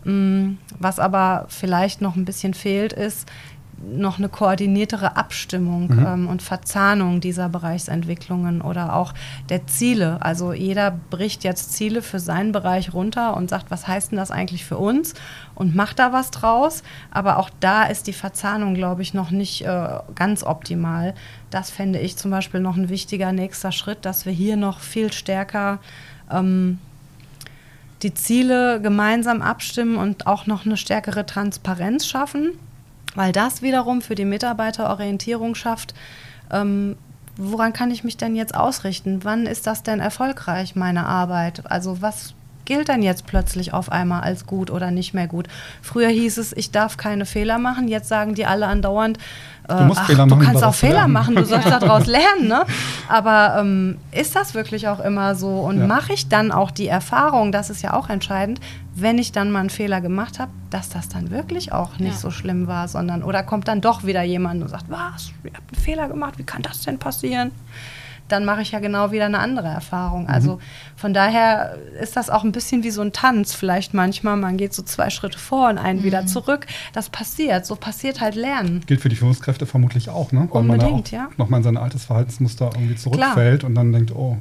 Mm, 0.04 0.58
was 0.80 1.00
aber 1.00 1.46
vielleicht 1.50 2.02
noch 2.02 2.16
ein 2.16 2.26
bisschen 2.26 2.54
fehlt, 2.54 2.94
ist, 2.94 3.30
noch 3.80 4.18
eine 4.18 4.28
koordiniertere 4.28 5.18
Abstimmung 5.18 5.88
mhm. 5.88 6.06
ähm, 6.06 6.28
und 6.28 6.42
Verzahnung 6.42 7.22
dieser 7.22 7.48
Bereichsentwicklungen 7.48 8.62
oder 8.62 8.96
auch 8.96 9.14
der 9.50 9.68
Ziele. 9.68 10.18
Also 10.22 10.52
jeder 10.54 10.92
bricht 11.10 11.44
jetzt 11.44 11.74
Ziele 11.74 12.02
für 12.02 12.20
seinen 12.20 12.52
Bereich 12.52 12.94
runter 12.94 13.38
und 13.38 13.50
sagt, 13.50 13.70
was 13.70 13.88
heißt 13.88 14.12
denn 14.12 14.18
das 14.18 14.32
eigentlich 14.32 14.66
für 14.66 14.78
uns 14.78 15.14
und 15.54 15.76
macht 15.76 16.00
da 16.00 16.12
was 16.12 16.32
draus. 16.32 16.82
Aber 17.12 17.38
auch 17.38 17.50
da 17.60 17.84
ist 17.84 18.08
die 18.08 18.14
Verzahnung, 18.14 18.74
glaube 18.74 19.04
ich, 19.04 19.14
noch 19.14 19.30
nicht 19.30 19.64
äh, 19.64 19.88
ganz 20.16 20.44
optimal. 20.44 21.14
Das 21.52 21.70
fände 21.70 22.00
ich 22.00 22.18
zum 22.18 22.32
Beispiel 22.32 22.60
noch 22.60 22.78
ein 22.78 22.90
wichtiger 22.90 23.32
nächster 23.32 23.72
Schritt, 23.72 24.06
dass 24.06 24.26
wir 24.26 24.34
hier 24.34 24.58
noch 24.58 24.80
viel 24.80 25.14
stärker 25.14 25.80
ähm, 26.32 26.80
die 28.04 28.14
Ziele 28.14 28.82
gemeinsam 28.82 29.42
abstimmen 29.42 29.98
und 29.98 30.28
auch 30.28 30.46
noch 30.46 30.66
eine 30.66 30.78
stärkere 30.78 31.26
Transparenz 31.26 32.08
schaffen 32.08 32.52
weil 33.16 33.32
das 33.32 33.62
wiederum 33.62 34.02
für 34.02 34.16
die 34.16 34.26
Mitarbeiter 34.26 34.90
Orientierung 34.90 35.56
schafft. 35.56 35.94
Ähm, 36.52 36.96
woran 37.36 37.74
kann 37.74 37.92
ich 37.92 38.04
mich 38.04 38.18
denn 38.18 38.36
jetzt 38.36 38.56
ausrichten? 38.56 39.24
Wann 39.24 39.46
ist 39.46 39.68
das 39.68 39.84
denn 39.84 40.00
erfolgreich, 40.00 40.76
meine 40.76 41.06
Arbeit? 41.06 41.70
Also 41.70 42.02
was 42.02 42.34
gilt 42.68 42.90
dann 42.90 43.02
jetzt 43.02 43.26
plötzlich 43.26 43.74
auf 43.74 43.92
einmal 43.92 44.22
als 44.22 44.46
gut 44.46 44.70
oder 44.70 44.92
nicht 44.92 45.16
mehr 45.16 45.26
gut? 45.28 45.48
Früher 45.82 46.10
hieß 46.10 46.38
es, 46.38 46.54
ich 46.56 46.70
darf 46.70 46.98
keine 46.98 47.26
Fehler 47.26 47.58
machen, 47.58 47.88
jetzt 47.88 48.08
sagen 48.10 48.36
die 48.36 48.46
alle 48.46 48.68
andauernd, 48.68 49.18
Du 49.68 49.74
musst 49.84 50.00
ach, 50.00 50.06
Fehler 50.08 50.26
machen. 50.26 50.40
Du 50.40 50.46
kannst 50.46 50.64
auch 50.64 50.74
Fehler 50.74 50.94
lernen. 50.94 51.12
machen, 51.14 51.36
du 51.36 51.44
sollst 51.44 51.68
daraus 51.70 52.06
lernen. 52.06 52.48
Ne? 52.48 52.64
Aber 53.10 53.58
ähm, 53.60 53.98
ist 54.14 54.34
das 54.34 54.54
wirklich 54.54 54.88
auch 54.88 55.02
immer 55.02 55.36
so? 55.36 55.50
Und 55.60 55.80
Ja. 55.80 55.88
mache 55.88 56.14
ich 56.14 56.30
dann 56.30 56.54
auch 56.54 56.72
die 56.72 56.88
Erfahrung, 56.88 57.52
das 57.52 57.70
ist 57.70 57.82
ja 57.82 57.92
auch 57.92 58.08
entscheidend, 58.10 58.62
wenn 58.96 59.18
ich 59.18 59.34
dann 59.34 59.52
mal 59.52 59.60
einen 59.60 59.70
Fehler 59.70 60.00
gemacht 60.00 60.40
habe, 60.40 60.52
dass 60.70 60.88
das 60.88 61.10
dann 61.10 61.32
wirklich 61.32 61.74
auch 61.74 62.00
nicht 62.00 62.14
Ja. 62.14 62.18
so 62.18 62.32
schlimm 62.32 62.68
war, 62.68 62.88
sondern 62.88 63.24
oder 63.24 63.44
kommt 63.44 63.68
dann 63.68 63.82
doch 63.82 64.06
wieder 64.06 64.24
jemand 64.24 64.62
und 64.62 64.70
sagt, 64.70 64.86
was, 64.88 65.34
ihr 65.44 65.52
habt 65.54 65.74
einen 65.74 65.84
Fehler 65.84 66.08
gemacht, 66.08 66.36
wie 66.38 66.44
kann 66.44 66.62
das 66.62 66.82
denn 66.84 66.98
passieren? 66.98 67.52
Dann 68.28 68.46
mache 68.46 68.62
ich 68.62 68.72
ja 68.72 68.80
genau 68.80 69.12
wieder 69.12 69.26
eine 69.26 69.40
andere 69.40 69.68
Erfahrung. 69.68 70.28
Also 70.28 70.60
von 70.96 71.14
daher 71.14 71.78
ist 72.02 72.18
das 72.18 72.30
auch 72.30 72.44
ein 72.44 72.52
bisschen 72.52 72.84
wie 72.84 72.92
so 72.92 73.02
ein 73.02 73.14
Tanz, 73.14 73.54
vielleicht 73.54 73.94
manchmal. 73.94 74.36
Man 74.38 74.58
geht 74.58 74.74
so 74.74 74.84
zwei 74.84 75.10
Schritte 75.10 75.40
vor 75.40 75.70
und 75.70 75.78
einen 75.78 76.04
wieder 76.04 76.26
zurück. 76.26 76.68
Das 76.94 77.10
passiert. 77.10 77.66
So 77.66 77.76
passiert 77.76 78.20
halt 78.22 78.36
Lernen. 78.36 78.84
Gilt 78.86 79.02
für 79.02 79.10
die 79.10 79.16
Führungskräfte 79.16 79.66
vermutlich 79.66 80.10
auch, 80.10 80.32
ne? 80.32 80.48
Weil 80.52 80.64
man 80.64 80.80
Unbedingt, 80.80 81.12
da 81.12 81.18
ja. 81.18 81.30
nochmal 81.38 81.60
in 81.60 81.64
sein 81.64 81.78
altes 81.78 82.06
Verhaltensmuster 82.06 82.72
irgendwie 82.74 82.96
zurückfällt 82.96 83.64
und 83.64 83.76
dann 83.76 83.92
denkt, 83.92 84.12
oh, 84.16 84.38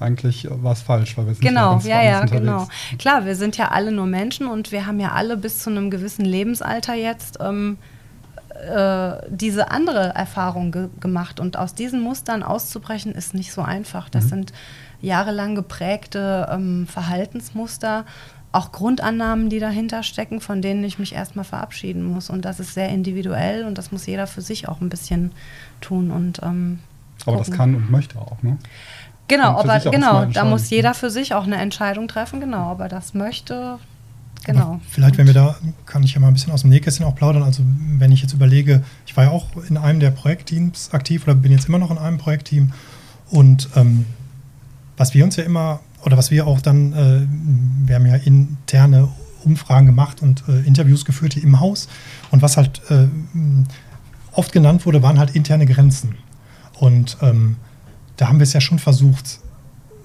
eigentlich 0.00 0.46
war 0.50 0.72
es 0.72 0.82
falsch, 0.82 1.16
weil 1.16 1.26
wir 1.26 1.34
sind 1.34 1.44
Genau, 1.44 1.72
ganz 1.72 1.86
ja, 1.86 2.02
ja, 2.02 2.24
genau. 2.24 2.62
unterwegs. 2.62 2.98
Klar, 2.98 3.26
wir 3.26 3.34
sind 3.34 3.56
ja 3.56 3.68
alle 3.68 3.92
nur 3.92 4.06
Menschen 4.06 4.46
und 4.46 4.72
wir 4.72 4.86
haben 4.86 5.00
ja 5.00 5.12
alle 5.12 5.36
bis 5.36 5.58
zu 5.60 5.70
einem 5.70 5.90
gewissen 5.90 6.24
Lebensalter 6.24 6.94
jetzt 6.94 7.38
ähm, 7.40 7.78
äh, 8.60 9.26
diese 9.30 9.70
andere 9.70 10.14
Erfahrung 10.14 10.72
ge 10.72 10.88
gemacht. 11.00 11.40
Und 11.40 11.56
aus 11.56 11.74
diesen 11.74 12.00
Mustern 12.00 12.42
auszubrechen, 12.42 13.12
ist 13.12 13.34
nicht 13.34 13.52
so 13.52 13.62
einfach. 13.62 14.08
Das 14.08 14.24
Mhm. 14.24 14.28
sind 14.28 14.52
jahrelang 15.00 15.54
geprägte 15.54 16.48
ähm, 16.50 16.86
Verhaltensmuster, 16.86 18.04
auch 18.50 18.72
Grundannahmen, 18.72 19.50
die 19.50 19.58
dahinter 19.58 20.02
stecken, 20.02 20.40
von 20.40 20.62
denen 20.62 20.82
ich 20.82 20.98
mich 20.98 21.14
erstmal 21.14 21.44
verabschieden 21.44 22.02
muss. 22.02 22.30
Und 22.30 22.44
das 22.44 22.60
ist 22.60 22.74
sehr 22.74 22.88
individuell 22.88 23.64
und 23.64 23.76
das 23.78 23.92
muss 23.92 24.06
jeder 24.06 24.26
für 24.26 24.40
sich 24.40 24.68
auch 24.68 24.80
ein 24.80 24.88
bisschen 24.88 25.32
tun. 25.80 26.10
Und, 26.10 26.40
ähm, 26.42 26.78
Aber 27.26 27.36
das 27.36 27.50
kann 27.50 27.74
und 27.74 27.90
möchte 27.90 28.18
auch, 28.18 28.42
ne? 28.42 28.56
Genau, 29.28 29.58
aber 29.58 29.78
genau, 29.80 30.24
da 30.24 30.44
muss 30.44 30.70
jeder 30.70 30.94
für 30.94 31.10
sich 31.10 31.34
auch 31.34 31.44
eine 31.44 31.56
Entscheidung 31.56 32.08
treffen, 32.08 32.40
genau, 32.40 32.72
ob 32.72 32.80
er 32.80 32.88
das 32.88 33.12
möchte. 33.12 33.78
Genau. 34.44 34.60
Aber 34.60 34.80
vielleicht, 34.88 35.18
wenn 35.18 35.26
wir 35.26 35.34
da, 35.34 35.56
kann 35.86 36.02
ich 36.02 36.14
ja 36.14 36.20
mal 36.20 36.28
ein 36.28 36.32
bisschen 36.32 36.52
aus 36.52 36.62
dem 36.62 36.70
Nähkästchen 36.70 37.04
auch 37.06 37.14
plaudern. 37.14 37.42
Also, 37.42 37.62
wenn 37.98 38.12
ich 38.12 38.22
jetzt 38.22 38.32
überlege, 38.32 38.82
ich 39.06 39.16
war 39.16 39.24
ja 39.24 39.30
auch 39.30 39.48
in 39.68 39.76
einem 39.76 40.00
der 40.00 40.10
Projektteams 40.10 40.90
aktiv 40.92 41.24
oder 41.24 41.34
bin 41.34 41.52
jetzt 41.52 41.68
immer 41.68 41.78
noch 41.78 41.90
in 41.90 41.98
einem 41.98 42.18
Projektteam. 42.18 42.72
Und 43.30 43.68
ähm, 43.76 44.06
was 44.96 45.14
wir 45.14 45.24
uns 45.24 45.36
ja 45.36 45.44
immer, 45.44 45.80
oder 46.04 46.16
was 46.16 46.30
wir 46.30 46.46
auch 46.46 46.60
dann, 46.60 46.92
äh, 46.92 47.26
wir 47.86 47.96
haben 47.96 48.06
ja 48.06 48.14
interne 48.14 49.08
Umfragen 49.44 49.86
gemacht 49.86 50.22
und 50.22 50.44
äh, 50.48 50.60
Interviews 50.66 51.04
geführt 51.04 51.34
hier 51.34 51.42
im 51.42 51.60
Haus. 51.60 51.88
Und 52.30 52.42
was 52.42 52.56
halt 52.56 52.80
äh, 52.90 53.06
oft 54.32 54.52
genannt 54.52 54.86
wurde, 54.86 55.02
waren 55.02 55.18
halt 55.18 55.34
interne 55.34 55.66
Grenzen. 55.66 56.16
Und 56.78 57.18
ähm, 57.22 57.56
da 58.16 58.28
haben 58.28 58.38
wir 58.38 58.44
es 58.44 58.52
ja 58.52 58.60
schon 58.60 58.78
versucht. 58.78 59.40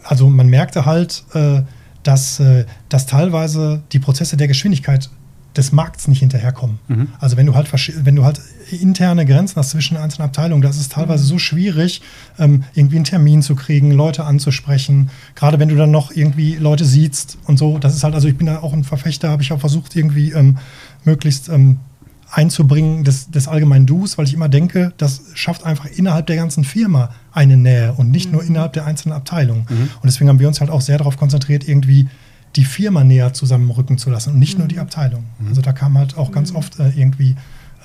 Also 0.04 0.30
man 0.30 0.48
merkte 0.48 0.86
halt, 0.86 1.24
äh, 1.34 1.62
dass, 2.04 2.39
äh, 2.39 2.66
dass 2.89 3.06
teilweise 3.06 3.82
die 3.92 4.00
Prozesse 4.00 4.38
der 4.38 4.48
Geschwindigkeit 4.48 5.10
des 5.56 5.72
Markts 5.72 6.08
nicht 6.08 6.20
hinterherkommen. 6.20 6.80
Mhm. 6.88 7.10
Also 7.20 7.38
wenn 7.38 7.46
du 7.46 7.56
halt 7.56 7.70
wenn 8.06 8.16
du 8.16 8.26
halt 8.26 8.42
interne 8.72 9.26
Grenzen 9.26 9.58
hast 9.58 9.70
zwischen 9.72 9.98
einzelnen 9.98 10.28
Abteilungen, 10.28 10.62
das 10.62 10.78
ist 10.78 10.94
teilweise 10.94 11.24
so 11.24 11.38
schwierig, 11.38 12.02
ähm, 12.39 12.63
irgendwie 12.74 12.96
einen 12.96 13.06
Termin 13.06 13.42
zu 13.42 13.56
kriegen, 13.56 13.92
Leute 13.92 14.24
anzusprechen. 14.24 15.12
Gerade 15.36 15.60
wenn 15.60 15.70
du 15.70 15.76
dann 15.76 15.92
noch 15.92 16.12
irgendwie 16.12 16.56
Leute 16.56 16.86
siehst 16.86 17.38
und 17.46 17.58
so, 17.58 17.78
das 17.78 17.96
ist 17.96 18.04
halt, 18.04 18.16
also 18.16 18.28
ich 18.28 18.38
bin 18.38 18.48
da 18.48 18.60
auch 18.60 18.74
ein 18.74 18.84
Verfechter, 18.84 19.30
habe 19.30 19.44
ich 19.44 19.52
auch 19.52 19.60
versucht, 19.60 19.96
irgendwie 19.96 20.32
ähm, 20.32 20.58
möglichst 21.04 21.50
ähm, 21.50 21.80
einzubringen 22.34 23.04
des, 23.04 23.30
des 23.30 23.48
allgemeinen 23.48 23.86
Dus, 23.86 24.17
weil 24.17 24.26
ich 24.26 24.34
immer 24.34 24.50
denke, 24.50 24.91
das 24.98 25.22
schafft 25.36 25.65
einfach 25.65 25.86
innerhalb 25.86 26.26
der 26.28 26.36
ganzen 26.36 26.63
Firma 26.63 27.12
eine 27.32 27.58
Nähe 27.58 27.93
und 27.93 28.10
nicht 28.10 28.32
nur 28.32 28.43
innerhalb 28.43 28.74
der 28.74 28.86
einzelnen 28.86 29.15
Abteilungen. 29.15 29.65
Und 29.69 30.06
deswegen 30.06 30.30
haben 30.30 30.39
wir 30.39 30.48
uns 30.48 30.60
halt 30.60 30.72
auch 30.72 30.82
sehr 30.82 30.98
darauf 30.98 31.17
konzentriert, 31.17 31.67
irgendwie 31.67 32.08
die 32.56 32.65
Firma 32.65 33.04
näher 33.04 33.34
zusammenrücken 33.34 33.98
zu 33.98 34.10
lassen 34.10 34.32
und 34.34 34.39
nicht 34.39 34.58
nur 34.58 34.67
die 34.67 34.80
Abteilung. 34.80 35.26
Also 35.48 35.62
da 35.62 35.74
kam 35.74 35.98
halt 35.98 36.17
auch 36.17 36.32
ganz 36.32 36.54
oft 36.54 36.80
äh, 36.80 36.89
irgendwie 36.96 37.36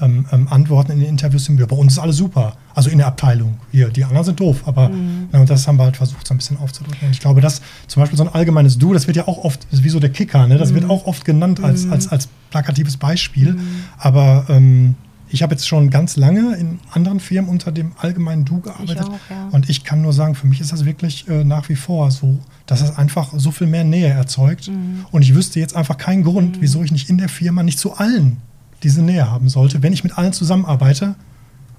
ähm, 0.00 0.26
ähm, 0.32 0.48
Antworten 0.48 0.92
in 0.92 1.00
den 1.00 1.08
Interviews 1.08 1.46
Büro. 1.48 1.66
Bei 1.66 1.76
uns 1.76 1.94
ist 1.94 1.98
alles 1.98 2.16
super. 2.16 2.56
Also 2.74 2.90
in 2.90 2.98
der 2.98 3.06
Abteilung. 3.06 3.58
Hier, 3.72 3.88
die 3.88 4.04
anderen 4.04 4.24
sind 4.24 4.40
doof. 4.40 4.62
Aber 4.66 4.90
na, 5.32 5.40
und 5.40 5.50
das 5.50 5.66
haben 5.66 5.78
wir 5.78 5.84
halt 5.84 5.96
versucht, 5.96 6.26
so 6.26 6.34
ein 6.34 6.36
bisschen 6.36 6.58
aufzudrücken. 6.58 7.06
Und 7.06 7.10
ich 7.10 7.20
glaube, 7.20 7.40
dass 7.40 7.60
zum 7.86 8.02
Beispiel 8.02 8.16
so 8.16 8.24
ein 8.24 8.32
allgemeines 8.32 8.78
Du, 8.78 8.92
das 8.92 9.06
wird 9.06 9.16
ja 9.16 9.26
auch 9.26 9.44
oft, 9.44 9.64
das 9.70 9.80
ist 9.80 9.84
wie 9.84 9.88
so 9.88 10.00
der 10.00 10.10
Kicker, 10.10 10.46
ne? 10.46 10.58
das 10.58 10.74
wird 10.74 10.88
auch 10.88 11.06
oft 11.06 11.24
genannt 11.24 11.62
als, 11.62 11.88
als, 11.88 12.08
als 12.08 12.28
plakatives 12.50 12.96
Beispiel. 12.96 13.58
Aber 13.98 14.46
ähm, 14.48 14.94
ich 15.30 15.42
habe 15.42 15.54
jetzt 15.54 15.66
schon 15.68 15.90
ganz 15.90 16.16
lange 16.16 16.56
in 16.56 16.80
anderen 16.92 17.20
Firmen 17.20 17.50
unter 17.50 17.72
dem 17.72 17.92
allgemeinen 17.98 18.44
Du 18.44 18.60
gearbeitet. 18.60 19.04
auch, 19.04 19.18
ja. 19.30 19.48
Und 19.50 19.68
ich 19.68 19.84
kann 19.84 20.02
nur 20.02 20.12
sagen, 20.12 20.34
für 20.34 20.46
mich 20.46 20.60
ist 20.60 20.72
das 20.72 20.84
wirklich 20.84 21.28
äh, 21.28 21.44
nach 21.44 21.68
wie 21.68 21.76
vor 21.76 22.10
so, 22.10 22.38
dass 22.66 22.80
es 22.80 22.96
einfach 22.96 23.32
so 23.36 23.50
viel 23.50 23.66
mehr 23.66 23.84
Nähe 23.84 24.08
erzeugt. 24.08 24.68
Mhm. 24.68 25.06
Und 25.10 25.22
ich 25.22 25.34
wüsste 25.34 25.60
jetzt 25.60 25.76
einfach 25.76 25.98
keinen 25.98 26.22
Grund, 26.22 26.60
wieso 26.60 26.82
ich 26.82 26.92
nicht 26.92 27.10
in 27.10 27.18
der 27.18 27.28
Firma 27.28 27.62
nicht 27.62 27.78
zu 27.78 27.94
allen 27.94 28.38
diese 28.82 29.02
Nähe 29.02 29.30
haben 29.30 29.48
sollte, 29.48 29.82
wenn 29.82 29.92
ich 29.92 30.04
mit 30.04 30.16
allen 30.18 30.32
zusammenarbeite 30.32 31.14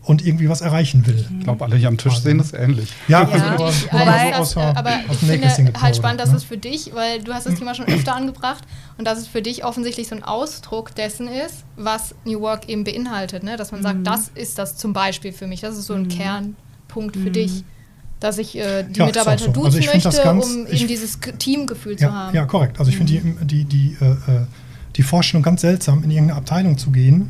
und 0.03 0.25
irgendwie 0.25 0.49
was 0.49 0.61
erreichen 0.61 1.05
will. 1.05 1.25
Ich 1.39 1.43
glaube, 1.43 1.63
alle 1.65 1.75
hier 1.75 1.87
am 1.87 1.97
Tisch 1.97 2.17
sehen 2.19 2.37
das 2.39 2.53
ähnlich. 2.53 2.89
Ja, 3.07 3.21
Ja, 3.23 3.27
also, 3.29 3.45
also 3.65 3.87
mal 3.91 4.31
das, 4.31 4.57
aber 4.57 4.91
ich 5.11 5.17
finde 5.19 5.47
halt 5.81 5.95
spannend, 5.95 6.19
dass 6.19 6.31
ne? 6.31 6.37
es 6.37 6.43
für 6.43 6.57
dich, 6.57 6.91
weil 6.95 7.21
du 7.21 7.33
hast 7.33 7.45
das 7.45 7.55
Thema 7.55 7.75
schon 7.75 7.85
öfter 7.85 8.15
angebracht 8.15 8.63
und 8.97 9.05
dass 9.05 9.19
es 9.19 9.27
für 9.27 9.41
dich 9.41 9.65
offensichtlich 9.65 10.07
so 10.07 10.15
ein 10.15 10.23
Ausdruck 10.23 10.95
dessen 10.95 11.27
ist, 11.27 11.63
was 11.75 12.15
New 12.25 12.39
Work 12.41 12.67
eben 12.69 12.83
beinhaltet, 12.85 13.43
ne? 13.43 13.55
dass 13.57 13.71
man 13.71 13.83
sagt, 13.83 14.07
das 14.07 14.31
ist 14.33 14.57
das 14.57 14.77
zum 14.77 14.93
Beispiel 14.93 15.31
für 15.31 15.47
mich, 15.47 15.61
das 15.61 15.77
ist 15.77 15.85
so 15.85 15.93
ein 15.93 16.07
Kernpunkt 16.07 17.15
für 17.15 17.29
dich, 17.31 17.63
dass 18.19 18.37
ich 18.37 18.57
äh, 18.57 18.83
die 18.83 18.99
Ja, 18.99 19.05
Mitarbeiter 19.05 19.45
so. 19.45 19.51
duzen 19.51 19.65
Also 19.65 19.77
find 19.81 20.03
das 20.05 20.15
möchte, 20.15 20.23
ganz- 20.27 20.45
um 20.45 20.65
ich- 20.67 20.79
eben 20.79 20.87
dieses 20.87 21.19
Teamgefühl 21.37 21.97
zu 21.97 22.05
Ja, 22.05 22.11
haben. 22.11 22.35
ja, 22.35 22.45
korrekt. 22.45 22.79
Also 22.79 22.89
ich 22.89 22.97
finde 22.97 23.13
die, 23.13 23.45
die, 23.45 23.63
die, 23.65 23.97
äh, 24.01 24.05
äh, 24.05 24.15
die 24.95 25.03
Vorstellung 25.03 25.43
ganz 25.43 25.61
seltsam, 25.61 26.03
in 26.03 26.11
irgendeine 26.11 26.37
Abteilung 26.39 26.77
zu 26.77 26.91
gehen. 26.91 27.29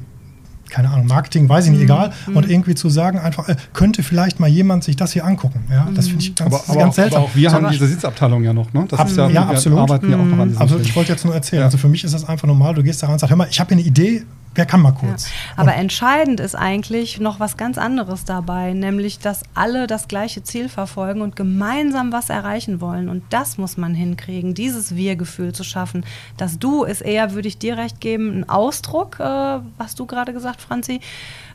Keine 0.69 0.91
Ahnung, 0.91 1.08
Marketing, 1.08 1.50
weiß 1.50 1.65
ich 1.65 1.72
nicht, 1.72 1.82
egal. 1.82 2.12
Und 2.32 2.48
irgendwie 2.48 2.76
zu 2.76 2.89
sagen, 2.89 3.17
einfach, 3.17 3.50
äh, 3.50 3.56
könnte 3.74 4.04
vielleicht 4.04 4.39
mal 4.39 4.45
jemand 4.48 4.84
sich 4.84 4.95
das 4.95 5.13
hier 5.13 5.26
angucken. 5.26 5.62
Ja, 5.72 5.88
das 5.95 6.10
finde 6.10 6.24
ich 6.24 6.36
ganz, 6.36 6.54
Aber, 6.54 6.63
aber, 6.67 6.80
ganz 6.80 6.91
auch, 6.91 6.95
seltsam. 6.95 7.22
aber 7.24 7.32
auch 7.32 7.36
wir 7.36 7.48
haben 7.50 7.56
Sondern- 7.56 7.72
diese 7.72 7.88
Sitzabteilung 7.88 8.43
ja 8.43 8.54
noch, 8.54 8.72
ne? 8.72 8.86
Das 8.88 9.00
Ab- 9.00 9.08
ist 9.08 9.17
ja, 9.17 9.28
ja, 9.30 9.34
wir 9.34 9.50
absolut. 9.50 9.80
arbeiten 9.80 10.12
ja 10.12 10.17
auch 10.17 10.26
noch 10.26 10.38
an 10.38 10.50
diesem 10.50 10.62
Also 10.62 10.76
Thema. 10.76 10.88
ich 10.88 10.95
wollte 10.95 11.12
jetzt 11.12 11.26
nur 11.26 11.34
erzählen. 11.34 11.62
Ja. 11.62 11.65
Also 11.65 11.80
für 11.80 11.89
mich 11.89 12.04
ist 12.04 12.13
das 12.13 12.24
einfach 12.26 12.48
normal. 12.48 12.76
Du 12.76 12.84
gehst 12.84 13.02
da 13.02 13.08
rein 13.08 13.13
und 13.13 13.19
sagst, 13.19 13.32
hör 13.32 13.38
mal, 13.38 13.48
ich 13.50 13.60
habe 13.60 13.69
hier 13.69 13.78
eine 13.80 13.88
Idee, 13.88 14.22
wer 14.55 14.65
kann 14.65 14.81
mal 14.81 14.93
Ja. 14.93 14.99
kurz? 14.99 15.27
Aber 15.55 15.73
entscheidend 15.75 16.39
ist 16.39 16.55
eigentlich 16.55 17.19
noch 17.19 17.39
was 17.39 17.57
ganz 17.57 17.77
anderes 17.77 18.25
dabei, 18.25 18.73
nämlich 18.73 19.19
dass 19.19 19.43
alle 19.53 19.88
das 19.88 20.07
gleiche 20.07 20.43
Ziel 20.43 20.69
verfolgen 20.69 21.21
und 21.21 21.35
gemeinsam 21.35 22.12
was 22.12 22.29
erreichen 22.29 22.81
wollen. 22.81 23.09
Und 23.09 23.23
das 23.29 23.57
muss 23.57 23.77
man 23.77 23.93
hinkriegen, 23.93 24.53
dieses 24.53 24.95
Wir-Gefühl 24.95 25.53
zu 25.53 25.63
schaffen. 25.63 26.05
Das 26.38 26.59
Du 26.59 26.83
ist 26.83 27.01
eher, 27.01 27.33
würde 27.33 27.47
ich 27.47 27.57
dir 27.57 27.77
recht 27.77 28.01
geben, 28.01 28.39
ein 28.39 28.49
Ausdruck, 28.49 29.19
äh, 29.19 29.59
was 29.77 29.95
du 29.95 30.05
gerade 30.05 30.33
gesagt, 30.33 30.62
Franzi. 30.62 30.99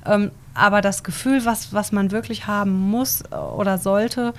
Ähm, 0.06 0.30
aber 0.54 0.80
das 0.82 1.02
Gefühl, 1.02 1.44
was, 1.44 1.72
was 1.72 1.90
man 1.90 2.10
wirklich 2.10 2.46
haben 2.46 2.72
muss 2.90 3.22
äh, 3.22 3.34
oder 3.34 3.78
sollte, 3.78 4.34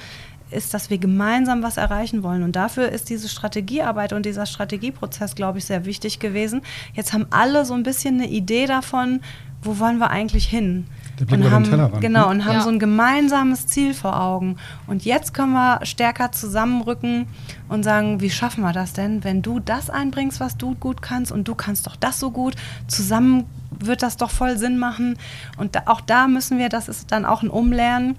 ist, 0.51 0.73
dass 0.73 0.89
wir 0.89 0.97
gemeinsam 0.97 1.63
was 1.63 1.77
erreichen 1.77 2.23
wollen. 2.23 2.43
Und 2.43 2.55
dafür 2.55 2.89
ist 2.89 3.09
diese 3.09 3.29
Strategiearbeit 3.29 4.13
und 4.13 4.25
dieser 4.25 4.45
Strategieprozess, 4.45 5.35
glaube 5.35 5.57
ich, 5.57 5.65
sehr 5.65 5.85
wichtig 5.85 6.19
gewesen. 6.19 6.61
Jetzt 6.93 7.13
haben 7.13 7.25
alle 7.31 7.65
so 7.65 7.73
ein 7.73 7.83
bisschen 7.83 8.15
eine 8.15 8.29
Idee 8.29 8.65
davon, 8.65 9.21
wo 9.63 9.79
wollen 9.79 9.97
wir 9.97 10.11
eigentlich 10.11 10.45
hin? 10.47 10.85
Der 11.19 11.25
Blick 11.25 11.39
und 11.39 11.39
über 11.39 11.49
den 11.49 11.53
haben, 11.55 11.63
Tellerrand, 11.63 12.01
genau, 12.01 12.25
ne? 12.25 12.27
und 12.27 12.45
haben 12.45 12.53
Ja. 12.55 12.61
so 12.61 12.69
ein 12.69 12.77
gemeinsames 12.77 13.65
Ziel 13.67 13.93
vor 13.93 14.21
Augen. 14.21 14.57
Und 14.85 15.05
jetzt 15.05 15.33
können 15.33 15.53
wir 15.53 15.79
stärker 15.83 16.31
zusammenrücken 16.31 17.27
und 17.67 17.83
sagen, 17.83 18.21
wie 18.21 18.29
schaffen 18.29 18.61
wir 18.61 18.73
das 18.73 18.93
denn, 18.93 19.23
wenn 19.23 19.41
du 19.41 19.59
das 19.59 19.89
einbringst, 19.89 20.39
was 20.39 20.57
du 20.57 20.75
gut 20.75 21.01
kannst 21.01 21.31
und 21.31 21.47
du 21.47 21.55
kannst 21.55 21.87
doch 21.87 21.95
das 21.95 22.19
so 22.19 22.29
gut, 22.31 22.55
zusammen 22.87 23.45
wird 23.79 24.03
das 24.03 24.17
doch 24.17 24.29
voll 24.29 24.57
Sinn 24.57 24.77
machen. 24.77 25.17
Und 25.57 25.75
da, 25.75 25.83
auch 25.87 26.01
da 26.01 26.27
müssen 26.27 26.59
wir, 26.59 26.69
das 26.69 26.87
ist 26.87 27.11
dann 27.11 27.25
auch 27.25 27.41
ein 27.41 27.49
Umlernen, 27.49 28.15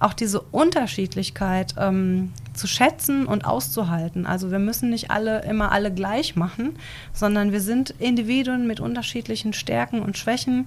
auch 0.00 0.14
diese 0.14 0.40
Unterschiedlichkeit 0.40 1.74
ähm, 1.78 2.32
zu 2.54 2.66
schätzen 2.66 3.26
und 3.26 3.44
auszuhalten. 3.44 4.26
Also 4.26 4.50
wir 4.50 4.58
müssen 4.58 4.90
nicht 4.90 5.10
alle 5.10 5.42
immer 5.42 5.72
alle 5.72 5.92
gleich 5.92 6.36
machen, 6.36 6.74
sondern 7.12 7.52
wir 7.52 7.60
sind 7.60 7.90
Individuen 7.98 8.66
mit 8.66 8.80
unterschiedlichen 8.80 9.52
Stärken 9.52 10.00
und 10.00 10.18
Schwächen, 10.18 10.66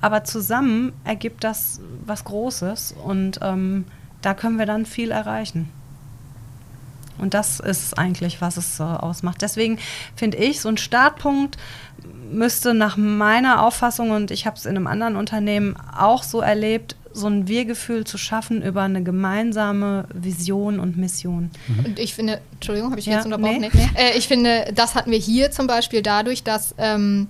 aber 0.00 0.24
zusammen 0.24 0.92
ergibt 1.04 1.44
das 1.44 1.80
was 2.04 2.24
Großes 2.24 2.92
und 3.04 3.38
ähm, 3.42 3.84
da 4.22 4.34
können 4.34 4.58
wir 4.58 4.66
dann 4.66 4.86
viel 4.86 5.10
erreichen. 5.10 5.68
Und 7.20 7.34
das 7.34 7.60
ist 7.60 7.98
eigentlich, 7.98 8.40
was 8.40 8.56
es 8.56 8.80
äh, 8.80 8.82
ausmacht. 8.82 9.42
Deswegen 9.42 9.78
finde 10.16 10.38
ich, 10.38 10.60
so 10.60 10.68
ein 10.68 10.76
Startpunkt 10.76 11.56
müsste 12.30 12.74
nach 12.74 12.96
meiner 12.96 13.62
Auffassung, 13.64 14.10
und 14.10 14.30
ich 14.30 14.46
habe 14.46 14.56
es 14.56 14.64
in 14.64 14.76
einem 14.76 14.86
anderen 14.86 15.16
Unternehmen 15.16 15.76
auch 15.96 16.22
so 16.22 16.40
erlebt, 16.40 16.96
so 17.12 17.26
ein 17.26 17.48
Wir-Gefühl 17.48 18.04
zu 18.04 18.18
schaffen 18.18 18.62
über 18.62 18.82
eine 18.82 19.02
gemeinsame 19.02 20.06
Vision 20.14 20.78
und 20.78 20.96
Mission. 20.96 21.50
Mhm. 21.66 21.84
Und 21.84 21.98
ich 21.98 22.14
finde, 22.14 22.40
Entschuldigung, 22.52 22.90
habe 22.90 23.00
ich 23.00 23.06
ja, 23.06 23.14
jetzt 23.14 23.24
unterbrochen? 23.24 23.60
Nee, 23.60 23.70
nee. 23.72 23.88
Äh, 23.96 24.16
ich 24.16 24.28
finde, 24.28 24.70
das 24.74 24.94
hatten 24.94 25.10
wir 25.10 25.18
hier 25.18 25.50
zum 25.50 25.66
Beispiel 25.66 26.02
dadurch, 26.02 26.44
dass 26.44 26.74
ähm, 26.78 27.26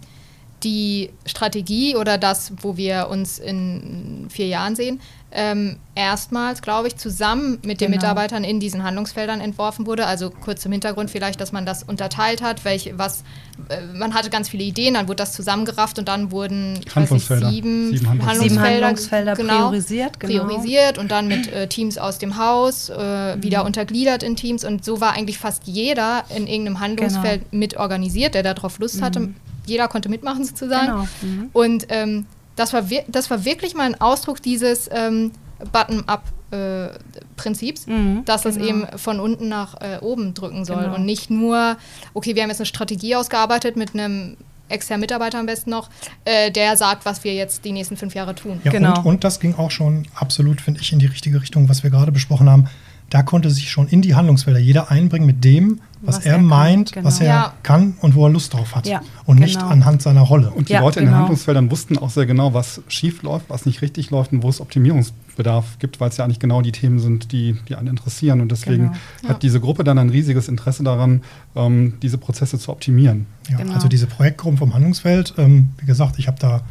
die 0.63 1.11
Strategie 1.25 1.97
oder 1.97 2.19
das, 2.19 2.53
wo 2.61 2.77
wir 2.77 3.09
uns 3.11 3.39
in 3.39 4.27
vier 4.29 4.47
Jahren 4.47 4.77
sehen, 4.77 5.01
ähm, 5.33 5.77
erstmals, 5.95 6.61
glaube 6.61 6.89
ich, 6.89 6.97
zusammen 6.97 7.59
mit 7.63 7.81
den 7.81 7.93
genau. 7.93 8.01
Mitarbeitern 8.01 8.43
in 8.43 8.59
diesen 8.59 8.83
Handlungsfeldern 8.83 9.41
entworfen 9.41 9.87
wurde. 9.87 10.07
Also 10.07 10.31
kurz 10.31 10.63
zum 10.63 10.73
Hintergrund 10.73 11.11
vielleicht, 11.11 11.41
dass 11.41 11.53
man 11.53 11.65
das 11.65 11.85
unterteilt 11.85 12.43
hat, 12.43 12.65
welche, 12.65 12.99
was, 12.99 13.23
äh, 13.69 13.81
man 13.95 14.15
hatte 14.15 14.29
ganz 14.31 14.49
viele 14.49 14.65
Ideen, 14.65 14.95
dann 14.95 15.07
wurde 15.07 15.17
das 15.17 15.33
zusammengerafft 15.33 15.99
und 15.99 16.09
dann 16.09 16.33
wurden 16.33 16.81
Handlungsfelder. 16.95 17.49
Ich, 17.49 17.55
sieben, 17.55 17.97
sieben, 17.97 18.09
Handlungsfelder, 18.09 18.49
sieben 18.49 18.61
Handlungsfelder 18.61 19.35
genau, 19.35 19.59
priorisiert, 19.59 20.19
genau. 20.19 20.45
priorisiert 20.45 20.99
und 20.99 21.11
dann 21.11 21.29
mit 21.29 21.53
äh, 21.53 21.69
Teams 21.69 21.97
aus 21.97 22.19
dem 22.19 22.37
Haus 22.37 22.89
äh, 22.89 23.37
mhm. 23.37 23.43
wieder 23.43 23.65
untergliedert 23.65 24.25
in 24.25 24.35
Teams 24.35 24.65
und 24.65 24.85
so 24.85 25.01
war 25.01 25.13
eigentlich 25.13 25.39
fast 25.39 25.63
jeder 25.67 26.25
in 26.35 26.49
irgendeinem 26.49 26.81
Handlungsfeld 26.81 27.51
genau. 27.51 27.61
mit 27.61 27.77
organisiert, 27.77 28.35
der 28.35 28.43
darauf 28.43 28.81
Lust 28.81 28.97
mhm. 28.97 29.05
hatte. 29.05 29.29
Jeder 29.67 29.87
konnte 29.87 30.09
mitmachen 30.09 30.45
sozusagen. 30.45 30.87
Genau. 30.87 31.09
Mhm. 31.23 31.51
Und 31.53 31.87
ähm, 31.91 32.27
das 32.61 32.73
war, 32.73 32.83
das 33.09 33.31
war 33.31 33.45
wirklich 33.45 33.75
mal 33.75 33.85
ein 33.85 34.01
Ausdruck 34.01 34.43
dieses 34.43 34.89
ähm, 34.93 35.33
Button-up. 35.73 36.25
Äh, 36.53 36.89
Prinzips, 37.37 37.87
mhm, 37.87 38.25
dass 38.25 38.43
genau. 38.43 38.57
es 38.57 38.61
eben 38.61 38.87
von 38.99 39.21
unten 39.21 39.49
nach 39.49 39.81
äh, 39.81 39.99
oben 40.01 40.35
drücken 40.35 40.65
soll 40.65 40.83
genau. 40.83 40.97
und 40.97 41.05
nicht 41.05 41.31
nur, 41.31 41.77
okay, 42.13 42.35
wir 42.35 42.43
haben 42.43 42.51
jetzt 42.51 42.59
eine 42.59 42.67
Strategie 42.67 43.15
ausgearbeitet 43.15 43.77
mit 43.77 43.95
einem 43.95 44.37
externen 44.69 45.01
Mitarbeiter 45.01 45.39
am 45.39 45.47
besten 45.47 45.71
noch, 45.71 45.89
äh, 46.25 46.51
der 46.51 46.77
sagt, 46.77 47.05
was 47.05 47.23
wir 47.23 47.35
jetzt 47.35 47.65
die 47.65 47.71
nächsten 47.71 47.97
fünf 47.97 48.17
Jahre 48.17 48.35
tun. 48.35 48.61
Ja, 48.65 48.73
genau. 48.73 48.99
und, 48.99 49.07
und 49.07 49.25
das 49.25 49.39
ging 49.39 49.55
auch 49.55 49.71
schon 49.71 50.09
absolut, 50.17 50.61
finde 50.61 50.81
ich, 50.81 50.93
in 50.93 50.99
die 50.99 51.07
richtige 51.07 51.41
Richtung, 51.41 51.69
was 51.69 51.85
wir 51.85 51.91
gerade 51.91 52.11
besprochen 52.11 52.51
haben 52.51 52.69
da 53.11 53.23
konnte 53.25 53.51
sich 53.51 53.71
schon 53.71 53.89
in 53.89 54.03
die 54.03 54.15
Handlungsfelder 54.15 54.61
jeder 54.61 54.91
einbringen 54.91 55.27
mit 55.27 55.45
dem, 55.45 55.81
was, 56.01 56.19
was 56.19 56.27
er, 56.27 56.35
er, 56.35 56.39
meint, 56.39 56.93
genau. 56.93 57.07
was 57.07 57.21
er 57.21 57.27
ja. 57.27 57.55
kann 57.65 57.95
und 58.01 58.15
wo 58.15 58.25
er 58.25 58.31
Lust 58.31 58.55
drauf 58.55 58.77
hat. 58.77 58.87
Ja, 58.87 59.03
und 59.27 59.37
genau. 59.37 59.47
nicht 59.47 59.61
anhand 59.61 60.01
seiner 60.01 60.23
Rolle. 60.23 60.51
Und 60.51 60.69
die 60.69 60.75
ja, 60.75 60.81
Leute 60.81 61.01
in 61.01 61.07
den 61.07 61.11
genau. 61.11 61.19
Handlungsfeldern 61.19 61.71
wussten 61.71 61.99
auch 61.99 62.09
sehr 62.09 62.25
genau, 62.25 62.55
was 62.55 62.81
schief 62.89 63.23
läuft, 63.23 63.51
was 63.51 63.67
nicht 63.67 63.83
richtig 63.83 64.11
läuft 64.11 64.33
und 64.33 64.45
wo 64.45 64.49
es 64.49 64.61
Optimierungsbedarf 64.61 65.79
gibt, 65.81 66.01
weil 66.01 66.11
es 66.11 66.17
ja 66.17 66.25
eigentlich 66.25 66.39
genau 66.39 66.63
die 66.63 66.73
Themen 66.73 67.01
sind, 67.01 67.33
die, 67.33 67.57
die 67.69 67.75
einen 67.75 67.89
interessieren. 67.89 68.41
Und 68.41 68.53
deswegen 68.53 68.93
genau. 69.21 69.29
hat 69.29 69.43
diese 69.43 69.61
Gruppe 69.61 69.83
dann 69.83 69.99
ein 69.99 70.09
riesiges 70.09 70.49
Interesse 70.49 70.85
daran, 70.85 71.23
ähm, 71.57 71.95
diese 72.03 72.17
Prozesse 72.17 72.59
zu 72.61 72.71
optimieren. 72.71 73.27
Ja, 73.51 73.59
genau. 73.59 73.75
also 73.75 73.89
diese 73.89 74.07
Projektgruppen 74.07 74.57
vom 74.57 74.73
Handlungsfeld, 74.73 75.35
ähm, 75.37 75.71
wie 75.79 75.87
gesagt, 75.87 76.19
ich 76.19 76.29
habe 76.29 76.39
da 76.39 76.63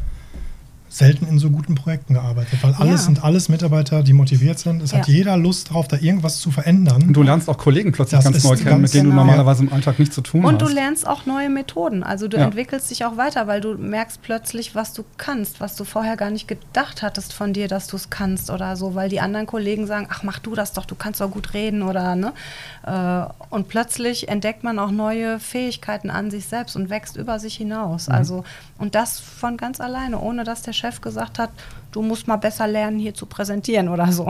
selten 0.90 1.26
in 1.28 1.38
so 1.38 1.50
guten 1.50 1.76
Projekten 1.76 2.14
gearbeitet, 2.14 2.58
weil 2.62 2.74
alles 2.74 3.02
ja. 3.02 3.06
sind 3.06 3.24
alles 3.24 3.48
Mitarbeiter, 3.48 4.02
die 4.02 4.12
motiviert 4.12 4.58
sind. 4.58 4.82
Es 4.82 4.90
ja. 4.90 4.98
hat 4.98 5.08
jeder 5.08 5.36
Lust 5.36 5.70
drauf, 5.70 5.86
da 5.86 5.96
irgendwas 5.96 6.40
zu 6.40 6.50
verändern. 6.50 7.04
Und 7.04 7.12
du 7.12 7.22
lernst 7.22 7.48
auch 7.48 7.58
Kollegen 7.58 7.92
plötzlich 7.92 8.18
das 8.18 8.24
ganz 8.24 8.42
neu 8.42 8.56
kennen, 8.56 8.70
ganz 8.70 8.82
mit 8.82 8.94
denen 8.94 9.10
genau. 9.10 9.22
du 9.22 9.26
normalerweise 9.26 9.62
im 9.62 9.72
Alltag 9.72 10.00
nichts 10.00 10.16
zu 10.16 10.20
tun 10.20 10.40
Und 10.40 10.46
hast. 10.46 10.62
Und 10.62 10.68
du 10.68 10.74
lernst 10.74 11.06
auch 11.06 11.26
neue 11.26 11.48
Methoden. 11.48 12.02
Also 12.02 12.26
du 12.26 12.36
ja. 12.36 12.44
entwickelst 12.44 12.90
dich 12.90 13.04
auch 13.04 13.16
weiter, 13.16 13.46
weil 13.46 13.60
du 13.60 13.74
merkst 13.74 14.20
plötzlich, 14.20 14.74
was 14.74 14.92
du 14.92 15.04
kannst, 15.16 15.60
was 15.60 15.76
du 15.76 15.84
vorher 15.84 16.16
gar 16.16 16.30
nicht 16.30 16.48
gedacht 16.48 17.02
hattest 17.02 17.32
von 17.32 17.52
dir, 17.52 17.68
dass 17.68 17.86
du 17.86 17.94
es 17.94 18.10
kannst 18.10 18.50
oder 18.50 18.76
so, 18.76 18.96
weil 18.96 19.08
die 19.08 19.20
anderen 19.20 19.46
Kollegen 19.46 19.86
sagen, 19.86 20.08
ach 20.10 20.24
mach 20.24 20.40
du 20.40 20.56
das 20.56 20.72
doch, 20.72 20.86
du 20.86 20.96
kannst 20.96 21.20
doch 21.20 21.30
gut 21.30 21.54
reden 21.54 21.82
oder 21.82 22.16
ne. 22.16 22.32
Äh, 22.84 23.32
und 23.50 23.68
plötzlich 23.68 24.28
entdeckt 24.28 24.64
man 24.64 24.80
auch 24.80 24.90
neue 24.90 25.38
Fähigkeiten 25.38 26.10
an 26.10 26.32
sich 26.32 26.46
selbst 26.46 26.74
und 26.74 26.90
wächst 26.90 27.16
über 27.16 27.38
sich 27.38 27.54
hinaus. 27.54 28.08
Mhm. 28.08 28.14
Also 28.14 28.44
und 28.78 28.94
das 28.94 29.20
von 29.20 29.56
ganz 29.56 29.80
alleine, 29.80 30.18
ohne 30.18 30.42
dass 30.42 30.62
der 30.62 30.72
Chef 30.80 31.00
gesagt 31.00 31.38
hat, 31.38 31.50
du 31.92 32.02
musst 32.02 32.26
mal 32.26 32.36
besser 32.36 32.66
lernen, 32.66 32.98
hier 32.98 33.14
zu 33.14 33.26
präsentieren 33.26 33.88
oder 33.88 34.12
so. 34.12 34.28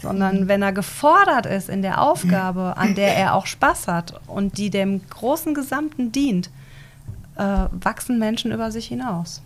Sondern 0.00 0.48
wenn 0.48 0.62
er 0.62 0.72
gefordert 0.72 1.46
ist 1.46 1.68
in 1.68 1.82
der 1.82 2.00
Aufgabe, 2.00 2.74
an 2.76 2.94
der 2.94 3.16
er 3.16 3.34
auch 3.34 3.46
Spaß 3.46 3.88
hat 3.88 4.20
und 4.26 4.58
die 4.58 4.70
dem 4.70 5.06
großen 5.08 5.54
Gesamten 5.54 6.12
dient, 6.12 6.50
äh, 7.36 7.66
wachsen 7.70 8.18
Menschen 8.18 8.52
über 8.52 8.70
sich 8.70 8.86
hinaus. 8.86 9.42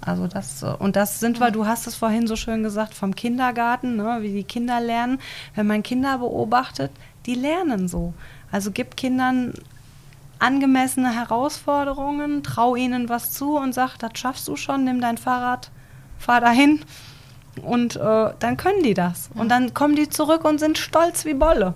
Also 0.00 0.26
das, 0.26 0.62
und 0.62 0.96
das 0.96 1.20
sind 1.20 1.40
wir, 1.40 1.50
du 1.50 1.66
hast 1.66 1.86
es 1.86 1.94
vorhin 1.94 2.26
so 2.26 2.36
schön 2.36 2.62
gesagt, 2.62 2.94
vom 2.94 3.14
Kindergarten, 3.14 3.96
ne, 3.96 4.18
wie 4.20 4.32
die 4.32 4.44
Kinder 4.44 4.80
lernen. 4.80 5.18
Wenn 5.54 5.66
man 5.66 5.82
Kinder 5.82 6.18
beobachtet, 6.18 6.90
die 7.24 7.34
lernen 7.34 7.88
so. 7.88 8.12
Also 8.52 8.70
gibt 8.70 8.96
Kindern 8.96 9.54
angemessene 10.38 11.14
Herausforderungen, 11.14 12.42
trau 12.42 12.76
ihnen 12.76 13.08
was 13.08 13.30
zu 13.30 13.56
und 13.56 13.74
sag, 13.74 13.96
das 13.98 14.12
schaffst 14.14 14.48
du 14.48 14.56
schon, 14.56 14.84
nimm 14.84 15.00
dein 15.00 15.18
Fahrrad, 15.18 15.70
fahr 16.18 16.40
dahin. 16.40 16.80
Und 17.62 17.96
äh, 17.96 18.30
dann 18.38 18.56
können 18.56 18.82
die 18.82 18.94
das. 18.94 19.30
Und 19.34 19.48
dann 19.48 19.74
kommen 19.74 19.94
die 19.94 20.08
zurück 20.08 20.44
und 20.44 20.58
sind 20.58 20.76
stolz 20.76 21.24
wie 21.24 21.34
Bolle. 21.34 21.74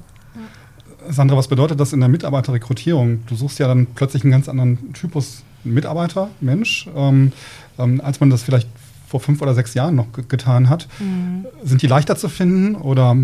Sandra, 1.08 1.36
was 1.36 1.48
bedeutet 1.48 1.78
das 1.78 1.92
in 1.92 2.00
der 2.00 2.08
Mitarbeiterrekrutierung? 2.08 3.24
Du 3.26 3.36
suchst 3.36 3.58
ja 3.60 3.68
dann 3.68 3.86
plötzlich 3.94 4.24
einen 4.24 4.32
ganz 4.32 4.48
anderen 4.48 4.92
Typus 4.92 5.44
Mitarbeiter, 5.64 6.30
Mensch, 6.40 6.88
ähm, 6.96 7.32
ähm, 7.78 8.00
als 8.02 8.20
man 8.20 8.30
das 8.30 8.42
vielleicht 8.42 8.68
vor 9.08 9.20
fünf 9.20 9.40
oder 9.40 9.54
sechs 9.54 9.72
Jahren 9.72 9.94
noch 9.94 10.06
getan 10.28 10.68
hat. 10.68 10.86
Mhm. 10.98 11.46
Sind 11.64 11.80
die 11.80 11.86
leichter 11.86 12.16
zu 12.16 12.28
finden 12.28 12.74
oder 12.74 13.16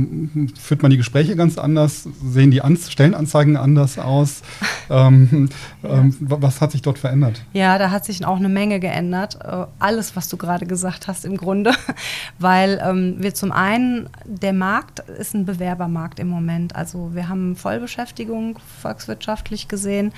führt 0.58 0.82
man 0.82 0.90
die 0.90 0.96
Gespräche 0.96 1.36
ganz 1.36 1.58
anders? 1.58 2.08
Sehen 2.24 2.50
die 2.50 2.62
An 2.62 2.76
Stellenanzeigen 2.76 3.58
anders 3.58 3.98
aus? 3.98 4.42
ähm, 4.90 5.50
ja. 5.82 5.90
ähm, 5.90 6.16
was 6.20 6.62
hat 6.62 6.72
sich 6.72 6.80
dort 6.80 6.98
verändert? 6.98 7.42
Ja, 7.52 7.76
da 7.76 7.90
hat 7.90 8.06
sich 8.06 8.24
auch 8.24 8.38
eine 8.38 8.48
Menge 8.48 8.80
geändert. 8.80 9.38
Äh, 9.44 9.66
alles, 9.78 10.16
was 10.16 10.28
du 10.28 10.38
gerade 10.38 10.64
gesagt 10.64 11.06
hast 11.06 11.26
im 11.26 11.36
Grunde. 11.36 11.72
Weil 12.38 12.82
ähm, 12.82 13.16
wir 13.18 13.34
zum 13.34 13.52
einen, 13.52 14.08
der 14.24 14.54
Markt 14.54 15.00
ist 15.00 15.34
ein 15.34 15.44
Bewerbermarkt 15.44 16.18
im 16.18 16.28
Moment. 16.28 16.74
Also 16.74 17.10
wir 17.12 17.28
haben 17.28 17.56
Vollbeschäftigung 17.56 18.58
volkswirtschaftlich 18.80 19.68
gesehen. 19.68 20.12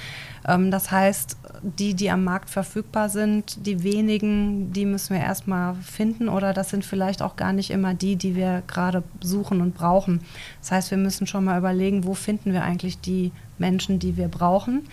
Ähm, 0.47 0.71
das 0.71 0.91
heißt, 0.91 1.37
die, 1.63 1.95
die 1.95 2.11
am 2.11 2.25
Markt 2.25 2.51
verfügbar 2.51 3.09
sind, 3.09 3.67
die 3.67 3.83
wenigen, 3.83 4.73
die 4.73 4.87
müssen 4.87 5.15
wir 5.15 5.23
erstmal 5.23 5.75
finden 5.77 6.29
oder 6.29 6.53
das 6.53 6.71
sind 6.71 6.85
vielleicht 6.85 7.23
auch 7.23 7.37
gar 7.37 7.53
nicht 7.53 7.71
immer 7.71 7.95
die, 7.95 8.17
die 8.17 8.37
wir 8.37 8.63
gerade 8.67 9.03
suchen 9.21 9.61
und 9.61 9.75
brauchen. 9.75 10.21
Das 10.61 10.73
heißt, 10.73 10.91
wir 10.91 10.99
müssen 10.99 11.27
schon 11.27 11.45
mal 11.45 11.59
überlegen, 11.59 12.05
wo 12.05 12.15
finden 12.15 12.53
wir 12.53 12.63
eigentlich 12.63 13.01
die 13.01 13.33
Menschen, 13.59 13.99
die 13.99 14.17
wir 14.17 14.29
brauchen. 14.29 14.87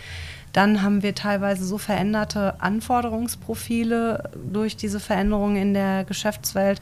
Dann 0.53 0.83
haben 0.83 1.01
wir 1.01 1.15
teilweise 1.15 1.65
so 1.65 1.77
veränderte 1.79 2.61
Anforderungsprofile 2.61 4.29
durch 4.51 4.77
diese 4.77 4.99
Veränderungen 4.99 5.55
in 5.55 5.73
der 5.73 6.03
Geschäftswelt, 6.05 6.79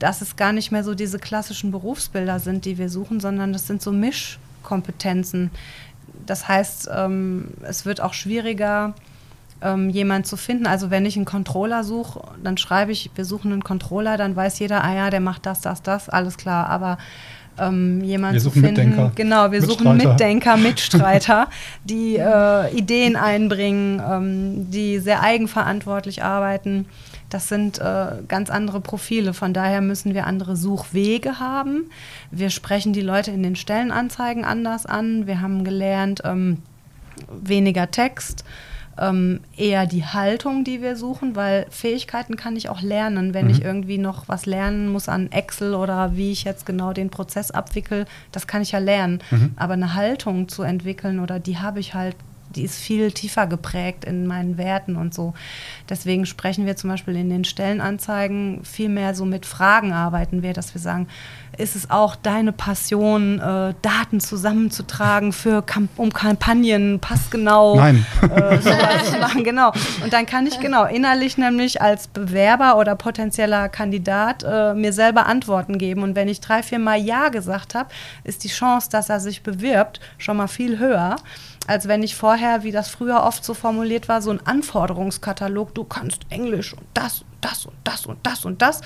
dass 0.00 0.20
es 0.20 0.36
gar 0.36 0.52
nicht 0.52 0.72
mehr 0.72 0.84
so 0.84 0.94
diese 0.94 1.18
klassischen 1.18 1.70
Berufsbilder 1.70 2.40
sind, 2.40 2.64
die 2.64 2.76
wir 2.76 2.88
suchen, 2.88 3.20
sondern 3.20 3.52
das 3.52 3.66
sind 3.66 3.82
so 3.82 3.92
Mischkompetenzen. 3.92 5.50
Das 6.28 6.48
heißt, 6.48 6.90
ähm, 6.94 7.48
es 7.62 7.86
wird 7.86 8.00
auch 8.00 8.12
schwieriger, 8.12 8.94
ähm, 9.62 9.90
jemand 9.90 10.26
zu 10.26 10.36
finden. 10.36 10.66
Also 10.66 10.90
wenn 10.90 11.06
ich 11.06 11.16
einen 11.16 11.24
Controller 11.24 11.84
suche, 11.84 12.20
dann 12.42 12.56
schreibe 12.56 12.92
ich, 12.92 13.10
wir 13.14 13.24
suchen 13.24 13.52
einen 13.52 13.64
Controller, 13.64 14.16
dann 14.16 14.36
weiß 14.36 14.58
jeder, 14.58 14.84
ah 14.84 14.94
ja, 14.94 15.10
der 15.10 15.20
macht 15.20 15.46
das, 15.46 15.60
das, 15.60 15.82
das, 15.82 16.08
alles 16.08 16.36
klar. 16.36 16.68
Aber 16.68 16.98
ähm, 17.58 18.02
jemanden 18.04 18.40
zu 18.40 18.50
finden, 18.50 18.90
Mitdenker. 18.90 19.12
genau, 19.14 19.50
wir 19.50 19.62
suchen 19.62 19.96
Mitdenker, 19.96 20.56
Mitstreiter, 20.58 21.48
die 21.84 22.16
äh, 22.16 22.72
Ideen 22.76 23.16
einbringen, 23.16 24.00
ähm, 24.06 24.70
die 24.70 24.98
sehr 24.98 25.22
eigenverantwortlich 25.22 26.22
arbeiten. 26.22 26.86
Das 27.30 27.48
sind 27.48 27.78
äh, 27.78 28.06
ganz 28.26 28.50
andere 28.50 28.80
Profile. 28.80 29.34
Von 29.34 29.52
daher 29.52 29.80
müssen 29.80 30.14
wir 30.14 30.26
andere 30.26 30.56
Suchwege 30.56 31.38
haben. 31.38 31.90
Wir 32.30 32.50
sprechen 32.50 32.92
die 32.92 33.02
Leute 33.02 33.30
in 33.30 33.42
den 33.42 33.56
Stellenanzeigen 33.56 34.44
anders 34.44 34.86
an. 34.86 35.26
Wir 35.26 35.40
haben 35.40 35.64
gelernt, 35.64 36.22
ähm, 36.24 36.58
weniger 37.30 37.90
Text, 37.90 38.44
ähm, 38.98 39.40
eher 39.56 39.86
die 39.86 40.04
Haltung, 40.04 40.64
die 40.64 40.82
wir 40.82 40.96
suchen, 40.96 41.36
weil 41.36 41.66
Fähigkeiten 41.70 42.36
kann 42.36 42.56
ich 42.56 42.68
auch 42.68 42.80
lernen. 42.80 43.34
Wenn 43.34 43.44
mhm. 43.44 43.50
ich 43.50 43.62
irgendwie 43.62 43.98
noch 43.98 44.28
was 44.28 44.46
lernen 44.46 44.88
muss 44.88 45.08
an 45.08 45.30
Excel 45.30 45.74
oder 45.74 46.16
wie 46.16 46.32
ich 46.32 46.44
jetzt 46.44 46.66
genau 46.66 46.92
den 46.92 47.10
Prozess 47.10 47.50
abwickel, 47.50 48.06
das 48.32 48.46
kann 48.46 48.62
ich 48.62 48.72
ja 48.72 48.78
lernen. 48.78 49.20
Mhm. 49.30 49.52
Aber 49.56 49.74
eine 49.74 49.94
Haltung 49.94 50.48
zu 50.48 50.62
entwickeln 50.62 51.20
oder 51.20 51.38
die 51.38 51.58
habe 51.58 51.80
ich 51.80 51.94
halt 51.94 52.16
die 52.54 52.62
ist 52.62 52.78
viel 52.78 53.12
tiefer 53.12 53.46
geprägt 53.46 54.04
in 54.04 54.26
meinen 54.26 54.58
Werten 54.58 54.96
und 54.96 55.14
so. 55.14 55.34
Deswegen 55.88 56.26
sprechen 56.26 56.66
wir 56.66 56.76
zum 56.76 56.90
Beispiel 56.90 57.16
in 57.16 57.30
den 57.30 57.44
Stellenanzeigen 57.44 58.64
viel 58.64 58.88
mehr 58.88 59.14
so 59.14 59.24
mit 59.24 59.46
Fragen 59.46 59.92
arbeiten 59.92 60.42
wir, 60.42 60.52
dass 60.52 60.74
wir 60.74 60.80
sagen, 60.80 61.08
ist 61.58 61.74
es 61.74 61.90
auch 61.90 62.14
deine 62.16 62.52
Passion, 62.52 63.40
äh, 63.40 63.74
Daten 63.82 64.20
zusammenzutragen 64.20 65.32
für 65.32 65.62
Kamp 65.62 65.90
um 65.96 66.12
Kampagnen 66.12 67.00
passgenau 67.00 67.76
Nein. 67.76 68.06
Äh, 68.22 68.58
sowas 68.60 69.10
zu 69.10 69.18
machen? 69.18 69.44
Genau. 69.44 69.72
Und 70.02 70.12
dann 70.12 70.26
kann 70.26 70.46
ich 70.46 70.60
genau 70.60 70.84
innerlich 70.84 71.36
nämlich 71.36 71.82
als 71.82 72.06
Bewerber 72.06 72.78
oder 72.78 72.94
potenzieller 72.94 73.68
Kandidat 73.68 74.44
äh, 74.44 74.74
mir 74.74 74.92
selber 74.92 75.26
Antworten 75.26 75.78
geben. 75.78 76.02
Und 76.02 76.14
wenn 76.14 76.28
ich 76.28 76.40
drei, 76.40 76.62
vier 76.62 76.78
Mal 76.78 76.98
Ja 76.98 77.28
gesagt 77.28 77.74
habe, 77.74 77.90
ist 78.24 78.44
die 78.44 78.48
Chance, 78.48 78.88
dass 78.90 79.08
er 79.08 79.20
sich 79.20 79.42
bewirbt, 79.42 80.00
schon 80.18 80.36
mal 80.36 80.48
viel 80.48 80.78
höher 80.78 81.16
als 81.68 81.86
wenn 81.86 82.02
ich 82.02 82.16
vorher, 82.16 82.64
wie 82.64 82.72
das 82.72 82.88
früher 82.88 83.22
oft 83.22 83.44
so 83.44 83.52
formuliert 83.52 84.08
war, 84.08 84.22
so 84.22 84.30
ein 84.30 84.40
Anforderungskatalog, 84.44 85.74
du 85.74 85.84
kannst 85.84 86.22
Englisch 86.30 86.72
und 86.72 86.86
das, 86.94 87.24
das 87.42 87.66
und 87.66 87.76
das 87.84 88.06
und 88.06 88.18
das 88.26 88.44
und 88.46 88.62
das. 88.62 88.80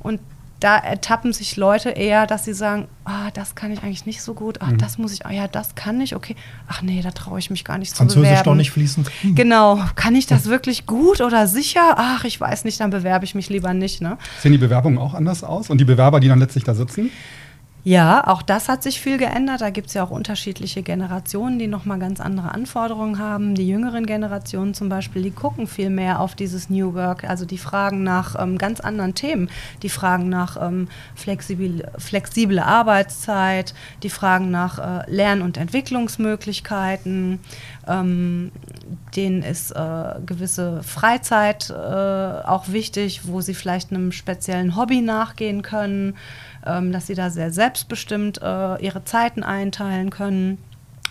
Und 0.00 0.20
da 0.58 0.76
ertappen 0.78 1.32
sich 1.32 1.56
Leute 1.56 1.90
eher, 1.90 2.26
dass 2.26 2.44
sie 2.44 2.54
sagen, 2.54 2.88
ah, 3.04 3.30
das 3.34 3.54
kann 3.54 3.70
ich 3.70 3.82
eigentlich 3.82 4.06
nicht 4.06 4.20
so 4.20 4.34
gut, 4.34 4.58
ach, 4.62 4.70
mhm. 4.70 4.78
das 4.78 4.98
muss 4.98 5.12
ich, 5.12 5.26
ah 5.26 5.30
ja, 5.30 5.46
das 5.46 5.76
kann 5.76 6.00
ich, 6.00 6.16
okay, 6.16 6.34
ach 6.66 6.82
nee, 6.82 7.02
da 7.02 7.12
traue 7.12 7.38
ich 7.38 7.50
mich 7.50 7.64
gar 7.64 7.78
nicht 7.78 7.94
Französisch 7.94 8.14
zu 8.14 8.20
bewerben. 8.20 8.36
Französisch 8.36 8.44
doch 8.44 8.56
nicht 8.56 8.70
fließend. 8.72 9.10
Hm. 9.22 9.34
Genau, 9.36 9.80
kann 9.94 10.16
ich 10.16 10.26
das 10.26 10.46
wirklich 10.46 10.86
gut 10.86 11.20
oder 11.20 11.46
sicher? 11.46 11.94
Ach, 11.96 12.24
ich 12.24 12.40
weiß 12.40 12.64
nicht, 12.64 12.80
dann 12.80 12.90
bewerbe 12.90 13.24
ich 13.24 13.36
mich 13.36 13.48
lieber 13.48 13.74
nicht. 13.74 14.00
Ne? 14.00 14.18
Sehen 14.40 14.52
die 14.52 14.58
Bewerbungen 14.58 14.98
auch 14.98 15.14
anders 15.14 15.44
aus 15.44 15.70
und 15.70 15.78
die 15.78 15.84
Bewerber, 15.84 16.18
die 16.18 16.28
dann 16.28 16.40
letztlich 16.40 16.64
da 16.64 16.74
sitzen? 16.74 17.10
Ja, 17.86 18.26
auch 18.28 18.40
das 18.40 18.70
hat 18.70 18.82
sich 18.82 18.98
viel 18.98 19.18
geändert. 19.18 19.60
Da 19.60 19.68
gibt 19.68 19.88
es 19.88 19.94
ja 19.94 20.02
auch 20.02 20.10
unterschiedliche 20.10 20.82
Generationen, 20.82 21.58
die 21.58 21.66
nochmal 21.66 21.98
ganz 21.98 22.18
andere 22.18 22.50
Anforderungen 22.50 23.18
haben. 23.18 23.54
Die 23.54 23.68
jüngeren 23.68 24.06
Generationen 24.06 24.72
zum 24.72 24.88
Beispiel, 24.88 25.22
die 25.22 25.30
gucken 25.30 25.66
viel 25.66 25.90
mehr 25.90 26.20
auf 26.20 26.34
dieses 26.34 26.70
New 26.70 26.94
Work. 26.94 27.24
Also 27.24 27.44
die 27.44 27.58
fragen 27.58 28.02
nach 28.02 28.42
ähm, 28.42 28.56
ganz 28.56 28.80
anderen 28.80 29.14
Themen. 29.14 29.50
Die 29.82 29.90
fragen 29.90 30.30
nach 30.30 30.56
ähm, 30.66 30.88
flexible, 31.14 31.86
flexible 31.98 32.60
Arbeitszeit, 32.60 33.74
die 34.02 34.08
fragen 34.08 34.50
nach 34.50 34.78
äh, 34.78 35.10
Lern- 35.14 35.42
und 35.42 35.58
Entwicklungsmöglichkeiten. 35.58 37.38
Ähm, 37.86 38.50
denen 39.14 39.42
ist 39.42 39.72
äh, 39.72 40.20
gewisse 40.24 40.82
Freizeit 40.82 41.68
äh, 41.68 41.74
auch 41.74 42.68
wichtig, 42.68 43.28
wo 43.28 43.42
sie 43.42 43.52
vielleicht 43.52 43.90
einem 43.90 44.10
speziellen 44.10 44.74
Hobby 44.74 45.02
nachgehen 45.02 45.60
können 45.60 46.16
ähm, 46.66 46.92
dass 46.92 47.06
sie 47.06 47.14
da 47.14 47.30
sehr 47.30 47.50
selbstbestimmt 47.50 48.40
äh, 48.42 48.82
ihre 48.82 49.04
Zeiten 49.04 49.42
einteilen 49.42 50.10
können. 50.10 50.58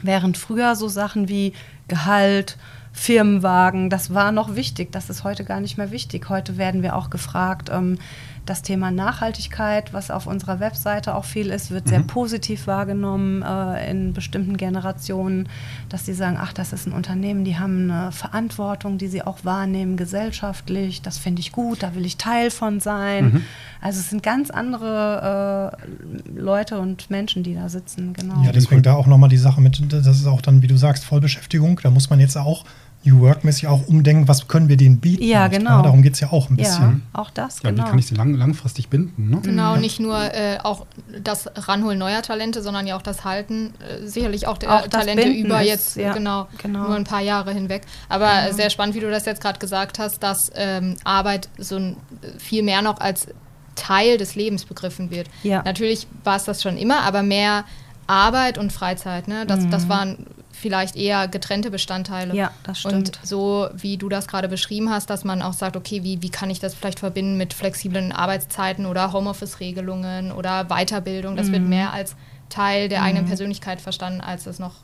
Während 0.02 0.38
früher 0.38 0.76
so 0.76 0.88
Sachen 0.88 1.30
wie 1.30 1.54
Gehalt, 1.88 2.58
Firmenwagen, 2.92 3.90
das 3.90 4.14
war 4.14 4.32
noch 4.32 4.56
wichtig. 4.56 4.92
Das 4.92 5.10
ist 5.10 5.24
heute 5.24 5.44
gar 5.44 5.60
nicht 5.60 5.78
mehr 5.78 5.92
wichtig. 5.92 6.30
Heute 6.30 6.58
werden 6.58 6.84
wir 6.84 6.96
auch 6.96 7.10
gefragt, 7.10 7.70
ähm, 7.72 7.98
das 8.46 8.62
Thema 8.62 8.92
Nachhaltigkeit, 8.92 9.94
was 9.94 10.12
auf 10.12 10.28
unserer 10.28 10.60
Webseite 10.60 11.16
auch 11.16 11.24
viel 11.24 11.50
ist, 11.50 11.72
wird 11.72 11.86
mhm. 11.86 11.90
sehr 11.90 12.00
positiv 12.02 12.68
wahrgenommen 12.68 13.42
äh, 13.42 13.90
in 13.90 14.14
bestimmten 14.14 14.58
Generationen, 14.58 15.48
dass 15.90 16.06
sie 16.06 16.14
sagen, 16.14 16.38
ach, 16.40 16.52
das 16.52 16.74
ist 16.74 16.86
ein 16.86 16.94
Unternehmen, 16.94 17.46
die 17.46 17.58
haben 17.58 17.90
eine 17.90 18.12
Verantwortung, 18.12 18.98
die 18.98 19.08
sie 19.08 19.22
auch 19.22 19.46
wahrnehmen 19.46 19.96
gesellschaftlich, 19.96 21.02
das 21.02 21.18
finde 21.18 21.40
ich 21.40 21.52
gut, 21.52 21.84
da 21.84 21.96
will 21.96 22.06
ich 22.06 22.18
Teil 22.18 22.52
von 22.52 22.80
sein. 22.80 23.26
Mhm. 23.26 23.42
Also 23.80 24.00
es 24.00 24.10
sind 24.10 24.24
ganz 24.24 24.50
andere 24.50 25.78
äh, 25.78 26.40
Leute 26.40 26.80
und 26.80 27.10
Menschen, 27.10 27.44
die 27.44 27.56
da 27.56 27.70
sitzen, 27.70 28.14
genau. 28.14 28.44
Ja, 28.44 28.52
deswegen 28.52 28.82
da 28.82 28.96
auch 28.96 29.08
nochmal 29.08 29.30
die 29.30 29.38
Sache 29.38 29.62
mit, 29.62 29.82
das 29.92 30.08
ist 30.08 30.28
auch 30.28 30.42
dann, 30.42 30.62
wie 30.62 30.68
du 30.68 30.78
sagst, 30.78 31.06
Vollbeschäftigung, 31.06 31.80
da 31.82 31.90
muss 31.90 32.10
man 32.10 32.20
jetzt 32.20 32.38
auch 32.38 32.66
New 33.06 33.20
Work-mäßig 33.20 33.68
auch 33.68 33.88
umdenken, 33.88 34.28
was 34.28 34.48
können 34.48 34.70
wir 34.70 34.78
denen 34.78 35.00
bieten? 35.00 35.24
Ja, 35.24 35.48
genau. 35.48 35.82
darum 35.82 36.02
geht 36.02 36.14
es 36.14 36.20
ja 36.20 36.32
auch 36.32 36.50
ein 36.50 36.56
bisschen. 36.56 37.04
Ja, 37.14 37.20
auch 37.20 37.30
das, 37.30 37.62
ja, 37.62 37.70
genau. 37.70 37.84
Wie 37.84 37.90
kann 37.90 38.00
ich 38.00 38.08
sie 38.08 38.16
lang, 38.16 38.34
langfristig 38.34 38.90
binden? 38.90 39.30
Ne? 39.30 39.42
Genau, 39.42 39.76
nicht 39.76 40.00
nur 40.00 40.18
äh, 40.18 40.58
auch 40.64 40.86
das 41.22 41.50
Ranholen 41.56 42.00
neuer 42.00 42.22
Talente, 42.22 42.62
sondern 42.62 42.88
ja 42.88 42.96
auch 42.96 43.02
das 43.02 43.26
Halten, 43.26 43.74
äh, 43.80 44.08
sicherlich 44.08 44.48
auch 44.48 44.58
der 44.58 44.72
auch 44.72 44.88
Talente 44.88 45.28
über 45.28 45.62
ist, 45.62 45.68
jetzt 45.68 45.98
ja, 45.98 46.14
genau, 46.14 46.48
genau, 46.62 46.88
nur 46.88 46.96
ein 46.96 47.04
paar 47.04 47.22
Jahre 47.22 47.54
hinweg. 47.54 47.84
Aber 48.10 48.30
genau. 48.44 48.56
sehr 48.56 48.70
spannend, 48.70 48.96
wie 48.96 49.02
du 49.02 49.12
das 49.12 49.26
jetzt 49.26 49.42
gerade 49.42 49.60
gesagt 49.60 50.00
hast, 50.00 50.24
dass 50.24 50.52
ähm, 50.56 50.96
Arbeit 51.04 51.50
so 51.58 51.76
ein, 51.76 51.98
viel 52.38 52.64
mehr 52.64 52.82
noch 52.82 53.00
als 53.00 53.28
Teil 53.76 54.18
des 54.18 54.36
Lebens 54.36 54.66
begriffen 54.66 55.12
wird. 55.12 55.28
Ja. 55.44 55.62
Natürlich 55.64 56.08
war 56.24 56.38
es 56.38 56.46
das 56.46 56.62
schon 56.62 56.78
immer, 56.78 57.02
aber 57.02 57.24
mehr 57.24 57.66
Arbeit 58.08 58.58
und 58.58 58.72
Freizeit. 58.72 59.28
Ne? 59.28 59.46
Das, 59.46 59.62
mhm. 59.62 59.72
das 59.72 59.90
waren 59.90 60.26
vielleicht 60.64 60.96
eher 60.96 61.28
getrennte 61.28 61.70
Bestandteile. 61.70 62.34
Ja, 62.34 62.52
das 62.64 62.80
stimmt. 62.80 62.96
Und 62.96 63.20
so 63.22 63.68
wie 63.74 63.98
du 63.98 64.08
das 64.08 64.28
gerade 64.28 64.48
beschrieben 64.48 64.90
hast, 64.90 65.10
dass 65.10 65.26
man 65.26 65.42
auch 65.42 65.54
sagt, 65.54 65.76
okay, 65.76 66.04
wie, 66.04 66.22
wie 66.22 66.30
kann 66.30 66.50
ich 66.50 66.60
das 66.60 66.74
vielleicht 66.74 67.00
verbinden 67.00 67.38
mit 67.38 67.54
flexiblen 67.54 68.14
Arbeitszeiten 68.14 68.86
oder 68.86 69.12
Homeoffice-Regelungen 69.12 70.32
oder 70.32 70.66
Weiterbildung? 70.70 71.36
Das 71.36 71.48
mhm. 71.48 71.52
wird 71.52 71.64
mehr 71.64 71.94
als 71.94 72.16
Teil 72.50 72.88
der 72.88 73.02
mhm. 73.02 73.06
eigenen 73.06 73.26
Persönlichkeit 73.26 73.82
verstanden, 73.82 74.22
als 74.22 74.48
es 74.48 74.58
noch 74.58 74.76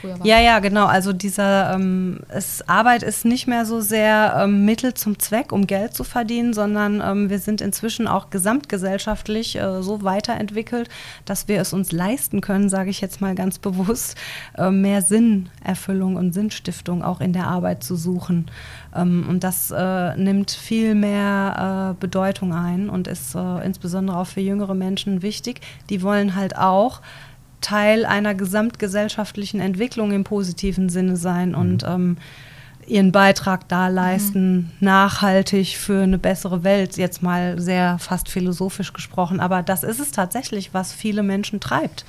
früher 0.00 0.18
war. 0.18 0.26
Ja, 0.26 0.40
ja, 0.40 0.58
genau. 0.58 0.86
Also 0.86 1.12
dieser 1.12 1.74
ähm, 1.74 2.20
es, 2.28 2.66
Arbeit 2.68 3.02
ist 3.02 3.24
nicht 3.24 3.46
mehr 3.46 3.64
so 3.64 3.80
sehr 3.80 4.36
ähm, 4.42 4.64
Mittel 4.64 4.94
zum 4.94 5.18
Zweck, 5.18 5.52
um 5.52 5.66
Geld 5.66 5.94
zu 5.94 6.04
verdienen, 6.04 6.52
sondern 6.52 7.02
ähm, 7.04 7.30
wir 7.30 7.38
sind 7.38 7.60
inzwischen 7.60 8.08
auch 8.08 8.30
gesamtgesellschaftlich 8.30 9.56
äh, 9.56 9.82
so 9.82 10.02
weiterentwickelt, 10.02 10.88
dass 11.24 11.48
wir 11.48 11.60
es 11.60 11.72
uns 11.72 11.92
leisten 11.92 12.40
können, 12.40 12.68
sage 12.68 12.90
ich 12.90 13.00
jetzt 13.00 13.20
mal 13.20 13.34
ganz 13.34 13.58
bewusst, 13.58 14.16
äh, 14.56 14.70
mehr 14.70 15.02
Sinnerfüllung 15.02 16.16
und 16.16 16.32
Sinnstiftung 16.32 17.02
auch 17.02 17.20
in 17.20 17.32
der 17.32 17.46
Arbeit 17.46 17.82
zu 17.82 17.96
suchen. 17.96 18.50
Ähm, 18.94 19.26
und 19.28 19.44
das 19.44 19.70
äh, 19.70 20.16
nimmt 20.16 20.50
viel 20.50 20.94
mehr 20.94 21.94
äh, 21.94 22.00
Bedeutung 22.00 22.52
ein 22.52 22.88
und 22.88 23.06
ist 23.06 23.34
äh, 23.34 23.64
insbesondere 23.64 24.18
auch 24.18 24.26
für 24.26 24.40
jüngere 24.40 24.74
Menschen 24.74 25.22
wichtig. 25.22 25.60
Die 25.90 26.02
wollen 26.02 26.34
halt 26.34 26.56
auch 26.56 27.00
Teil 27.60 28.04
einer 28.04 28.34
gesamtgesellschaftlichen 28.34 29.60
Entwicklung 29.60 30.12
im 30.12 30.24
positiven 30.24 30.88
Sinne 30.88 31.16
sein 31.16 31.50
mhm. 31.50 31.54
und 31.54 31.84
ähm, 31.86 32.16
ihren 32.86 33.12
Beitrag 33.12 33.68
da 33.68 33.88
leisten, 33.88 34.56
mhm. 34.56 34.70
nachhaltig 34.80 35.76
für 35.76 36.02
eine 36.02 36.18
bessere 36.18 36.64
Welt, 36.64 36.96
jetzt 36.96 37.22
mal 37.22 37.60
sehr 37.60 37.98
fast 37.98 38.28
philosophisch 38.28 38.92
gesprochen. 38.92 39.40
Aber 39.40 39.62
das 39.62 39.84
ist 39.84 40.00
es 40.00 40.10
tatsächlich, 40.10 40.72
was 40.72 40.92
viele 40.92 41.22
Menschen 41.22 41.60
treibt. 41.60 42.04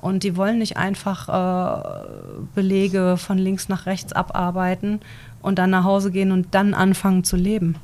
Und 0.00 0.22
die 0.22 0.36
wollen 0.36 0.58
nicht 0.58 0.76
einfach 0.76 1.28
äh, 1.28 2.06
Belege 2.54 3.16
von 3.16 3.38
links 3.38 3.68
nach 3.68 3.86
rechts 3.86 4.12
abarbeiten 4.12 5.00
und 5.40 5.58
dann 5.58 5.70
nach 5.70 5.84
Hause 5.84 6.10
gehen 6.10 6.30
und 6.30 6.54
dann 6.54 6.74
anfangen 6.74 7.24
zu 7.24 7.36
leben 7.36 7.76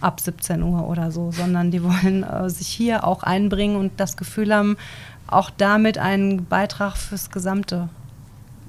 ab 0.00 0.20
17 0.20 0.62
Uhr 0.62 0.86
oder 0.88 1.10
so, 1.10 1.32
sondern 1.32 1.70
die 1.70 1.82
wollen 1.82 2.22
äh, 2.22 2.50
sich 2.50 2.68
hier 2.68 3.04
auch 3.04 3.22
einbringen 3.22 3.76
und 3.76 3.92
das 3.98 4.16
Gefühl 4.16 4.54
haben, 4.54 4.76
auch 5.26 5.50
damit 5.50 5.98
einen 5.98 6.46
Beitrag 6.46 6.96
fürs 6.96 7.30
Gesamte, 7.30 7.88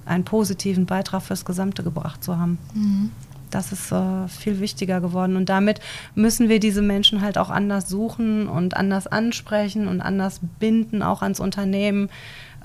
einen 0.05 0.23
positiven 0.23 0.85
Beitrag 0.85 1.21
fürs 1.21 1.45
Gesamte 1.45 1.83
gebracht 1.83 2.23
zu 2.23 2.37
haben. 2.37 2.57
Mhm. 2.73 3.11
Das 3.49 3.71
ist 3.71 3.91
äh, 3.91 4.27
viel 4.27 4.59
wichtiger 4.59 4.99
geworden. 4.99 5.35
Und 5.35 5.47
damit 5.49 5.79
müssen 6.15 6.49
wir 6.49 6.59
diese 6.59 6.81
Menschen 6.81 7.21
halt 7.21 7.37
auch 7.37 7.49
anders 7.49 7.87
suchen 7.87 8.47
und 8.47 8.75
anders 8.75 9.07
ansprechen 9.07 9.87
und 9.87 10.01
anders 10.01 10.41
binden, 10.59 11.01
auch 11.01 11.21
ans 11.21 11.39
Unternehmen. 11.39 12.09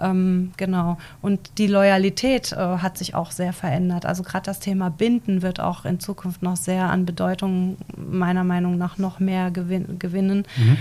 Ähm, 0.01 0.53
genau. 0.57 0.99
Und 1.21 1.59
die 1.59 1.67
Loyalität 1.67 2.53
äh, 2.53 2.57
hat 2.57 2.99
sich 2.99 3.15
auch 3.15 3.31
sehr 3.31 3.53
verändert. 3.53 4.07
Also 4.07 4.23
gerade 4.23 4.45
das 4.45 4.59
Thema 4.59 4.91
Binden 4.91 5.43
wird 5.43 5.61
auch 5.61 5.85
in 5.85 6.01
Zukunft 6.01 6.43
noch 6.43 6.57
sehr 6.57 6.91
an 6.91 7.07
Bedeutung 7.07 7.77
meiner 7.97 8.45
Meinung 8.45 8.79
nach 8.79 8.99
noch 8.99 9.21
mehr 9.21 9.51
gewin 9.51 9.99
gewinnen. 9.99 10.45
Mhm. 10.57 10.77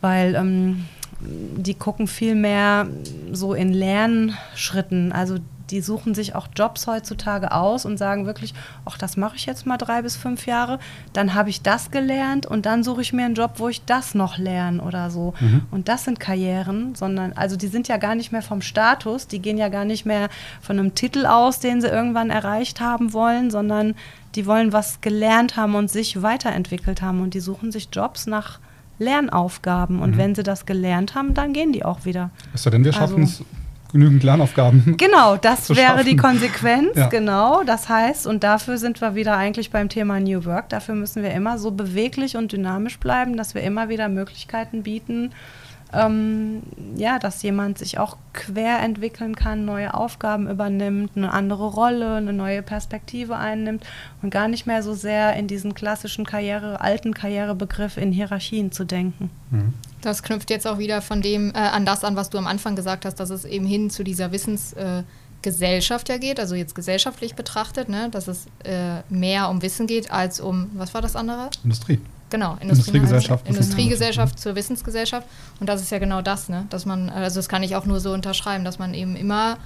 Weil 0.00 0.34
ähm, 0.34 0.86
die 1.20 1.74
gucken 1.74 2.06
viel 2.06 2.34
mehr 2.34 2.88
so 3.32 3.54
in 3.54 3.72
Lernschritten. 3.72 5.12
Also 5.12 5.38
die 5.70 5.80
suchen 5.80 6.14
sich 6.14 6.34
auch 6.34 6.48
Jobs 6.54 6.86
heutzutage 6.86 7.52
aus 7.52 7.84
und 7.84 7.96
sagen 7.96 8.26
wirklich, 8.26 8.54
ach, 8.84 8.98
das 8.98 9.16
mache 9.16 9.36
ich 9.36 9.46
jetzt 9.46 9.66
mal 9.66 9.76
drei 9.76 10.02
bis 10.02 10.16
fünf 10.16 10.46
Jahre, 10.46 10.78
dann 11.12 11.34
habe 11.34 11.50
ich 11.50 11.62
das 11.62 11.90
gelernt 11.90 12.46
und 12.46 12.66
dann 12.66 12.82
suche 12.82 13.02
ich 13.02 13.12
mir 13.12 13.24
einen 13.24 13.34
Job, 13.34 13.54
wo 13.56 13.68
ich 13.68 13.84
das 13.84 14.14
noch 14.14 14.38
lerne 14.38 14.82
oder 14.82 15.10
so. 15.10 15.34
Mhm. 15.40 15.62
Und 15.70 15.88
das 15.88 16.04
sind 16.04 16.20
Karrieren, 16.20 16.94
sondern, 16.94 17.32
also 17.34 17.56
die 17.56 17.68
sind 17.68 17.88
ja 17.88 17.96
gar 17.96 18.14
nicht 18.14 18.32
mehr 18.32 18.42
vom 18.42 18.62
Status, 18.62 19.26
die 19.26 19.40
gehen 19.40 19.58
ja 19.58 19.68
gar 19.68 19.84
nicht 19.84 20.04
mehr 20.04 20.28
von 20.60 20.78
einem 20.78 20.94
Titel 20.94 21.26
aus, 21.26 21.60
den 21.60 21.80
sie 21.80 21.88
irgendwann 21.88 22.30
erreicht 22.30 22.80
haben 22.80 23.12
wollen, 23.12 23.50
sondern 23.50 23.94
die 24.34 24.46
wollen 24.46 24.72
was 24.72 25.00
gelernt 25.00 25.56
haben 25.56 25.74
und 25.74 25.90
sich 25.90 26.22
weiterentwickelt 26.22 27.02
haben 27.02 27.20
und 27.20 27.34
die 27.34 27.40
suchen 27.40 27.72
sich 27.72 27.88
Jobs 27.92 28.26
nach 28.26 28.58
Lernaufgaben. 29.00 30.00
Und 30.00 30.12
mhm. 30.12 30.18
wenn 30.18 30.34
sie 30.36 30.44
das 30.44 30.66
gelernt 30.66 31.16
haben, 31.16 31.34
dann 31.34 31.52
gehen 31.52 31.72
die 31.72 31.84
auch 31.84 32.04
wieder. 32.04 32.30
Was 32.52 32.62
denn, 32.62 32.84
wir 32.84 32.92
schaffen 32.92 33.24
es, 33.24 33.40
also, 33.40 33.44
genügend 33.90 34.22
Lernaufgaben. 34.22 34.96
Genau, 34.98 35.36
das 35.36 35.70
wäre 35.70 35.78
schaffen. 35.78 36.06
die 36.06 36.16
Konsequenz, 36.16 36.90
ja. 36.96 37.08
genau. 37.08 37.64
Das 37.64 37.88
heißt, 37.88 38.26
und 38.26 38.44
dafür 38.44 38.78
sind 38.78 39.00
wir 39.00 39.14
wieder 39.14 39.36
eigentlich 39.36 39.70
beim 39.70 39.88
Thema 39.88 40.20
New 40.20 40.44
Work. 40.44 40.68
Dafür 40.68 40.94
müssen 40.94 41.22
wir 41.22 41.32
immer 41.32 41.58
so 41.58 41.70
beweglich 41.70 42.36
und 42.36 42.52
dynamisch 42.52 42.98
bleiben, 43.00 43.36
dass 43.36 43.54
wir 43.54 43.62
immer 43.62 43.88
wieder 43.88 44.08
Möglichkeiten 44.08 44.82
bieten, 44.82 45.32
ähm, 45.92 46.62
ja, 46.96 47.18
dass 47.18 47.42
jemand 47.42 47.78
sich 47.78 47.98
auch 47.98 48.16
quer 48.32 48.80
entwickeln 48.80 49.34
kann, 49.34 49.64
neue 49.64 49.94
Aufgaben 49.94 50.48
übernimmt, 50.48 51.16
eine 51.16 51.32
andere 51.32 51.66
Rolle, 51.66 52.16
eine 52.16 52.32
neue 52.32 52.62
Perspektive 52.62 53.36
einnimmt 53.36 53.84
und 54.22 54.30
gar 54.30 54.48
nicht 54.48 54.66
mehr 54.66 54.82
so 54.82 54.94
sehr 54.94 55.34
in 55.34 55.46
diesen 55.46 55.74
klassischen 55.74 56.24
Karriere, 56.24 56.80
alten 56.80 57.14
Karrierebegriff 57.14 57.96
in 57.96 58.12
Hierarchien 58.12 58.72
zu 58.72 58.84
denken. 58.84 59.30
Mhm. 59.50 59.74
Das 60.00 60.22
knüpft 60.22 60.50
jetzt 60.50 60.66
auch 60.66 60.78
wieder 60.78 61.02
von 61.02 61.22
dem 61.22 61.50
äh, 61.54 61.58
an 61.58 61.84
das 61.84 62.04
an, 62.04 62.16
was 62.16 62.30
du 62.30 62.38
am 62.38 62.46
Anfang 62.46 62.76
gesagt 62.76 63.04
hast, 63.04 63.16
dass 63.16 63.30
es 63.30 63.44
eben 63.44 63.66
hin 63.66 63.90
zu 63.90 64.02
dieser 64.04 64.32
Wissensgesellschaft 64.32 66.08
äh, 66.08 66.12
ja 66.12 66.18
geht, 66.18 66.40
also 66.40 66.54
jetzt 66.54 66.74
gesellschaftlich 66.74 67.34
betrachtet, 67.34 67.88
ne, 67.88 68.08
dass 68.10 68.28
es 68.28 68.46
äh, 68.64 69.02
mehr 69.08 69.50
um 69.50 69.60
Wissen 69.62 69.86
geht 69.86 70.10
als 70.10 70.40
um, 70.40 70.70
was 70.74 70.94
war 70.94 71.02
das 71.02 71.16
andere? 71.16 71.50
Industrie. 71.64 72.00
Genau, 72.30 72.52
Industrie 72.60 72.96
Industriegesellschaft. 72.96 73.48
Industriegesellschaft 73.48 74.38
zur 74.38 74.54
Wissensgesellschaft. 74.54 75.26
Und 75.58 75.68
das 75.68 75.82
ist 75.82 75.90
ja 75.90 75.98
genau 75.98 76.22
das, 76.22 76.48
ne? 76.48 76.66
dass 76.70 76.86
man, 76.86 77.10
also 77.10 77.38
das 77.38 77.48
kann 77.48 77.62
ich 77.62 77.76
auch 77.76 77.86
nur 77.86 78.00
so 78.00 78.12
unterschreiben, 78.12 78.64
dass 78.64 78.78
man 78.78 78.94
eben 78.94 79.16
immer 79.16 79.58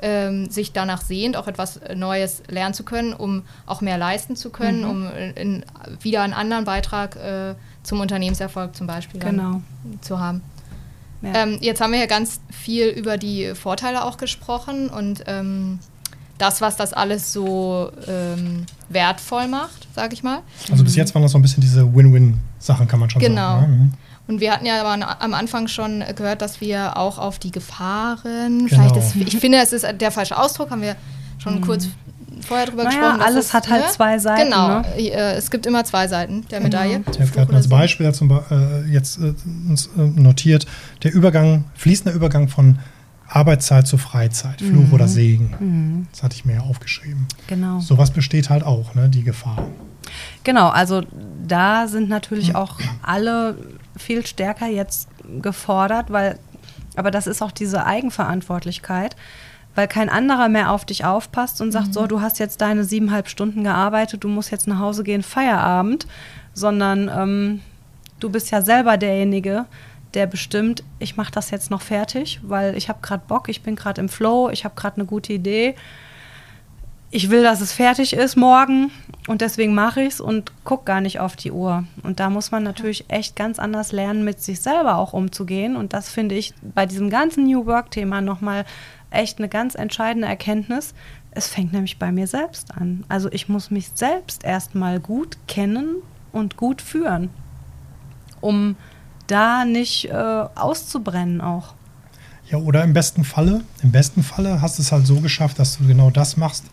ähm, 0.00 0.50
sich 0.50 0.72
danach 0.72 1.00
sehnt, 1.00 1.36
auch 1.36 1.48
etwas 1.48 1.80
Neues 1.94 2.42
lernen 2.48 2.74
zu 2.74 2.84
können, 2.84 3.12
um 3.12 3.42
auch 3.66 3.80
mehr 3.80 3.98
leisten 3.98 4.36
zu 4.36 4.50
können, 4.50 4.82
mhm. 4.82 4.90
um 4.90 5.10
in, 5.34 5.64
wieder 6.00 6.22
einen 6.22 6.32
anderen 6.32 6.64
Beitrag 6.64 7.16
äh, 7.16 7.54
zum 7.82 8.00
Unternehmenserfolg 8.00 8.74
zum 8.76 8.86
Beispiel 8.86 9.20
genau. 9.20 9.62
zu 10.00 10.20
haben. 10.20 10.42
Ja. 11.22 11.42
Ähm, 11.42 11.58
jetzt 11.60 11.80
haben 11.80 11.92
wir 11.92 12.00
ja 12.00 12.06
ganz 12.06 12.40
viel 12.50 12.88
über 12.88 13.16
die 13.16 13.54
Vorteile 13.54 14.04
auch 14.04 14.16
gesprochen 14.16 14.88
und 14.88 15.22
ähm, 15.26 15.78
das, 16.42 16.60
was 16.60 16.76
das 16.76 16.92
alles 16.92 17.32
so 17.32 17.92
ähm, 18.08 18.66
wertvoll 18.88 19.46
macht, 19.46 19.86
sage 19.94 20.14
ich 20.14 20.22
mal. 20.24 20.40
Also 20.70 20.82
bis 20.82 20.96
jetzt 20.96 21.14
waren 21.14 21.22
das 21.22 21.32
so 21.32 21.38
ein 21.38 21.42
bisschen 21.42 21.60
diese 21.60 21.94
Win-Win-Sachen, 21.94 22.88
kann 22.88 22.98
man 22.98 23.08
schon 23.08 23.22
genau. 23.22 23.60
sagen. 23.60 23.66
Genau. 23.66 23.84
Ne? 23.84 23.90
Und 24.28 24.40
wir 24.40 24.52
hatten 24.52 24.66
ja 24.66 24.80
aber 24.82 25.20
am 25.20 25.34
Anfang 25.34 25.68
schon 25.68 26.02
gehört, 26.16 26.42
dass 26.42 26.60
wir 26.60 26.96
auch 26.96 27.18
auf 27.18 27.38
die 27.38 27.50
Gefahren, 27.50 28.66
genau. 28.66 28.68
vielleicht 28.68 28.96
ist, 28.96 29.16
ich 29.16 29.36
finde, 29.36 29.58
es 29.58 29.72
ist 29.72 29.86
der 30.00 30.10
falsche 30.10 30.36
Ausdruck, 30.36 30.70
haben 30.70 30.82
wir 30.82 30.96
schon 31.38 31.56
mhm. 31.56 31.60
kurz 31.62 31.88
vorher 32.40 32.66
drüber 32.66 32.84
naja, 32.84 32.98
gesprochen. 32.98 33.20
Alles 33.20 33.54
hat 33.54 33.70
halt 33.70 33.84
ne? 33.84 33.90
zwei 33.90 34.18
Seiten. 34.18 34.50
Genau, 34.50 34.80
ne? 34.80 34.84
Äh, 34.96 35.34
es 35.34 35.50
gibt 35.50 35.66
immer 35.66 35.84
zwei 35.84 36.08
Seiten 36.08 36.44
der 36.50 36.60
genau. 36.60 36.82
Medaille. 36.82 37.04
Wir 37.18 37.42
hatten 37.42 37.54
als 37.54 37.68
Beispiel 37.68 38.12
zum, 38.12 38.30
äh, 38.30 38.82
jetzt 38.90 39.18
äh, 39.18 39.34
uns 39.68 39.90
äh, 39.96 40.00
notiert, 40.00 40.66
der 41.02 41.12
Übergang, 41.12 41.64
fließender 41.74 42.12
Übergang 42.12 42.48
von 42.48 42.78
Arbeitszeit 43.34 43.86
zu 43.86 43.96
Freizeit, 43.96 44.60
Fluch 44.60 44.88
mhm. 44.88 44.92
oder 44.92 45.08
Segen. 45.08 45.54
Mhm. 45.58 46.06
Das 46.12 46.22
hatte 46.22 46.34
ich 46.34 46.44
mir 46.44 46.54
ja 46.54 46.60
aufgeschrieben. 46.60 47.26
Genau. 47.46 47.80
Sowas 47.80 48.10
besteht 48.10 48.50
halt 48.50 48.62
auch, 48.62 48.94
ne, 48.94 49.08
die 49.08 49.22
Gefahr. 49.22 49.68
Genau, 50.44 50.68
also 50.68 51.02
da 51.46 51.88
sind 51.88 52.08
natürlich 52.08 52.50
mhm. 52.50 52.56
auch 52.56 52.78
alle 53.02 53.56
viel 53.96 54.26
stärker 54.26 54.66
jetzt 54.66 55.08
gefordert, 55.40 56.10
weil, 56.10 56.38
aber 56.96 57.10
das 57.10 57.26
ist 57.26 57.42
auch 57.42 57.52
diese 57.52 57.86
Eigenverantwortlichkeit, 57.86 59.16
weil 59.74 59.88
kein 59.88 60.10
anderer 60.10 60.48
mehr 60.48 60.70
auf 60.70 60.84
dich 60.84 61.04
aufpasst 61.04 61.60
und 61.62 61.72
sagt, 61.72 61.88
mhm. 61.88 61.92
so, 61.92 62.06
du 62.06 62.20
hast 62.20 62.38
jetzt 62.38 62.60
deine 62.60 62.84
siebeneinhalb 62.84 63.28
Stunden 63.28 63.64
gearbeitet, 63.64 64.24
du 64.24 64.28
musst 64.28 64.50
jetzt 64.50 64.66
nach 64.66 64.78
Hause 64.78 65.04
gehen, 65.04 65.22
Feierabend, 65.22 66.06
sondern 66.52 67.08
ähm, 67.08 67.60
du 68.20 68.28
bist 68.28 68.50
ja 68.50 68.60
selber 68.60 68.98
derjenige, 68.98 69.64
der 70.14 70.26
bestimmt, 70.26 70.82
ich 70.98 71.16
mache 71.16 71.32
das 71.32 71.50
jetzt 71.50 71.70
noch 71.70 71.82
fertig, 71.82 72.40
weil 72.42 72.76
ich 72.76 72.88
habe 72.88 73.00
gerade 73.02 73.24
Bock, 73.26 73.48
ich 73.48 73.62
bin 73.62 73.76
gerade 73.76 74.00
im 74.00 74.08
Flow, 74.08 74.50
ich 74.50 74.64
habe 74.64 74.74
gerade 74.74 74.96
eine 74.96 75.06
gute 75.06 75.32
Idee. 75.32 75.74
Ich 77.10 77.28
will, 77.28 77.42
dass 77.42 77.60
es 77.60 77.72
fertig 77.72 78.14
ist 78.14 78.36
morgen 78.36 78.90
und 79.28 79.42
deswegen 79.42 79.74
mache 79.74 80.00
ich 80.02 80.14
es 80.14 80.20
und 80.20 80.52
gucke 80.64 80.84
gar 80.84 81.02
nicht 81.02 81.20
auf 81.20 81.36
die 81.36 81.52
Uhr. 81.52 81.84
Und 82.02 82.20
da 82.20 82.30
muss 82.30 82.50
man 82.50 82.62
natürlich 82.62 83.04
echt 83.08 83.36
ganz 83.36 83.58
anders 83.58 83.92
lernen, 83.92 84.24
mit 84.24 84.40
sich 84.40 84.60
selber 84.60 84.96
auch 84.96 85.12
umzugehen. 85.12 85.76
Und 85.76 85.92
das 85.92 86.08
finde 86.08 86.34
ich 86.34 86.54
bei 86.62 86.86
diesem 86.86 87.10
ganzen 87.10 87.44
New 87.44 87.66
Work-Thema 87.66 88.22
nochmal 88.22 88.64
echt 89.10 89.38
eine 89.38 89.48
ganz 89.48 89.74
entscheidende 89.74 90.26
Erkenntnis. 90.26 90.94
Es 91.32 91.48
fängt 91.48 91.72
nämlich 91.72 91.98
bei 91.98 92.12
mir 92.12 92.26
selbst 92.26 92.74
an. 92.76 93.04
Also 93.08 93.30
ich 93.30 93.48
muss 93.48 93.70
mich 93.70 93.90
selbst 93.94 94.44
erstmal 94.44 94.98
gut 94.98 95.36
kennen 95.48 95.96
und 96.32 96.56
gut 96.56 96.80
führen, 96.80 97.30
um 98.40 98.76
da 99.26 99.64
nicht 99.64 100.06
äh, 100.06 100.12
auszubrennen 100.12 101.40
auch. 101.40 101.74
Ja, 102.50 102.58
oder 102.58 102.84
im 102.84 102.92
besten 102.92 103.24
Falle, 103.24 103.62
im 103.82 103.92
besten 103.92 104.22
Falle 104.22 104.60
hast 104.60 104.78
du 104.78 104.82
es 104.82 104.92
halt 104.92 105.06
so 105.06 105.20
geschafft, 105.20 105.58
dass 105.58 105.78
du 105.78 105.86
genau 105.86 106.10
das 106.10 106.36
machst, 106.36 106.64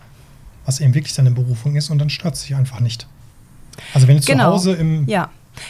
was 0.65 0.79
eben 0.79 0.93
wirklich 0.93 1.15
deine 1.15 1.31
Berufung 1.31 1.75
ist 1.75 1.89
und 1.89 1.99
dann 1.99 2.09
stört 2.09 2.35
es 2.35 2.41
dich 2.41 2.55
einfach 2.55 2.79
nicht. 2.79 3.07
Also 3.93 4.07
wenn 4.07 4.17
du 4.17 4.25
genau. 4.25 4.45
zu 4.45 4.51
Hause 4.51 4.73
im 4.73 5.07
ja. 5.07 5.29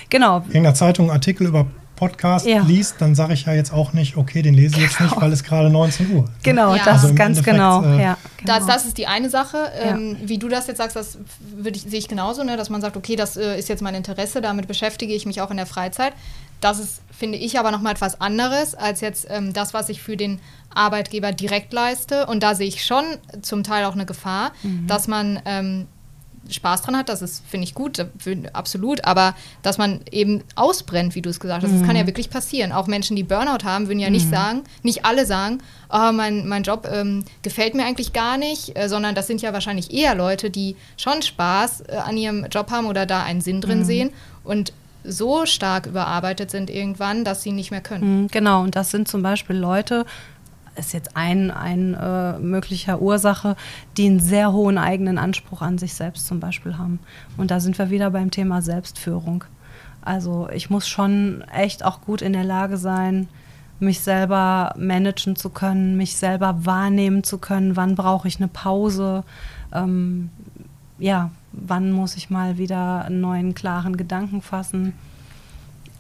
genau. 0.10 0.38
in 0.38 0.46
irgendeiner 0.46 0.74
Zeitung 0.74 1.06
einen 1.06 1.16
Artikel 1.16 1.48
über 1.48 1.68
Podcast 2.00 2.46
ja. 2.46 2.62
liest, 2.62 2.96
dann 3.00 3.14
sage 3.14 3.34
ich 3.34 3.46
ja 3.46 3.54
jetzt 3.54 3.74
auch 3.74 3.92
nicht, 3.92 4.16
okay, 4.16 4.42
den 4.42 4.54
lese 4.54 4.78
ich 4.78 4.84
jetzt 4.84 5.02
nicht, 5.02 5.12
genau. 5.12 5.22
weil 5.22 5.34
es 5.34 5.44
gerade 5.44 5.70
19 5.70 6.12
Uhr 6.12 6.24
ist. 6.24 6.44
Genau, 6.44 6.74
ja. 6.74 6.84
das 6.86 7.04
also 7.04 7.14
ganz 7.14 7.44
genau. 7.44 7.84
Äh, 7.84 8.02
ja, 8.02 8.18
genau. 8.38 8.58
Das, 8.58 8.66
das 8.66 8.86
ist 8.86 8.98
die 8.98 9.06
eine 9.06 9.30
Sache. 9.30 9.70
Ähm, 9.78 10.16
wie 10.24 10.38
du 10.38 10.48
das 10.48 10.68
jetzt 10.68 10.78
sagst, 10.78 10.96
das 10.96 11.18
ich, 11.66 11.82
sehe 11.82 12.00
ich 12.00 12.08
genauso, 12.08 12.44
ne, 12.44 12.56
dass 12.56 12.70
man 12.70 12.80
sagt, 12.80 12.96
okay, 12.96 13.18
das 13.18 13.36
äh, 13.36 13.60
ist 13.60 13.68
jetzt 13.68 13.82
mein 13.82 13.96
Interesse, 13.96 14.40
damit 14.40 14.68
beschäftige 14.68 15.14
ich 15.14 15.26
mich 15.26 15.42
auch 15.42 15.52
in 15.52 15.58
der 15.58 15.66
Freizeit. 15.66 16.14
Das 16.62 16.80
ist, 16.80 17.02
finde 17.12 17.38
ich, 17.38 17.60
aber 17.60 17.72
nochmal 17.72 17.94
etwas 17.94 18.20
anderes 18.20 18.76
als 18.76 19.02
jetzt 19.02 19.28
ähm, 19.30 19.54
das, 19.54 19.74
was 19.74 19.90
ich 19.90 20.02
für 20.02 20.18
den 20.18 20.40
Arbeitgeber 20.74 21.32
direkt 21.32 21.74
leiste. 21.74 22.26
Und 22.28 22.44
da 22.44 22.56
sehe 22.56 22.68
ich 22.68 22.86
schon 22.86 23.06
zum 23.42 23.64
Teil 23.64 23.86
auch 23.86 23.94
eine 23.94 24.06
Gefahr, 24.06 24.52
mhm. 24.64 24.88
dass 24.88 25.08
man 25.08 25.42
ähm, 25.46 25.88
Spaß 26.48 26.82
dran 26.82 26.98
hat, 26.98 27.10
das 27.10 27.22
ist, 27.22 27.44
finde 27.48 27.66
ich 27.66 27.74
gut, 27.74 28.06
absolut, 28.54 29.06
aber 29.06 29.36
dass 29.62 29.78
man 29.78 30.02
eben 30.12 30.44
ausbrennt, 30.56 31.16
wie 31.16 31.22
du 31.22 31.30
es 31.30 31.40
gesagt 31.40 31.64
hast, 31.64 31.72
mhm. 31.72 31.80
das 31.80 31.88
kann 31.88 31.96
ja 31.96 32.04
mhm. 32.04 32.08
wirklich 32.08 32.30
passieren. 32.30 32.72
Auch 32.72 32.88
Menschen, 32.88 33.16
die 33.16 33.24
Burnout 33.24 33.64
haben, 33.64 33.88
würden 33.88 34.00
ja 34.00 34.10
nicht 34.10 34.28
mhm. 34.28 34.32
sagen, 34.32 34.64
nicht 34.84 35.06
alle 35.06 35.26
sagen, 35.26 35.60
oh, 35.90 36.12
mein, 36.12 36.48
mein 36.48 36.64
Job 36.64 36.88
ähm, 36.92 37.24
gefällt 37.42 37.76
mir 37.76 37.86
eigentlich 37.86 38.14
gar 38.14 38.38
nicht, 38.38 38.78
äh, 38.78 38.90
sondern 38.90 39.16
das 39.16 39.28
sind 39.28 39.42
ja 39.42 39.54
wahrscheinlich 39.54 39.94
eher 39.94 40.16
Leute, 40.16 40.50
die 40.50 40.76
schon 40.98 41.22
Spaß 41.22 41.82
äh, 41.82 41.96
an 41.96 42.18
ihrem 42.18 42.46
Job 42.46 42.72
haben 42.72 42.88
oder 42.88 43.06
da 43.06 43.24
einen 43.24 43.42
Sinn 43.42 43.62
drin 43.62 43.80
mhm. 43.80 43.86
sehen 43.86 44.10
und 44.44 44.74
so 45.04 45.46
stark 45.46 45.86
überarbeitet 45.86 46.52
sind 46.52 46.70
irgendwann, 46.70 47.24
dass 47.24 47.44
sie 47.44 47.52
nicht 47.52 47.72
mehr 47.72 47.82
können. 47.82 48.24
Mhm, 48.24 48.28
genau, 48.28 48.64
und 48.64 48.76
das 48.76 48.92
sind 48.92 49.08
zum 49.08 49.22
Beispiel 49.22 49.56
Leute, 49.56 50.06
ist 50.76 50.94
jetzt 50.94 51.16
ein, 51.16 51.52
ein 51.52 51.94
äh, 51.94 52.40
möglicher 52.40 53.02
Ursache, 53.02 53.56
die 53.98 54.08
einen 54.08 54.20
sehr 54.20 54.54
hohen 54.54 54.78
eigenen 54.78 55.18
Anspruch 55.18 55.62
an 55.62 55.78
sich 55.78 55.94
selbst 55.94 56.28
zum 56.28 56.40
Beispiel 56.40 56.78
haben. 56.78 57.00
Und 57.38 57.52
da 57.52 57.60
sind 57.60 57.78
wir 57.78 57.90
wieder 57.90 58.12
beim 58.12 58.32
Thema 58.32 58.62
Selbstführung. 58.62 59.44
Also 60.02 60.50
ich 60.54 60.70
muss 60.70 60.88
schon 60.88 61.44
echt 61.54 61.84
auch 61.84 62.02
gut 62.02 62.22
in 62.22 62.34
der 62.34 62.46
Lage 62.46 62.78
sein, 62.78 63.28
mich 63.80 64.02
selber 64.02 64.74
managen 64.78 65.36
zu 65.36 65.50
können, 65.50 65.98
mich 65.98 66.18
selber 66.18 66.66
wahrnehmen 66.66 67.24
zu 67.24 67.38
können, 67.38 67.76
wann 67.76 67.96
brauche 67.96 68.28
ich 68.28 68.38
eine 68.38 68.48
Pause, 68.48 69.24
ähm, 69.74 70.30
ja, 70.98 71.32
wann 71.52 71.92
muss 71.92 72.16
ich 72.16 72.30
mal 72.30 72.58
wieder 72.58 73.06
einen 73.06 73.22
neuen, 73.22 73.56
klaren 73.56 73.98
Gedanken 73.98 74.42
fassen. 74.42 74.94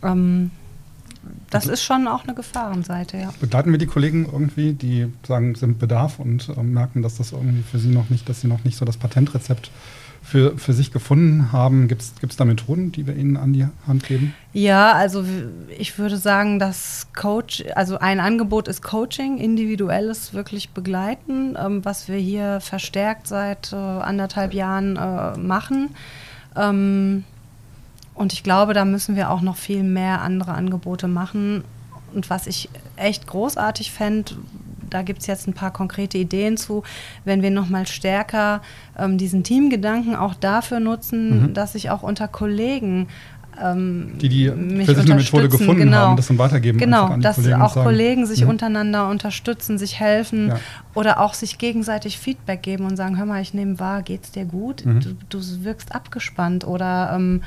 Ähm, 0.04 0.52
das 1.50 1.66
ist 1.66 1.84
schon 1.84 2.08
auch 2.08 2.24
eine 2.24 2.34
Gefahrenseite, 2.34 3.18
ja. 3.18 3.34
Begleiten 3.40 3.72
wir 3.72 3.78
die 3.78 3.86
Kollegen 3.86 4.26
irgendwie, 4.26 4.74
die 4.74 5.12
sagen, 5.28 5.56
sind 5.56 5.80
Bedarf 5.80 6.20
und 6.20 6.50
äh, 6.50 6.64
merken, 6.64 7.02
dass 7.02 7.18
das 7.18 7.32
irgendwie 7.32 7.64
für 7.64 7.80
sie 7.80 7.90
noch 7.90 8.10
nicht, 8.10 8.30
dass 8.30 8.42
sie 8.42 8.48
noch 8.48 8.64
nicht 8.64 8.78
so 8.78 8.86
das 8.86 8.98
Patentrezept 8.98 9.72
für, 10.22 10.58
für 10.58 10.74
sich 10.74 10.92
gefunden 10.92 11.52
haben. 11.52 11.88
Gibt 11.88 12.02
es 12.02 12.36
da 12.36 12.46
Methoden, 12.46 12.92
die 12.92 13.08
wir 13.08 13.16
ihnen 13.16 13.38
an 13.38 13.54
die 13.54 13.66
Hand 13.88 14.06
geben? 14.06 14.34
Ja, 14.54 14.94
also 14.94 15.24
ich 15.78 15.98
würde 15.98 16.18
sagen, 16.18 16.60
dass 16.60 17.08
Coach, 17.16 17.64
also 17.76 17.98
ein 17.98 18.20
Angebot 18.20 18.68
ist 18.68 18.82
Coaching, 18.82 19.38
individuelles 19.38 20.34
wirklich 20.34 20.70
begleiten, 20.70 21.56
ähm, 21.58 21.84
was 21.84 22.08
wir 22.08 22.18
hier 22.18 22.60
verstärkt 22.60 23.28
seit 23.28 23.74
äh, 23.74 23.76
anderthalb 23.76 24.54
Jahren 24.54 24.96
äh, 24.98 25.38
machen. 25.38 25.90
Ähm, 26.56 27.24
und 28.14 28.34
ich 28.34 28.44
glaube, 28.44 28.74
da 28.74 28.86
müssen 28.86 29.16
wir 29.16 29.30
auch 29.30 29.42
noch 29.42 29.56
viel 29.56 29.84
mehr 29.84 30.22
andere 30.22 30.54
Angebote 30.54 31.08
machen. 31.08 31.64
Und 32.14 32.30
was 32.30 32.48
ich 32.48 32.70
echt 32.98 33.28
großartig 33.28 33.92
fände, 33.92 34.34
da 34.94 35.02
gibt 35.02 35.22
es 35.22 35.28
jetzt 35.28 35.48
ein 35.48 35.54
paar 35.54 35.72
konkrete 35.72 36.18
Ideen 36.18 36.58
zu, 36.58 36.84
wenn 37.26 37.42
wir 37.42 37.52
nochmal 37.52 37.88
stärker 37.88 38.62
ähm, 38.98 39.18
diesen 39.18 39.44
Teamgedanken 39.44 40.16
auch 40.16 40.34
dafür 40.34 40.80
nutzen, 40.80 41.42
mhm. 41.42 41.54
dass 41.54 41.76
ich 41.76 41.90
auch 41.90 42.04
unter 42.04 42.28
Kollegen 42.28 43.08
ähm, 43.62 44.14
die 44.22 44.30
die 44.30 44.50
Methode 44.50 45.50
gefunden 45.50 45.82
genau. 45.84 45.98
haben, 45.98 46.18
das 46.18 46.28
dann 46.28 46.38
weitergeben. 46.38 46.78
Genau, 46.78 47.18
dass 47.18 47.36
Kollegen 47.36 47.62
auch 47.62 47.74
Kollegen 47.74 48.26
sich 48.26 48.44
mhm. 48.44 48.52
untereinander 48.52 49.10
unterstützen, 49.10 49.78
sich 49.78 50.00
helfen 50.00 50.50
ja. 50.50 50.60
oder 50.94 51.20
auch 51.20 51.34
sich 51.34 51.58
gegenseitig 51.58 52.20
Feedback 52.20 52.62
geben 52.62 52.86
und 52.86 52.96
sagen, 52.96 53.18
hör 53.18 53.26
mal, 53.26 53.42
ich 53.42 53.54
nehme 53.54 53.80
wahr, 53.80 54.02
geht's 54.02 54.32
dir 54.32 54.46
gut? 54.46 54.86
Mhm. 54.86 55.00
Du, 55.02 55.16
du, 55.30 55.64
wirkst 55.64 55.94
abgespannt 55.94 56.66
oder 56.66 57.12
ähm, 57.16 57.42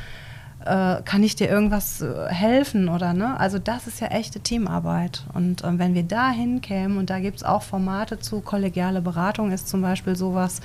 äh, 0.67 1.03
kann 1.03 1.23
ich 1.23 1.37
dir 1.37 1.49
irgendwas 1.49 2.01
äh, 2.01 2.29
helfen 2.29 2.89
oder 2.89 3.13
ne? 3.13 3.39
Also 3.39 3.59
das 3.59 3.87
ist 3.87 4.01
ja 4.01 4.09
echte 4.09 4.41
Teamarbeit. 4.41 5.25
Und 5.35 5.65
äh, 5.65 5.79
wenn 5.79 5.95
wir 5.95 6.03
da 6.03 6.31
hinkämen, 6.31 6.99
und 6.99 7.11
da 7.11 7.21
gibt 7.21 7.39
es 7.39 7.43
auch 7.43 7.63
Formate 7.63 8.19
zu, 8.19 8.41
kollegiale 8.41 9.03
Beratung 9.03 9.53
ist 9.53 9.69
zum 9.69 9.83
Beispiel 9.83 10.17
sowas, 10.17 10.61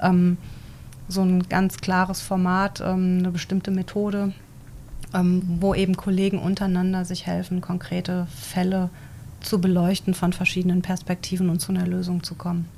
ähm, 0.00 0.36
so 1.08 1.22
ein 1.22 1.48
ganz 1.48 1.78
klares 1.78 2.20
Format, 2.20 2.80
ähm, 2.80 3.18
eine 3.20 3.30
bestimmte 3.30 3.70
Methode, 3.70 4.32
ähm, 5.14 5.42
wo 5.60 5.74
eben 5.74 5.96
Kollegen 5.96 6.38
untereinander 6.38 7.04
sich 7.04 7.26
helfen, 7.26 7.60
konkrete 7.60 8.26
Fälle 8.34 8.90
zu 9.40 9.60
beleuchten 9.60 10.14
von 10.14 10.32
verschiedenen 10.32 10.82
Perspektiven 10.82 11.50
und 11.50 11.60
zu 11.60 11.72
einer 11.72 11.86
Lösung 11.86 12.22
zu 12.22 12.34
kommen. 12.34 12.68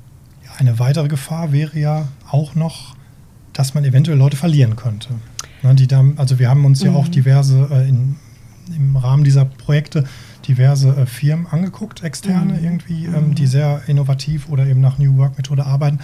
Eine 0.57 0.79
weitere 0.79 1.07
Gefahr 1.07 1.51
wäre 1.51 1.77
ja 1.79 2.07
auch 2.29 2.55
noch, 2.55 2.95
dass 3.53 3.73
man 3.73 3.83
eventuell 3.85 4.17
Leute 4.17 4.37
verlieren 4.37 4.75
könnte. 4.75 5.09
Ne, 5.63 5.75
die 5.75 5.87
da, 5.87 6.03
also 6.15 6.39
wir 6.39 6.49
haben 6.49 6.65
uns 6.65 6.81
ja 6.81 6.91
auch 6.91 7.07
mhm. 7.07 7.11
diverse 7.11 7.67
äh, 7.71 7.89
in, 7.89 8.15
im 8.75 8.95
Rahmen 8.95 9.23
dieser 9.23 9.45
Projekte 9.45 10.05
diverse 10.47 10.89
äh, 10.89 11.05
Firmen 11.05 11.47
angeguckt, 11.47 12.03
externe 12.03 12.53
mhm. 12.53 12.63
irgendwie, 12.63 13.05
ähm, 13.05 13.35
die 13.35 13.43
mhm. 13.43 13.47
sehr 13.47 13.81
innovativ 13.87 14.49
oder 14.49 14.65
eben 14.65 14.81
nach 14.81 14.97
New 14.97 15.17
Work 15.17 15.37
Methode 15.37 15.65
arbeiten. 15.65 15.99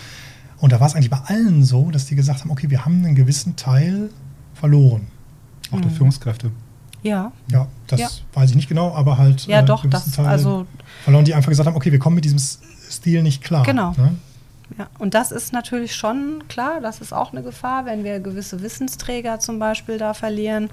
Und 0.59 0.71
da 0.71 0.79
war 0.79 0.87
es 0.87 0.95
eigentlich 0.95 1.09
bei 1.09 1.19
allen 1.25 1.63
so, 1.63 1.91
dass 1.91 2.05
die 2.05 2.15
gesagt 2.15 2.41
haben, 2.41 2.51
okay, 2.51 2.69
wir 2.69 2.85
haben 2.85 3.03
einen 3.03 3.15
gewissen 3.15 3.55
Teil 3.55 4.09
verloren. 4.53 5.07
Auch 5.71 5.81
der 5.81 5.91
mhm. 5.91 5.95
Führungskräfte. 5.95 6.51
Ja. 7.03 7.31
Ja, 7.51 7.67
das 7.87 7.99
ja. 7.99 8.09
weiß 8.33 8.51
ich 8.51 8.55
nicht 8.55 8.69
genau, 8.69 8.93
aber 8.95 9.17
halt 9.17 9.45
ja, 9.45 9.59
äh, 9.59 9.65
doch, 9.65 9.85
das, 9.87 10.11
Teil 10.11 10.25
also 10.25 10.65
verloren, 11.03 11.25
die 11.25 11.33
einfach 11.33 11.49
gesagt 11.49 11.67
haben, 11.67 11.75
okay, 11.75 11.91
wir 11.91 11.99
kommen 11.99 12.15
mit 12.15 12.25
diesem 12.25 12.39
Stil 12.39 13.21
nicht 13.21 13.43
klar. 13.43 13.63
Genau. 13.63 13.91
Ne? 13.97 14.15
Ja, 14.78 14.88
und 14.97 15.13
das 15.13 15.32
ist 15.32 15.53
natürlich 15.53 15.95
schon 15.95 16.43
klar, 16.47 16.82
das 16.82 16.99
ist 16.99 17.13
auch 17.13 17.32
eine 17.32 17.43
Gefahr, 17.43 17.86
wenn 17.86 18.03
wir 18.03 18.20
gewisse 18.20 18.61
Wissensträger 18.61 19.39
zum 19.39 19.59
Beispiel 19.59 19.97
da 19.97 20.13
verlieren, 20.13 20.70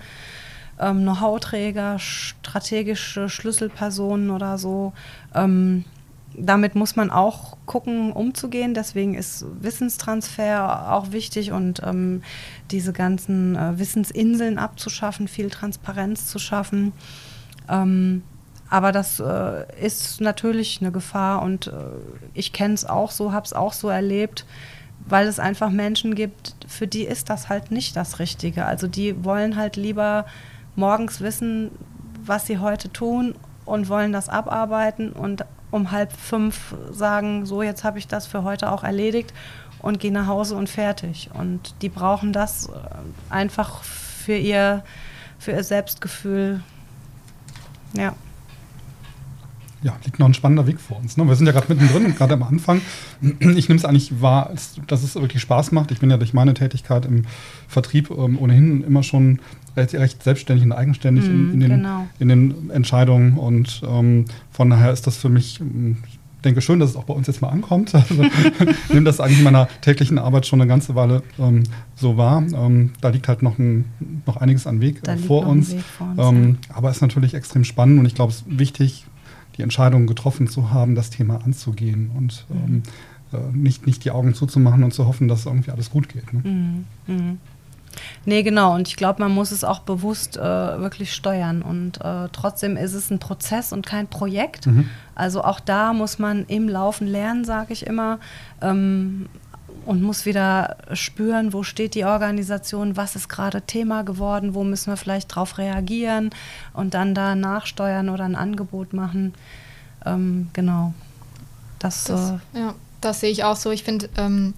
ähm, 0.80 1.02
Know-how-Träger, 1.02 1.98
strategische 1.98 3.28
Schlüsselpersonen 3.28 4.30
oder 4.30 4.56
so. 4.56 4.92
Ähm, 5.34 5.84
damit 6.34 6.74
muss 6.74 6.96
man 6.96 7.10
auch 7.10 7.58
gucken, 7.66 8.12
umzugehen. 8.12 8.74
Deswegen 8.74 9.14
ist 9.14 9.44
Wissenstransfer 9.60 10.90
auch 10.92 11.12
wichtig 11.12 11.52
und 11.52 11.82
ähm, 11.84 12.22
diese 12.70 12.92
ganzen 12.92 13.56
äh, 13.56 13.78
Wissensinseln 13.78 14.58
abzuschaffen, 14.58 15.28
viel 15.28 15.50
Transparenz 15.50 16.26
zu 16.28 16.38
schaffen. 16.38 16.92
Ähm, 17.68 18.22
aber 18.72 18.90
das 18.90 19.20
äh, 19.20 19.66
ist 19.84 20.22
natürlich 20.22 20.78
eine 20.80 20.92
Gefahr 20.92 21.42
und 21.42 21.66
äh, 21.66 21.72
ich 22.32 22.54
kenne 22.54 22.72
es 22.72 22.86
auch 22.86 23.10
so, 23.10 23.30
habe 23.30 23.44
es 23.44 23.52
auch 23.52 23.74
so 23.74 23.90
erlebt, 23.90 24.46
weil 25.06 25.26
es 25.26 25.38
einfach 25.38 25.68
Menschen 25.68 26.14
gibt, 26.14 26.56
für 26.66 26.86
die 26.86 27.02
ist 27.02 27.28
das 27.28 27.50
halt 27.50 27.70
nicht 27.70 27.96
das 27.96 28.18
Richtige. 28.18 28.64
Also 28.64 28.88
die 28.88 29.26
wollen 29.26 29.56
halt 29.56 29.76
lieber 29.76 30.24
morgens 30.74 31.20
wissen, 31.20 31.70
was 32.24 32.46
sie 32.46 32.60
heute 32.60 32.90
tun 32.90 33.34
und 33.66 33.90
wollen 33.90 34.10
das 34.10 34.30
abarbeiten 34.30 35.12
und 35.12 35.44
um 35.70 35.90
halb 35.90 36.10
fünf 36.10 36.74
sagen, 36.92 37.44
so 37.44 37.62
jetzt 37.62 37.84
habe 37.84 37.98
ich 37.98 38.08
das 38.08 38.26
für 38.26 38.42
heute 38.42 38.72
auch 38.72 38.84
erledigt 38.84 39.34
und 39.82 40.00
gehe 40.00 40.12
nach 40.12 40.28
Hause 40.28 40.56
und 40.56 40.70
fertig. 40.70 41.28
Und 41.34 41.74
die 41.82 41.90
brauchen 41.90 42.32
das 42.32 42.70
äh, 42.70 42.72
einfach 43.28 43.82
für 43.82 44.36
ihr, 44.36 44.82
für 45.38 45.50
ihr 45.50 45.62
Selbstgefühl. 45.62 46.62
Ja 47.92 48.14
ja, 49.82 49.96
liegt 50.04 50.18
noch 50.18 50.26
ein 50.26 50.34
spannender 50.34 50.66
Weg 50.66 50.80
vor 50.80 50.98
uns. 50.98 51.16
Ne? 51.16 51.26
Wir 51.26 51.34
sind 51.34 51.46
ja 51.46 51.52
gerade 51.52 51.66
mittendrin 51.68 52.06
und 52.06 52.16
gerade 52.16 52.34
am 52.34 52.42
Anfang. 52.42 52.80
Ich 53.40 53.68
nehme 53.68 53.78
es 53.78 53.84
eigentlich 53.84 54.20
wahr, 54.20 54.50
dass 54.86 55.02
es 55.02 55.14
wirklich 55.16 55.42
Spaß 55.42 55.72
macht. 55.72 55.90
Ich 55.90 56.00
bin 56.00 56.10
ja 56.10 56.16
durch 56.16 56.32
meine 56.32 56.54
Tätigkeit 56.54 57.04
im 57.04 57.24
Vertrieb 57.66 58.10
ähm, 58.10 58.38
ohnehin 58.38 58.84
immer 58.84 59.02
schon 59.02 59.40
recht, 59.76 59.94
recht, 59.94 60.22
selbstständig 60.22 60.64
und 60.64 60.72
eigenständig 60.72 61.24
mm, 61.24 61.30
in, 61.30 61.46
mhm, 61.46 61.52
in, 61.52 61.60
den, 61.60 61.70
genau. 61.70 62.06
in, 62.18 62.28
den, 62.28 62.70
Entscheidungen. 62.70 63.38
Und 63.38 63.82
ähm, 63.88 64.26
von 64.50 64.70
daher 64.70 64.92
ist 64.92 65.06
das 65.06 65.16
für 65.16 65.28
mich, 65.28 65.60
ich 65.60 66.18
denke 66.44 66.60
schön, 66.60 66.78
dass 66.78 66.90
es 66.90 66.96
auch 66.96 67.04
bei 67.04 67.14
uns 67.14 67.26
jetzt 67.26 67.42
mal 67.42 67.48
ankommt. 67.48 67.92
Also, 68.08 68.22
ich 68.22 68.94
nehme 68.94 69.04
das 69.04 69.18
eigentlich 69.18 69.38
in 69.38 69.44
meiner 69.44 69.68
täglichen 69.80 70.18
Arbeit 70.18 70.46
schon 70.46 70.60
eine 70.60 70.68
ganze 70.68 70.94
Weile 70.94 71.22
ähm, 71.38 71.64
so 71.96 72.16
wahr. 72.16 72.44
Ähm, 72.54 72.90
da 73.00 73.08
liegt 73.08 73.26
halt 73.26 73.42
noch, 73.42 73.58
ein, 73.58 73.86
noch 74.26 74.36
einiges 74.36 74.66
an 74.66 74.80
Weg, 74.80 75.06
äh, 75.08 75.16
vor, 75.16 75.46
uns. 75.46 75.72
Weg 75.72 75.82
vor 75.82 76.08
uns. 76.08 76.18
Ähm. 76.18 76.58
Aber 76.72 76.90
es 76.90 76.96
ist 76.96 77.02
natürlich 77.02 77.34
extrem 77.34 77.64
spannend 77.64 77.98
und 77.98 78.06
ich 78.06 78.14
glaube, 78.14 78.32
es 78.32 78.42
ist 78.42 78.58
wichtig, 78.58 79.06
die 79.56 79.62
Entscheidung 79.62 80.06
getroffen 80.06 80.48
zu 80.48 80.70
haben, 80.70 80.94
das 80.94 81.10
Thema 81.10 81.44
anzugehen 81.44 82.10
und 82.16 82.46
mhm. 82.48 82.56
ähm, 82.56 82.82
äh, 83.32 83.56
nicht, 83.56 83.86
nicht 83.86 84.04
die 84.04 84.10
Augen 84.10 84.34
zuzumachen 84.34 84.82
und 84.84 84.92
zu 84.92 85.06
hoffen, 85.06 85.28
dass 85.28 85.46
irgendwie 85.46 85.70
alles 85.70 85.90
gut 85.90 86.08
geht. 86.08 86.32
Ne? 86.32 86.40
Mhm. 86.44 86.84
Mhm. 87.06 87.38
Nee, 88.24 88.42
genau. 88.42 88.74
Und 88.74 88.88
ich 88.88 88.96
glaube, 88.96 89.20
man 89.20 89.32
muss 89.32 89.50
es 89.50 89.64
auch 89.64 89.80
bewusst 89.80 90.36
äh, 90.36 90.40
wirklich 90.40 91.12
steuern. 91.12 91.62
Und 91.62 92.00
äh, 92.00 92.28
trotzdem 92.32 92.76
ist 92.76 92.94
es 92.94 93.10
ein 93.10 93.18
Prozess 93.18 93.72
und 93.72 93.86
kein 93.86 94.06
Projekt. 94.06 94.66
Mhm. 94.66 94.88
Also 95.14 95.44
auch 95.44 95.60
da 95.60 95.92
muss 95.92 96.18
man 96.18 96.44
im 96.46 96.68
Laufen 96.68 97.06
lernen, 97.06 97.44
sage 97.44 97.72
ich 97.72 97.86
immer. 97.86 98.18
Ähm, 98.60 99.26
und 99.84 100.02
muss 100.02 100.26
wieder 100.26 100.76
spüren, 100.92 101.52
wo 101.52 101.62
steht 101.62 101.94
die 101.94 102.04
Organisation, 102.04 102.96
was 102.96 103.16
ist 103.16 103.28
gerade 103.28 103.62
Thema 103.62 104.02
geworden, 104.02 104.54
wo 104.54 104.64
müssen 104.64 104.90
wir 104.90 104.96
vielleicht 104.96 105.32
darauf 105.32 105.58
reagieren 105.58 106.30
und 106.72 106.94
dann 106.94 107.14
da 107.14 107.34
nachsteuern 107.34 108.08
oder 108.08 108.24
ein 108.24 108.36
Angebot 108.36 108.92
machen. 108.92 109.34
Ähm, 110.04 110.48
genau. 110.52 110.94
Das, 111.78 112.04
das 112.04 112.30
äh, 112.54 112.60
ja, 112.60 112.74
das 113.00 113.20
sehe 113.20 113.30
ich 113.30 113.44
auch 113.44 113.56
so. 113.56 113.70
Ich 113.70 113.82
finde 113.82 114.08
ähm, 114.16 114.54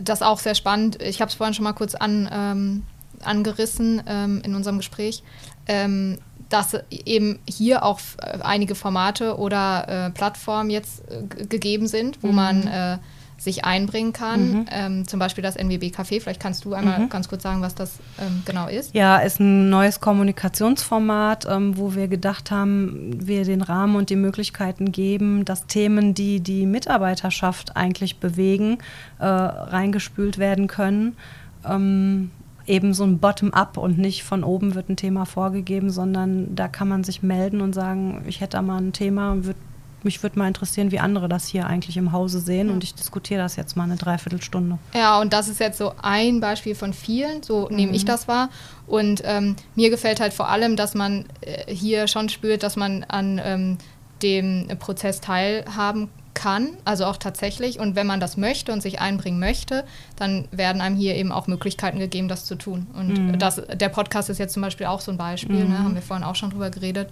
das 0.00 0.22
auch 0.22 0.38
sehr 0.38 0.54
spannend. 0.54 1.00
Ich 1.02 1.20
habe 1.20 1.28
es 1.28 1.34
vorhin 1.34 1.54
schon 1.54 1.64
mal 1.64 1.72
kurz 1.72 1.94
an, 1.94 2.28
ähm, 2.32 2.82
angerissen 3.22 4.02
ähm, 4.06 4.40
in 4.44 4.54
unserem 4.54 4.78
Gespräch 4.78 5.22
ähm, 5.68 6.18
dass 6.48 6.76
eben 6.90 7.38
hier 7.46 7.84
auch 7.84 8.00
äh, 8.18 8.38
einige 8.42 8.74
Formate 8.74 9.36
oder 9.36 10.06
äh, 10.06 10.10
Plattformen 10.10 10.70
jetzt 10.70 11.02
äh, 11.10 11.44
gegeben 11.44 11.86
sind, 11.86 12.22
wo 12.22 12.28
mhm. 12.28 12.34
man 12.34 12.66
äh, 12.66 12.98
sich 13.38 13.64
einbringen 13.64 14.12
kann. 14.12 14.50
Mhm. 14.50 14.66
Ähm, 14.70 15.08
zum 15.08 15.20
Beispiel 15.20 15.42
das 15.42 15.56
NWB 15.56 15.94
Café. 15.94 16.20
Vielleicht 16.20 16.40
kannst 16.40 16.64
du 16.64 16.74
einmal 16.74 16.98
mhm. 16.98 17.08
ganz 17.08 17.28
kurz 17.28 17.42
sagen, 17.42 17.62
was 17.62 17.74
das 17.74 17.98
ähm, 18.20 18.42
genau 18.44 18.68
ist. 18.68 18.94
Ja, 18.94 19.18
ist 19.18 19.40
ein 19.40 19.70
neues 19.70 20.00
Kommunikationsformat, 20.00 21.46
ähm, 21.48 21.78
wo 21.78 21.94
wir 21.94 22.08
gedacht 22.08 22.50
haben, 22.50 23.10
wir 23.26 23.44
den 23.44 23.62
Rahmen 23.62 23.96
und 23.96 24.10
die 24.10 24.16
Möglichkeiten 24.16 24.92
geben, 24.92 25.44
dass 25.44 25.66
Themen, 25.66 26.14
die 26.14 26.40
die 26.40 26.66
Mitarbeiterschaft 26.66 27.76
eigentlich 27.76 28.18
bewegen, 28.18 28.78
äh, 29.18 29.24
reingespült 29.24 30.38
werden 30.38 30.66
können 30.66 31.16
ähm, 31.64 32.30
eben 32.66 32.92
so 32.92 33.04
ein 33.04 33.18
Bottom-up 33.18 33.78
und 33.78 33.98
nicht 33.98 34.24
von 34.24 34.44
oben 34.44 34.74
wird 34.74 34.90
ein 34.90 34.96
Thema 34.96 35.24
vorgegeben, 35.24 35.90
sondern 35.90 36.54
da 36.54 36.68
kann 36.68 36.88
man 36.88 37.02
sich 37.02 37.22
melden 37.22 37.60
und 37.60 37.74
sagen, 37.74 38.22
ich 38.26 38.40
hätte 38.40 38.58
da 38.58 38.62
mal 38.62 38.78
ein 38.78 38.92
Thema 38.92 39.32
und 39.32 39.46
würde 39.46 39.58
mich 40.02 40.22
würde 40.22 40.38
mal 40.38 40.48
interessieren, 40.48 40.90
wie 40.90 40.98
andere 40.98 41.28
das 41.28 41.46
hier 41.46 41.66
eigentlich 41.66 41.96
im 41.96 42.12
Hause 42.12 42.40
sehen. 42.40 42.70
Und 42.70 42.84
ich 42.84 42.94
diskutiere 42.94 43.42
das 43.42 43.56
jetzt 43.56 43.76
mal 43.76 43.84
eine 43.84 43.96
Dreiviertelstunde. 43.96 44.78
Ja, 44.94 45.20
und 45.20 45.32
das 45.32 45.48
ist 45.48 45.60
jetzt 45.60 45.78
so 45.78 45.92
ein 46.00 46.40
Beispiel 46.40 46.74
von 46.74 46.92
vielen, 46.92 47.42
so 47.42 47.68
mhm. 47.68 47.76
nehme 47.76 47.92
ich 47.92 48.04
das 48.04 48.28
wahr. 48.28 48.50
Und 48.86 49.22
ähm, 49.24 49.56
mir 49.74 49.90
gefällt 49.90 50.20
halt 50.20 50.32
vor 50.32 50.48
allem, 50.48 50.76
dass 50.76 50.94
man 50.94 51.26
äh, 51.40 51.72
hier 51.72 52.06
schon 52.08 52.28
spürt, 52.28 52.62
dass 52.62 52.76
man 52.76 53.04
an 53.04 53.40
ähm, 53.42 53.78
dem 54.22 54.68
Prozess 54.78 55.20
teilhaben 55.20 56.08
kann, 56.38 56.68
also 56.84 57.04
auch 57.04 57.16
tatsächlich. 57.16 57.80
Und 57.80 57.96
wenn 57.96 58.06
man 58.06 58.20
das 58.20 58.36
möchte 58.36 58.72
und 58.72 58.80
sich 58.80 59.00
einbringen 59.00 59.40
möchte, 59.40 59.84
dann 60.16 60.46
werden 60.52 60.80
einem 60.80 60.96
hier 60.96 61.16
eben 61.16 61.32
auch 61.32 61.48
Möglichkeiten 61.48 61.98
gegeben, 61.98 62.28
das 62.28 62.44
zu 62.44 62.54
tun. 62.54 62.86
Und 62.94 63.18
mhm. 63.18 63.38
das, 63.38 63.60
der 63.74 63.88
Podcast 63.88 64.30
ist 64.30 64.38
jetzt 64.38 64.54
zum 64.54 64.62
Beispiel 64.62 64.86
auch 64.86 65.00
so 65.00 65.10
ein 65.10 65.18
Beispiel, 65.18 65.56
ne? 65.56 65.64
mhm. 65.64 65.70
ne? 65.70 65.78
haben 65.80 65.94
wir 65.94 66.02
vorhin 66.02 66.24
auch 66.24 66.36
schon 66.36 66.50
drüber 66.50 66.70
geredet. 66.70 67.10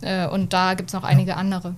Äh, 0.00 0.28
und 0.28 0.52
da 0.52 0.74
gibt 0.74 0.90
es 0.90 0.94
noch 0.94 1.02
einige 1.02 1.36
andere. 1.36 1.74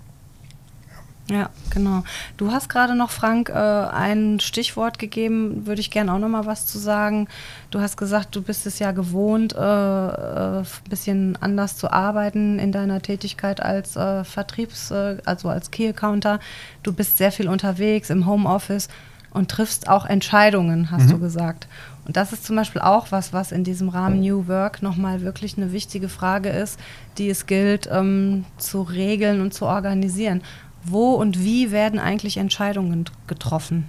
Ja, 1.28 1.48
genau. 1.70 2.02
Du 2.36 2.52
hast 2.52 2.68
gerade 2.68 2.94
noch, 2.94 3.10
Frank, 3.10 3.48
äh, 3.48 3.52
ein 3.54 4.40
Stichwort 4.40 4.98
gegeben, 4.98 5.66
würde 5.66 5.80
ich 5.80 5.90
gerne 5.90 6.12
auch 6.12 6.18
noch 6.18 6.28
mal 6.28 6.44
was 6.44 6.66
zu 6.66 6.78
sagen. 6.78 7.28
Du 7.70 7.80
hast 7.80 7.96
gesagt, 7.96 8.36
du 8.36 8.42
bist 8.42 8.66
es 8.66 8.78
ja 8.78 8.92
gewohnt, 8.92 9.54
äh, 9.54 9.58
äh, 9.58 10.58
ein 10.58 10.66
bisschen 10.90 11.38
anders 11.40 11.78
zu 11.78 11.90
arbeiten 11.90 12.58
in 12.58 12.72
deiner 12.72 13.00
Tätigkeit 13.00 13.62
als 13.62 13.96
äh, 13.96 14.22
Vertriebs-, 14.24 14.90
äh, 14.90 15.16
also 15.24 15.48
als 15.48 15.70
Key-Accounter. 15.70 16.40
Du 16.82 16.92
bist 16.92 17.16
sehr 17.16 17.32
viel 17.32 17.48
unterwegs 17.48 18.10
im 18.10 18.26
Homeoffice 18.26 18.88
und 19.30 19.50
triffst 19.50 19.88
auch 19.88 20.04
Entscheidungen, 20.04 20.90
hast 20.90 21.06
mhm. 21.06 21.12
du 21.12 21.18
gesagt. 21.20 21.68
Und 22.06 22.18
das 22.18 22.34
ist 22.34 22.44
zum 22.44 22.54
Beispiel 22.56 22.82
auch 22.82 23.12
was, 23.12 23.32
was 23.32 23.50
in 23.50 23.64
diesem 23.64 23.88
Rahmen 23.88 24.20
New 24.20 24.46
Work 24.46 24.82
nochmal 24.82 25.22
wirklich 25.22 25.56
eine 25.56 25.72
wichtige 25.72 26.10
Frage 26.10 26.50
ist, 26.50 26.78
die 27.16 27.30
es 27.30 27.46
gilt 27.46 27.88
ähm, 27.90 28.44
zu 28.58 28.82
regeln 28.82 29.40
und 29.40 29.54
zu 29.54 29.64
organisieren 29.64 30.42
wo 30.84 31.12
und 31.14 31.42
wie 31.42 31.70
werden 31.70 31.98
eigentlich 31.98 32.36
Entscheidungen 32.36 33.04
getroffen. 33.26 33.88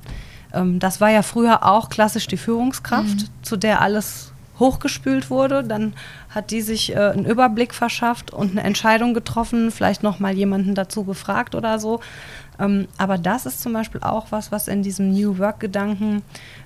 Ähm, 0.54 0.80
das 0.80 1.02
war 1.02 1.10
ja 1.10 1.22
früher 1.22 1.66
auch 1.66 1.90
klassisch 1.90 2.28
die 2.28 2.38
Führungskraft, 2.38 3.18
mhm. 3.18 3.30
zu 3.42 3.58
der 3.58 3.82
alles 3.82 4.32
hochgespült 4.60 5.30
wurde. 5.30 5.64
Dann 5.64 5.94
hat 6.30 6.52
die 6.52 6.62
sich 6.62 6.96
äh, 6.96 7.00
einen 7.00 7.26
Überblick 7.26 7.74
verschafft 7.74 8.32
und 8.32 8.52
eine 8.52 8.64
Entscheidung 8.64 9.14
getroffen, 9.14 9.72
vielleicht 9.72 10.04
noch 10.04 10.20
mal 10.20 10.34
jemanden 10.34 10.76
dazu 10.76 11.04
gefragt 11.04 11.56
oder 11.56 11.80
so. 11.80 12.00
Ähm, 12.58 12.88
aber 12.98 13.18
das 13.18 13.46
ist 13.46 13.62
zum 13.62 13.74
Beispiel 13.74 14.02
auch 14.02 14.28
was, 14.30 14.52
was 14.52 14.68
in 14.68 14.82
diesem 14.82 15.12
New 15.12 15.38
Work-Gedanken 15.38 16.22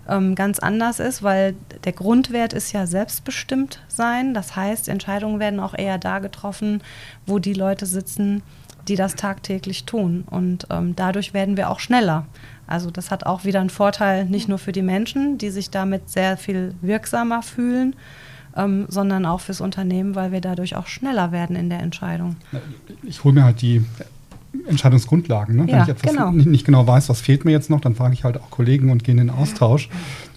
ähm, 0.08 0.36
ganz 0.36 0.60
anders 0.60 1.00
ist, 1.00 1.24
weil 1.24 1.56
der 1.84 1.94
Grundwert 1.94 2.54
ist 2.54 2.72
ja 2.74 2.86
selbstbestimmt 2.86 3.82
sein. 3.88 4.36
Das 4.36 4.56
heißt, 4.56 4.88
Entscheidungen 4.88 5.40
werden 5.40 5.60
auch 5.60 5.74
eher 5.76 5.98
da 5.98 6.20
getroffen, 6.20 6.82
wo 7.26 7.40
die 7.40 7.54
Leute 7.54 7.88
sitzen, 7.88 8.44
die 8.90 8.96
das 8.96 9.16
tagtäglich 9.16 9.86
tun. 9.86 10.24
Und 10.30 10.68
ähm, 10.70 10.96
dadurch 10.96 11.34
werden 11.34 11.56
wir 11.58 11.70
auch 11.70 11.80
schneller. 11.80 12.26
Also 12.68 12.92
das 12.92 13.12
hat 13.12 13.26
auch 13.26 13.46
wieder 13.46 13.62
einen 13.62 13.70
Vorteil 13.70 14.26
nicht 14.26 14.50
nur 14.50 14.58
für 14.58 14.72
die 14.72 14.82
Menschen, 14.82 15.38
die 15.38 15.50
sich 15.50 15.70
damit 15.70 16.10
sehr 16.10 16.38
viel 16.38 16.76
wirksamer 16.82 17.42
fühlen, 17.42 17.96
ähm, 18.56 18.86
sondern 18.90 19.26
auch 19.26 19.42
fürs 19.42 19.62
Unternehmen, 19.62 20.16
weil 20.16 20.32
wir 20.32 20.42
dadurch 20.42 20.76
auch 20.76 20.88
schneller 20.88 21.32
werden 21.32 21.56
in 21.56 21.70
der 21.70 21.80
Entscheidung. 21.80 22.36
Ich 23.04 23.24
hole 23.24 23.34
mir 23.34 23.44
halt 23.44 23.62
die 23.62 23.86
Entscheidungsgrundlagen. 24.68 25.56
Ne? 25.56 25.62
Wenn 25.64 25.70
ja, 25.70 25.84
ich 25.84 25.90
etwas 25.90 26.12
genau. 26.12 26.32
nicht, 26.32 26.48
nicht, 26.48 26.66
genau 26.66 26.86
weiß, 26.86 27.10
was 27.10 27.22
fehlt 27.22 27.46
mir 27.46 27.52
jetzt 27.52 27.70
noch, 27.70 27.82
dann 27.82 27.96
frage 27.96 28.14
ich 28.14 28.24
halt 28.24 28.38
auch 28.38 28.50
Kollegen 28.50 28.92
und 28.92 29.04
gehe 29.04 29.14
in 29.14 29.18
den 29.18 29.30
Austausch, 29.30 29.90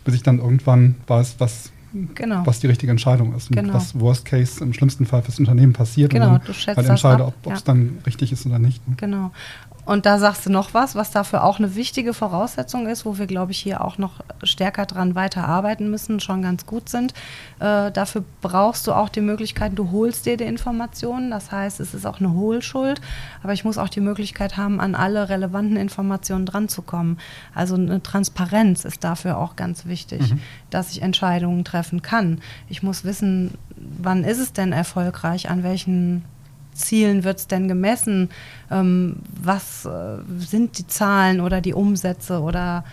bis 0.05 0.15
ich 0.15 0.23
dann 0.23 0.39
irgendwann 0.39 0.97
weiß, 1.07 1.37
was, 1.39 1.72
genau. 2.15 2.47
was 2.47 2.61
die 2.61 2.67
richtige 2.67 2.91
Entscheidung 2.91 3.35
ist 3.35 3.51
und 3.51 3.57
genau. 3.57 3.75
was 3.75 3.99
Worst 3.99 4.25
Case 4.25 4.63
im 4.63 4.73
schlimmsten 4.73 5.07
Fall 5.07 5.23
fürs 5.23 5.39
Unternehmen 5.39 5.73
passiert. 5.73 6.11
Genau, 6.11 6.35
und 6.35 6.49
du 6.49 6.53
schätzt 6.53 6.77
halt 6.77 6.89
entscheide, 6.89 7.25
ob 7.25 7.35
es 7.47 7.61
ja. 7.61 7.65
dann 7.65 7.99
richtig 8.07 8.33
ist 8.33 8.47
oder 8.47 8.59
nicht. 8.59 8.87
Ne? 8.89 8.95
Genau. 8.97 9.31
Und 9.85 10.07
da 10.07 10.19
sagst 10.19 10.47
du 10.47 10.51
noch 10.51 10.75
was, 10.75 10.95
was 10.95 11.11
dafür 11.11 11.43
auch 11.43 11.59
eine 11.59 11.75
wichtige 11.75 12.15
Voraussetzung 12.15 12.87
ist, 12.87 13.05
wo 13.05 13.19
wir, 13.19 13.27
glaube 13.27 13.51
ich, 13.51 13.59
hier 13.59 13.85
auch 13.85 13.99
noch 13.99 14.21
stärker 14.45 14.87
dran 14.87 15.17
weiterarbeiten 15.17 15.91
müssen, 15.91 16.21
schon 16.21 16.41
ganz 16.41 16.67
gut 16.67 16.89
sind. 16.89 17.15
Äh, 17.59 17.91
dafür 17.91 18.25
brauchst 18.43 18.87
du 18.87 18.93
auch 18.93 19.09
die 19.09 19.21
Möglichkeit, 19.21 19.73
du 19.75 19.91
holst 19.91 20.25
dir 20.27 20.37
die 20.37 20.45
Informationen. 20.45 21.33
Das 21.33 21.51
heißt, 21.51 21.81
es 21.81 21.95
ist 21.95 22.07
auch 22.07 22.21
eine 22.21 22.33
Hohlschuld, 22.33 23.01
aber 23.43 23.55
ich 23.55 23.65
muss 23.65 23.77
auch 23.77 23.89
die 23.89 24.01
Möglichkeit 24.01 24.57
haben, 24.57 24.81
an 24.81 24.95
alle 24.95 25.29
relevanten 25.29 25.77
Informationen 25.77 26.47
dran 26.47 26.69
zu 26.69 26.83
kommen. 26.83 27.19
Also 27.53 27.75
eine 27.75 28.03
Transparenz 28.03 28.85
ist 28.85 29.03
dafür 29.03 29.37
auch 29.37 29.57
ganz 29.57 29.85
wichtig, 29.87 30.33
mhm. 30.33 30.41
dass 30.71 30.93
ich 30.93 31.03
Entscheidungen 31.03 31.65
treffen 31.65 32.03
kann. 32.03 32.41
Ich 32.69 32.85
muss 32.85 33.05
wissen, 33.05 33.55
wann 33.77 34.23
ist 34.23 34.39
es 34.39 34.53
denn 34.53 34.73
erfolgreich, 34.73 35.51
an 35.51 35.65
welchen 35.65 36.25
Zielen 36.75 37.25
wird 37.25 37.39
es 37.39 37.47
denn 37.47 37.69
gemessen? 37.69 38.31
Ähm, 38.71 39.17
was 39.43 39.85
äh, 39.85 40.19
sind 40.39 40.79
die 40.79 40.87
Zahlen 40.87 41.41
oder 41.41 41.61
die 41.61 41.75
Umsätze 41.75 42.41
oder 42.41 42.85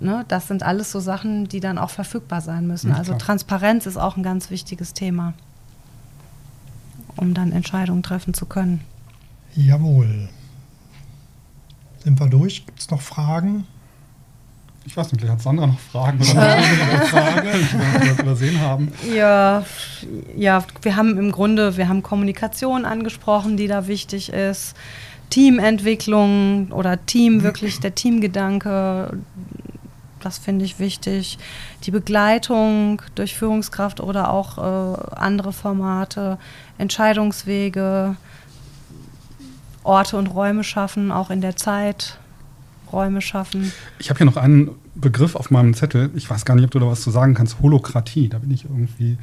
ne, 0.00 0.24
das 0.28 0.48
sind 0.48 0.62
alles 0.62 0.90
so 0.90 1.00
Sachen, 1.00 1.48
die 1.48 1.60
dann 1.60 1.78
auch 1.78 1.90
verfügbar 1.90 2.40
sein 2.40 2.66
müssen. 2.66 2.90
Ja, 2.90 2.96
also 2.96 3.14
Transparenz 3.14 3.86
ist 3.86 3.96
auch 3.96 4.16
ein 4.16 4.22
ganz 4.22 4.50
wichtiges 4.50 4.94
Thema, 4.94 5.34
um 7.16 7.34
dann 7.34 7.52
Entscheidungen 7.52 8.02
treffen 8.02 8.34
zu 8.34 8.46
können. 8.46 8.80
Jawohl. 9.54 10.28
Sind 12.04 12.20
wir 12.20 12.28
durch? 12.28 12.66
Gibt 12.66 12.80
es 12.80 12.90
noch 12.90 13.00
Fragen? 13.00 13.66
Ich 14.86 14.96
weiß 14.96 15.12
nicht, 15.12 15.28
hat 15.28 15.42
Sandra 15.42 15.66
noch 15.66 15.78
Fragen 15.78 16.20
oder 16.20 16.42
eine 16.56 17.06
Frage, 17.06 17.50
die 17.52 18.06
wir 18.06 18.22
übersehen 18.22 18.60
haben? 18.60 18.92
Ja, 19.14 19.64
ja, 20.36 20.64
wir 20.82 20.96
haben 20.96 21.18
im 21.18 21.32
Grunde, 21.32 21.76
wir 21.76 21.88
haben 21.88 22.02
Kommunikation 22.02 22.84
angesprochen, 22.84 23.56
die 23.56 23.66
da 23.66 23.88
wichtig 23.88 24.32
ist. 24.32 24.76
Teamentwicklung 25.30 26.70
oder 26.70 27.04
Team, 27.04 27.42
wirklich 27.42 27.80
der 27.80 27.96
Teamgedanke, 27.96 29.18
das 30.20 30.38
finde 30.38 30.64
ich 30.64 30.78
wichtig. 30.78 31.38
Die 31.84 31.90
Begleitung 31.90 33.02
durch 33.14 33.34
Führungskraft 33.34 34.00
oder 34.00 34.32
auch 34.32 34.58
äh, 34.58 35.16
andere 35.16 35.52
Formate, 35.52 36.38
Entscheidungswege, 36.78 38.16
Orte 39.82 40.16
und 40.16 40.28
Räume 40.28 40.64
schaffen, 40.64 41.12
auch 41.12 41.30
in 41.30 41.40
der 41.40 41.56
Zeit. 41.56 42.18
Räume 42.92 43.20
schaffen. 43.20 43.72
Ich 43.98 44.10
habe 44.10 44.18
hier 44.18 44.26
noch 44.26 44.36
einen 44.36 44.70
Begriff 44.94 45.34
auf 45.34 45.50
meinem 45.50 45.74
Zettel. 45.74 46.10
Ich 46.14 46.28
weiß 46.28 46.44
gar 46.44 46.54
nicht, 46.54 46.64
ob 46.64 46.70
du 46.70 46.78
da 46.78 46.86
was 46.86 47.02
zu 47.02 47.10
sagen 47.10 47.34
kannst. 47.34 47.60
Holokratie. 47.60 48.28
Da 48.28 48.38
bin 48.38 48.50
ich 48.50 48.64
irgendwie 48.64 49.18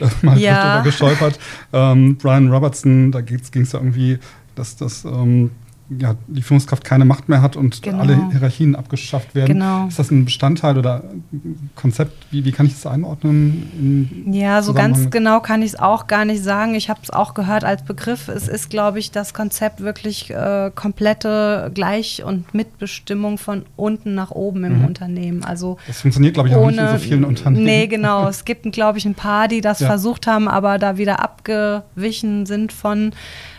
äh, 0.00 0.08
mal 0.22 0.38
ja. 0.38 0.76
drüber 0.76 0.84
gestolpert. 0.84 1.38
Ähm, 1.72 2.16
Brian 2.16 2.50
Robertson, 2.50 3.12
da 3.12 3.20
ging 3.20 3.40
es 3.40 3.72
ja 3.72 3.80
irgendwie, 3.80 4.18
dass 4.54 4.76
das 4.76 5.04
ähm, 5.04 5.50
ja, 5.90 6.16
die 6.26 6.42
Führungskraft 6.42 6.84
keine 6.84 7.04
Macht 7.04 7.28
mehr 7.28 7.40
hat 7.40 7.56
und 7.56 7.80
genau. 7.82 8.00
alle 8.00 8.30
Hierarchien 8.30 8.76
abgeschafft 8.76 9.34
werden. 9.34 9.54
Genau. 9.54 9.86
Ist 9.86 9.98
das 9.98 10.10
ein 10.10 10.26
Bestandteil 10.26 10.76
oder 10.76 11.04
ein 11.32 11.70
Konzept? 11.76 12.26
Wie, 12.30 12.44
wie 12.44 12.52
kann 12.52 12.66
ich 12.66 12.74
das 12.74 12.86
einordnen? 12.86 14.28
ja, 14.30 14.62
so 14.62 14.74
ganz 14.74 15.08
genau 15.10 15.40
kann 15.40 15.62
ich 15.62 15.72
es 15.72 15.78
auch 15.78 16.06
gar 16.06 16.26
nicht 16.26 16.42
sagen. 16.42 16.74
Ich 16.74 16.90
habe 16.90 17.00
es 17.02 17.10
auch 17.10 17.32
gehört 17.32 17.64
als 17.64 17.84
Begriff. 17.84 18.28
Es 18.28 18.48
ist, 18.48 18.68
glaube 18.68 18.98
ich, 18.98 19.10
das 19.12 19.32
Konzept 19.32 19.80
wirklich 19.80 20.30
äh, 20.30 20.70
komplette 20.74 21.70
Gleich- 21.72 22.22
und 22.22 22.52
Mitbestimmung 22.52 23.38
von 23.38 23.64
unten 23.76 24.14
nach 24.14 24.30
oben 24.30 24.64
im 24.64 24.80
mhm. 24.80 24.84
Unternehmen. 24.84 25.42
Also 25.44 25.78
das 25.86 26.02
funktioniert, 26.02 26.34
glaube 26.34 26.50
ich, 26.50 26.54
auch 26.54 26.66
nicht 26.66 26.78
in 26.78 26.88
so 26.88 26.98
vielen 26.98 27.24
Unternehmen. 27.24 27.64
Nee, 27.64 27.86
genau. 27.88 28.28
es 28.28 28.44
gibt, 28.44 28.70
glaube 28.72 28.98
ich, 28.98 29.06
ein 29.06 29.14
paar, 29.14 29.48
die 29.48 29.62
das 29.62 29.80
ja. 29.80 29.86
versucht 29.86 30.26
haben, 30.26 30.48
aber 30.48 30.78
da 30.78 30.98
wieder 30.98 31.20
abgewichen 31.20 32.44
sind 32.44 32.72
von 32.72 33.12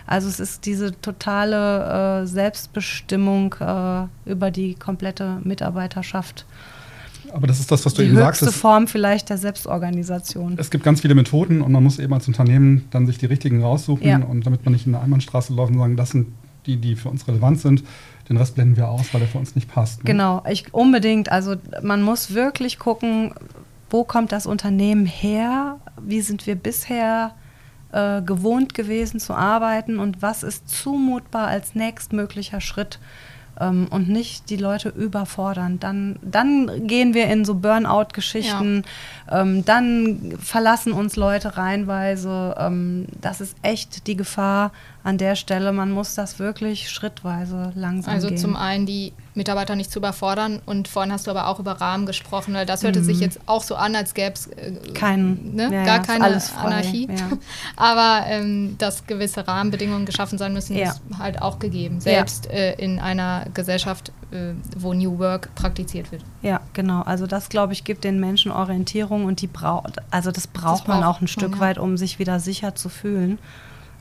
also 0.10 0.28
es 0.28 0.40
ist 0.40 0.66
diese 0.66 1.00
totale 1.02 2.24
äh, 2.24 2.26
Selbstbestimmung 2.26 3.54
äh, 3.60 4.08
über 4.26 4.50
die 4.50 4.74
komplette 4.74 5.40
Mitarbeiterschaft. 5.44 6.48
Aber 7.32 7.46
das 7.46 7.60
ist 7.60 7.72
das, 7.72 7.86
was 7.86 7.94
du 7.94 8.02
die 8.02 8.08
eben 8.08 8.18
sagst. 8.18 8.42
Die 8.42 8.46
höchste 8.46 8.60
Form 8.60 8.88
vielleicht 8.88 9.30
der 9.30 9.38
Selbstorganisation. 9.38 10.56
Es 10.58 10.72
gibt 10.72 10.84
ganz 10.84 11.02
viele 11.02 11.14
Methoden 11.14 11.62
und 11.62 11.72
man 11.72 11.84
muss 11.84 12.00
eben 12.00 12.12
als 12.12 12.28
Unternehmen 12.28 12.88
dann 12.90 13.06
sich 13.06 13.20
die 13.20 13.28
richtigen 13.28 13.62
raussuchen 13.62 14.08
ja. 14.08 14.18
und 14.18 14.48
damit 14.48 14.66
man 14.66 14.74
nicht 14.74 14.88
in 14.88 14.96
eine 14.96 15.04
Einbahnstraße 15.04 15.54
läuft 15.54 15.74
und 15.74 15.78
sagen, 15.78 15.96
das 15.96 16.10
sind 16.10 16.30
die, 16.66 16.78
die 16.78 16.96
für 16.96 17.10
uns 17.10 17.28
relevant 17.28 17.60
sind. 17.60 17.84
Den 18.30 18.38
Rest 18.38 18.56
blenden 18.56 18.78
wir 18.78 18.90
aus, 18.90 19.14
weil 19.14 19.22
der 19.22 19.30
für 19.30 19.38
uns 19.38 19.54
nicht 19.54 19.72
passt. 19.72 20.00
Ne? 20.00 20.06
Genau, 20.06 20.44
ich, 20.50 20.74
unbedingt. 20.74 21.32
Also 21.32 21.56
man 21.84 22.02
muss 22.02 22.34
wirklich 22.34 22.80
gucken, 22.80 23.36
wo 23.92 24.04
kommt 24.04 24.32
das 24.32 24.48
Unternehmen 24.48 25.06
her? 25.06 25.78
Wie 26.02 26.22
sind 26.22 26.48
wir 26.48 26.56
bisher 26.56 27.36
äh, 27.92 28.22
gewohnt 28.22 28.74
gewesen 28.74 29.20
zu 29.20 29.34
arbeiten 29.34 30.00
und 30.00 30.22
was 30.22 30.44
ist 30.44 30.70
zumutbar 30.70 31.48
als 31.48 31.76
nächstmöglicher 31.76 32.62
Schritt 32.62 33.00
ähm, 33.60 33.88
und 33.90 34.10
nicht 34.10 34.50
die 34.50 34.58
Leute 34.58 34.90
überfordern. 34.90 35.80
Dann, 35.80 36.18
dann 36.22 36.88
gehen 36.88 37.14
wir 37.14 37.28
in 37.28 37.46
so 37.46 37.56
Burnout-Geschichten, 37.56 38.84
ja. 39.30 39.42
ähm, 39.42 39.66
dann 39.66 40.38
verlassen 40.40 40.94
uns 40.94 41.16
Leute 41.16 41.58
reinweise. 41.58 42.56
Ähm, 42.58 43.08
das 43.22 43.42
ist 43.42 43.56
echt 43.62 44.08
die 44.08 44.16
Gefahr 44.16 44.72
an 45.04 45.18
der 45.18 45.36
Stelle. 45.36 45.72
Man 45.72 45.92
muss 45.92 46.16
das 46.16 46.40
wirklich 46.40 46.90
schrittweise 46.90 47.72
langsam 47.76 48.14
also 48.14 48.28
gehen. 48.28 48.36
Also 48.38 48.48
zum 48.48 48.56
einen 48.56 48.86
die 48.86 49.14
Mitarbeiter 49.34 49.76
nicht 49.76 49.92
zu 49.92 50.00
überfordern 50.00 50.62
und 50.66 50.88
vorhin 50.88 51.14
hast 51.14 51.28
du 51.28 51.32
aber 51.32 51.48
auch 51.48 51.60
über 51.60 51.74
Rahmen 51.74 52.06
gesprochen, 52.06 52.54
weil 52.54 52.66
das 52.66 52.84
hörte 52.84 53.00
mhm. 53.00 53.06
sich 53.06 53.20
jetzt 53.20 53.40
auch 53.46 53.64
so 53.64 53.76
an, 53.76 53.96
als 53.96 54.14
gäbe 54.14 54.34
es 54.34 54.48
äh, 54.48 54.74
Kein, 54.94 55.54
ne? 55.54 55.64
ja, 55.64 55.86
gar 55.86 55.98
ja, 55.98 56.00
keine 56.00 56.42
Anarchie. 56.58 57.08
Ja. 57.08 57.30
aber 57.78 58.26
ähm, 58.28 58.76
dass 58.78 59.08
gewisse 59.08 59.48
Rahmenbedingungen 59.48 60.06
geschaffen 60.06 60.38
sein 60.38 60.54
müssen, 60.54 60.76
ist 60.76 61.02
halt 61.18 61.42
auch 61.42 61.60
gegeben, 61.60 62.02
selbst 62.02 62.50
äh, 62.52 62.74
in 62.74 63.00
einer 63.00 63.46
Gesellschaft, 63.54 64.12
äh, 64.32 64.54
wo 64.78 64.94
New 64.94 65.18
Work 65.20 65.56
praktiziert 65.56 66.12
wird. 66.12 66.24
Ja, 66.42 66.60
genau. 66.74 67.02
Also 67.04 67.26
das, 67.26 67.48
glaube 67.48 67.72
ich, 67.72 67.86
gibt 67.86 68.04
den 68.04 68.20
Menschen 68.20 68.52
Orientierung 68.52 69.26
und 69.26 69.42
die 69.42 69.48
braucht, 69.48 69.98
also 70.12 70.32
das 70.32 70.48
braucht 70.48 70.82
das 70.82 70.88
man 70.88 71.04
auch 71.04 71.22
ein 71.22 71.28
Stück 71.28 71.60
weit, 71.60 71.78
um 71.78 71.96
sich 71.96 72.20
wieder 72.20 72.42
sicher 72.42 72.76
zu 72.76 72.90
fühlen. 72.90 73.40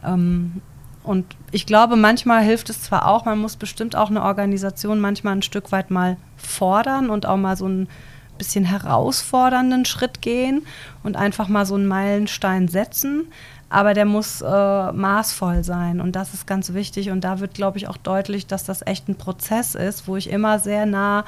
Ähm, 0.05 0.61
und 1.09 1.25
ich 1.53 1.65
glaube, 1.65 1.97
manchmal 1.97 2.43
hilft 2.43 2.69
es 2.69 2.83
zwar 2.83 3.09
auch, 3.09 3.25
man 3.25 3.39
muss 3.39 3.57
bestimmt 3.57 3.97
auch 3.97 4.11
eine 4.11 4.23
Organisation 4.23 5.01
manchmal 5.01 5.37
ein 5.37 5.43
Stück 5.43 5.73
weit 5.73 5.91
mal 5.91 6.19
fordern 6.37 7.09
und 7.09 7.25
auch 7.25 7.39
mal 7.39 7.57
so 7.57 7.67
ein 7.67 7.89
bisschen 8.37 8.67
herausfordernden 8.67 9.87
Schritt 9.87 10.21
gehen 10.21 10.67
und 11.03 11.17
einfach 11.17 11.49
mal 11.49 11.65
so 11.65 11.77
einen 11.77 11.87
Meilenstein 11.87 12.69
setzen 12.69 13.33
aber 13.71 13.93
der 13.93 14.07
muss 14.07 14.41
äh, 14.41 14.93
maßvoll 14.93 15.63
sein 15.63 16.01
und 16.01 16.17
das 16.17 16.33
ist 16.33 16.47
ganz 16.47 16.73
wichtig 16.73 17.11
und 17.11 17.23
da 17.23 17.41
wird, 17.41 17.53
glaube 17.53 17.77
ich, 17.77 17.87
auch 17.87 17.99
deutlich, 17.99 18.47
dass 18.47 18.65
das 18.65 18.87
echt 18.87 19.09
ein 19.09 19.17
Prozess 19.17 19.75
ist, 19.75 20.09
wo 20.09 20.17
ich 20.17 20.31
immer 20.31 20.59
sehr 20.59 20.87
nah 20.87 21.25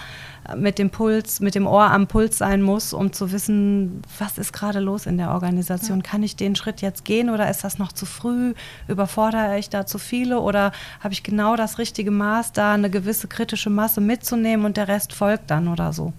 äh, 0.49 0.57
mit 0.57 0.79
dem 0.79 0.89
Puls, 0.89 1.41
mit 1.41 1.55
dem 1.55 1.67
Ohr 1.67 1.91
am 1.91 2.07
Puls 2.07 2.39
sein 2.39 2.63
muss, 2.63 2.95
um 2.95 3.13
zu 3.13 3.31
wissen, 3.31 4.03
was 4.19 4.39
ist 4.39 4.53
gerade 4.55 4.81
los 4.81 5.05
in 5.05 5.19
der 5.19 5.33
Organisation. 5.33 5.99
Ja. 5.99 6.11
Kann 6.11 6.23
ich 6.23 6.35
den 6.35 6.57
Schritt 6.57 6.81
jetzt 6.81 7.05
gehen 7.05 7.29
oder 7.29 7.51
ist 7.51 7.63
das 7.63 7.79
noch 7.79 7.93
zu 7.93 8.07
früh? 8.07 8.55
Überfordere 8.89 9.59
ich 9.59 9.69
da 9.69 9.85
zu 9.85 9.99
viele 9.99 10.41
oder 10.41 10.73
habe 11.01 11.13
ich 11.13 11.23
genau 11.23 11.57
das 11.57 11.77
richtige 11.77 12.11
Maß, 12.11 12.53
da 12.53 12.73
eine 12.73 12.89
gewisse 12.89 13.29
kritische 13.29 13.71
Masse 13.71 14.01
mitzunehmen 14.01 14.65
und 14.65 14.79
der 14.79 14.89
Rest 14.89 15.13
folgt 15.13 15.51
dann 15.51 15.69
oder 15.69 15.93
so? 15.93 16.15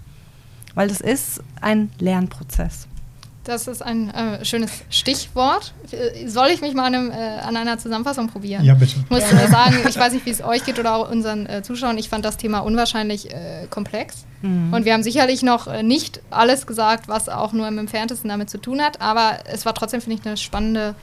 Weil 0.74 0.88
es 0.88 1.00
ist 1.00 1.42
ein 1.60 1.90
Lernprozess. 1.98 2.86
Das 3.44 3.66
ist 3.66 3.82
ein 3.82 4.10
äh, 4.10 4.44
schönes 4.44 4.70
Stichwort. 4.88 5.74
Soll 6.26 6.48
ich 6.48 6.60
mich 6.60 6.74
mal 6.74 6.84
an, 6.84 6.94
einem, 6.94 7.10
äh, 7.10 7.14
an, 7.14 7.56
einer 7.56 7.76
Zusammenfassung 7.76 8.28
probieren? 8.28 8.64
Ja, 8.64 8.74
bitte. 8.74 8.94
Ich 9.04 9.10
muss 9.10 9.28
ja. 9.30 9.48
sagen, 9.48 9.78
ich 9.88 9.96
weiß 9.96 10.12
nicht, 10.12 10.24
wie 10.26 10.30
es 10.30 10.44
euch 10.44 10.64
geht 10.64 10.78
oder 10.78 10.94
auch 10.94 11.10
unseren 11.10 11.46
äh, 11.46 11.62
Zuschauern. 11.62 11.98
Ich 11.98 12.08
fand 12.08 12.24
das 12.24 12.36
Thema 12.36 12.60
unwahrscheinlich 12.60 13.32
äh, 13.32 13.66
komplex. 13.68 14.26
Mhm. 14.42 14.72
Und 14.72 14.84
wir 14.84 14.92
haben 14.92 15.02
sicherlich 15.02 15.42
noch 15.42 15.66
äh, 15.66 15.82
nicht 15.82 16.20
alles 16.30 16.68
gesagt, 16.68 17.08
was 17.08 17.28
auch 17.28 17.52
nur 17.52 17.66
im 17.66 17.78
Entferntesten 17.78 18.30
damit 18.30 18.48
zu 18.48 18.58
tun 18.58 18.80
hat. 18.80 19.00
Aber 19.00 19.38
es 19.46 19.66
war 19.66 19.74
trotzdem, 19.74 20.00
finde 20.00 20.20
ich, 20.20 20.26
eine 20.26 20.36
spannende, 20.36 20.94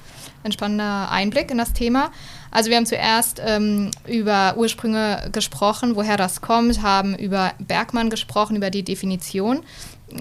ein 0.45 0.53
spannender 0.53 1.11
Einblick 1.11 1.51
in 1.51 1.57
das 1.57 1.73
Thema. 1.73 2.09
Also 2.51 2.69
wir 2.69 2.77
haben 2.77 2.85
zuerst 2.85 3.41
ähm, 3.45 3.91
über 4.07 4.55
Ursprünge 4.55 5.29
gesprochen, 5.33 5.97
woher 5.97 6.15
das 6.15 6.39
kommt, 6.39 6.81
haben 6.81 7.15
über 7.15 7.51
Bergmann 7.59 8.09
gesprochen, 8.09 8.55
über 8.55 8.69
die 8.69 8.83
Definition 8.83 9.61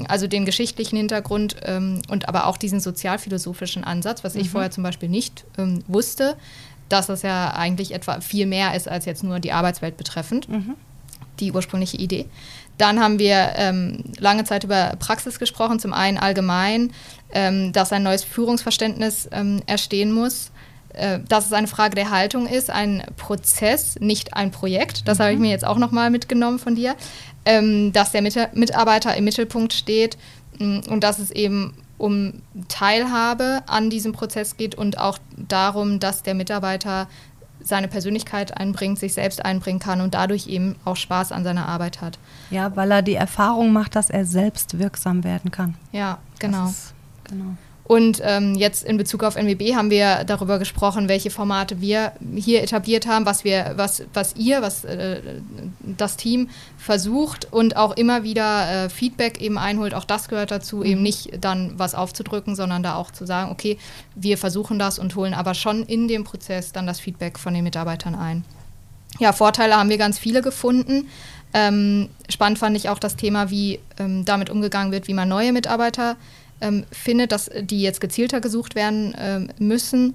also 0.09 0.27
den 0.27 0.45
geschichtlichen 0.45 0.97
Hintergrund 0.97 1.57
ähm, 1.63 2.03
und 2.09 2.29
aber 2.29 2.47
auch 2.47 2.57
diesen 2.57 2.81
sozialphilosophischen 2.81 3.85
Ansatz, 3.85 4.25
was 4.25 4.35
mhm. 4.35 4.41
ich 4.41 4.51
vorher 4.51 4.71
zum 4.71 4.83
Beispiel 4.83 5.09
nicht 5.09 5.45
ähm, 5.57 5.83
wusste, 5.87 6.37
dass 6.89 7.07
das 7.07 7.23
ja 7.23 7.53
eigentlich 7.55 7.93
etwa 7.93 8.21
viel 8.21 8.47
mehr 8.47 8.75
ist 8.75 8.89
als 8.89 9.05
jetzt 9.05 9.23
nur 9.23 9.41
die 9.41 9.53
Arbeitswelt 9.53 9.97
betreffend. 9.97 10.49
Mhm. 10.49 10.75
die 11.41 11.53
ursprüngliche 11.53 11.97
Idee. 11.97 12.27
Dann 12.79 12.99
haben 13.01 13.21
wir 13.21 13.53
ähm, 13.57 14.03
lange 14.19 14.43
Zeit 14.43 14.65
über 14.65 14.95
Praxis 14.99 15.39
gesprochen. 15.39 15.79
Zum 15.79 15.93
einen 15.93 16.19
allgemein, 16.19 16.93
ähm, 17.33 17.73
dass 17.73 17.93
ein 17.93 18.03
neues 18.03 18.25
Führungsverständnis 18.25 19.29
ähm, 19.31 19.63
erstehen 19.67 20.13
muss 20.13 20.51
äh, 20.95 21.21
dass 21.29 21.47
es 21.47 21.53
eine 21.53 21.67
Frage 21.67 21.95
der 21.95 22.11
Haltung 22.11 22.47
ist, 22.47 22.71
ein 22.71 23.05
Prozess, 23.17 23.97
nicht 24.01 24.35
ein 24.35 24.51
Projekt. 24.51 25.07
Das 25.07 25.19
mhm. 25.19 25.23
habe 25.23 25.33
ich 25.35 25.39
mir 25.39 25.51
jetzt 25.51 25.67
auch 25.67 25.79
nochmal 25.79 26.11
mitgenommen 26.11 26.59
von 26.59 26.75
dir, 26.75 26.97
ähm, 27.49 27.93
dass 27.95 28.13
der 28.13 28.21
Mit 28.21 28.37
Mitarbeiter 28.55 29.17
im 29.17 29.25
Mittelpunkt 29.25 29.73
steht 29.73 30.19
mh, 30.59 30.83
und 30.91 31.03
dass 31.03 31.19
es 31.19 31.31
eben 31.31 31.75
um 31.97 32.43
Teilhabe 32.69 33.63
an 33.67 33.89
diesem 33.91 34.13
Prozess 34.13 34.57
geht 34.59 34.75
und 34.75 34.99
auch 34.99 35.19
darum, 35.37 35.99
dass 35.99 36.23
der 36.23 36.35
Mitarbeiter 36.35 37.09
seine 37.61 37.89
Persönlichkeit 37.89 38.57
einbringt, 38.57 38.99
sich 38.99 39.15
selbst 39.15 39.45
einbringen 39.45 39.81
kann 39.81 40.01
und 40.03 40.15
dadurch 40.15 40.47
eben 40.47 40.77
auch 40.85 40.97
Spaß 40.97 41.33
an 41.33 41.43
seiner 41.43 41.67
Arbeit 41.67 42.01
hat. 42.03 42.19
Ja, 42.51 42.77
weil 42.77 42.91
er 42.93 43.03
die 43.03 43.15
Erfahrung 43.15 43.73
macht, 43.73 43.97
dass 43.97 44.11
er 44.11 44.27
selbst 44.27 44.79
wirksam 44.79 45.25
werden 45.25 45.51
kann. 45.51 45.75
Ja, 45.91 46.19
genau. 46.39 46.69
Ist, 46.69 46.95
genau. 47.25 47.57
Und 47.89 48.21
ähm, 48.23 48.55
jetzt 48.55 48.85
in 48.85 48.99
Bezug 48.99 49.25
auf 49.25 49.35
NWB 49.35 49.75
haben 49.75 49.89
wir 49.89 50.25
darüber 50.25 50.59
gesprochen, 50.59 51.09
welche 51.09 51.31
Formate 51.31 51.81
wir 51.81 52.13
hier 52.37 52.63
etabliert 52.63 53.07
haben, 53.07 53.25
was 53.25 53.45
wir, 53.45 53.73
was, 53.77 54.03
was 54.13 54.37
ihr, 54.37 54.61
was 54.61 54.85
äh, 54.85 55.23
das 55.81 56.19
Team 56.19 56.51
versucht 56.77 57.51
und 57.51 57.77
auch 57.79 57.97
immer 57.97 58.25
wieder 58.25 58.85
äh, 58.85 58.89
Feedback 58.91 59.41
eben 59.41 59.57
einholt. 59.57 59.95
Auch 59.95 60.05
das 60.05 60.29
gehört 60.29 60.51
dazu, 60.51 60.77
mhm. 60.77 60.85
eben 60.85 61.03
nicht 61.03 61.43
dann 61.43 61.79
was 61.79 61.95
aufzudrücken, 61.95 62.55
sondern 62.57 62.83
da 62.83 62.95
auch 62.95 63.11
zu 63.11 63.25
sagen, 63.25 63.51
okay, 63.51 63.79
wir 64.15 64.37
versuchen 64.37 64.79
das 64.79 64.99
und 64.99 65.17
holen 65.17 65.33
aber 65.33 65.55
schon 65.55 65.83
in 65.83 66.09
dem 66.09 66.25
Prozess 66.25 66.73
dann 66.73 66.87
das 66.87 67.01
Feedback 67.01 67.39
von 67.39 67.55
den 67.55 67.65
Mitarbeitern 67.65 68.15
ein. 68.15 68.45
Ja, 69.19 69.33
Vorteile 69.33 69.79
haben 69.79 69.89
wir 69.89 69.97
ganz 69.97 70.19
viele 70.19 70.43
gefunden. 70.43 71.09
Ähm, 71.55 72.11
spannend 72.29 72.59
fand 72.59 72.77
ich 72.77 72.91
auch 72.91 72.99
das 72.99 73.17
Thema, 73.17 73.49
wie 73.49 73.79
ähm, 73.99 74.27
damit 74.27 74.51
umgegangen 74.51 74.93
wird, 74.93 75.09
wie 75.09 75.15
man 75.15 75.31
neue 75.31 75.55
Mitarbeiter 75.55 76.17
ähm, 76.61 76.85
findet, 76.91 77.33
dass 77.33 77.51
die 77.61 77.83
jetzt 77.83 78.01
gezielter 78.01 78.41
gesucht 78.41 78.75
werden 78.75 79.15
ähm, 79.19 79.49
müssen. 79.59 80.15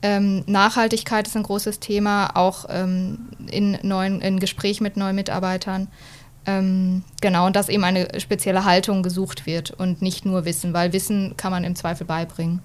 Ähm, 0.00 0.44
Nachhaltigkeit 0.46 1.26
ist 1.26 1.36
ein 1.36 1.42
großes 1.42 1.80
Thema, 1.80 2.36
auch 2.36 2.66
ähm, 2.68 3.30
in, 3.50 3.78
neuen, 3.82 4.20
in 4.20 4.38
Gespräch 4.38 4.80
mit 4.80 4.96
neuen 4.96 5.16
Mitarbeitern. 5.16 5.88
Ähm, 6.46 7.02
genau, 7.20 7.46
und 7.46 7.56
dass 7.56 7.68
eben 7.68 7.84
eine 7.84 8.20
spezielle 8.20 8.64
Haltung 8.64 9.02
gesucht 9.02 9.44
wird 9.44 9.72
und 9.72 10.00
nicht 10.00 10.24
nur 10.24 10.44
Wissen, 10.44 10.72
weil 10.72 10.92
Wissen 10.92 11.36
kann 11.36 11.50
man 11.50 11.64
im 11.64 11.74
Zweifel 11.74 12.06
beibringen. 12.06 12.62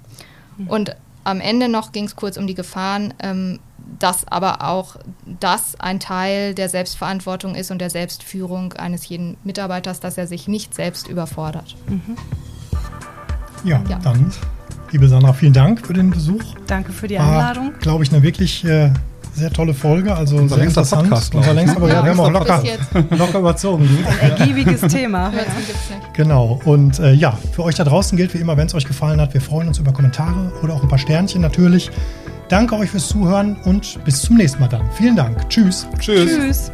Mhm. 0.58 0.68
Und 0.68 0.96
am 1.24 1.42
Ende 1.42 1.70
noch 1.70 1.92
ging 1.92 2.06
es 2.06 2.16
kurz 2.16 2.38
um 2.38 2.48
die 2.48 2.54
Gefahren, 2.54 3.14
ähm, 3.20 3.60
dass 4.00 4.28
aber 4.28 4.62
auch 4.70 4.98
das 5.40 5.80
ein 5.80 6.00
Teil 6.00 6.54
der 6.54 6.70
Selbstverantwortung 6.70 7.56
ist 7.56 7.72
und 7.72 7.80
der 7.80 7.90
Selbstführung 7.90 8.74
eines 8.74 9.08
jeden 9.08 9.38
Mitarbeiters, 9.44 10.00
dass 10.00 10.18
er 10.18 10.28
sich 10.28 10.48
nicht 10.48 10.74
selbst 10.74 11.08
überfordert. 11.08 11.76
Mhm. 11.88 12.16
Ja, 13.64 13.82
ja, 13.90 14.00
dann, 14.04 14.32
liebe 14.92 15.08
Sandra, 15.08 15.34
vielen 15.34 15.54
Dank 15.54 15.86
für 15.86 15.94
den 15.94 16.10
Besuch. 16.10 16.44
Danke 16.68 16.92
für 16.92 17.08
die 17.08 17.18
Einladung. 17.18 17.74
Glaube 17.80 18.04
ich, 18.04 18.12
eine 18.12 18.22
wirklich 18.22 18.66
äh, 18.66 18.92
sehr 19.34 19.52
tolle 19.52 19.74
Folge. 19.74 20.16
Also 20.16 20.38
unser 20.38 20.56
sehr 20.56 20.66
interessant. 20.66 21.10
Podcast, 21.10 21.34
unser 21.36 21.54
längster, 21.54 21.78
aber 21.78 21.90
ja, 21.90 22.04
wir 22.04 22.12
haben 22.12 22.20
auch 22.20 22.32
locker, 22.32 22.64
locker 23.12 23.40
überzogen. 23.40 23.90
Ein 24.22 24.32
ergiebiges 24.32 24.82
Thema. 24.82 25.32
Ja. 25.44 25.44
Genau. 26.14 26.60
Und 26.66 27.00
äh, 27.00 27.14
ja, 27.14 27.38
für 27.54 27.64
euch 27.64 27.76
da 27.76 27.84
draußen 27.84 28.18
gilt 28.18 28.34
wie 28.34 28.38
immer, 28.38 28.56
wenn 28.56 28.68
es 28.68 28.76
euch 28.76 28.86
gefallen 28.86 29.20
hat, 29.20 29.34
wir 29.34 29.42
freuen 29.42 29.68
uns 29.68 29.80
über 29.80 29.92
Kommentare 29.92 30.52
oder 30.62 30.74
auch 30.74 30.84
ein 30.84 30.90
paar 30.90 31.00
Sternchen 31.00 31.42
natürlich. 31.42 31.90
Danke 32.50 32.76
euch 32.76 32.92
fürs 32.92 33.08
Zuhören 33.08 33.56
und 33.64 34.04
bis 34.06 34.22
zum 34.22 34.38
nächsten 34.38 34.60
Mal 34.60 34.68
dann. 34.68 34.84
Vielen 34.92 35.16
Dank. 35.16 35.50
Tschüss. 35.50 35.88
Tschüss. 36.00 36.30
Tschüss. 36.30 36.72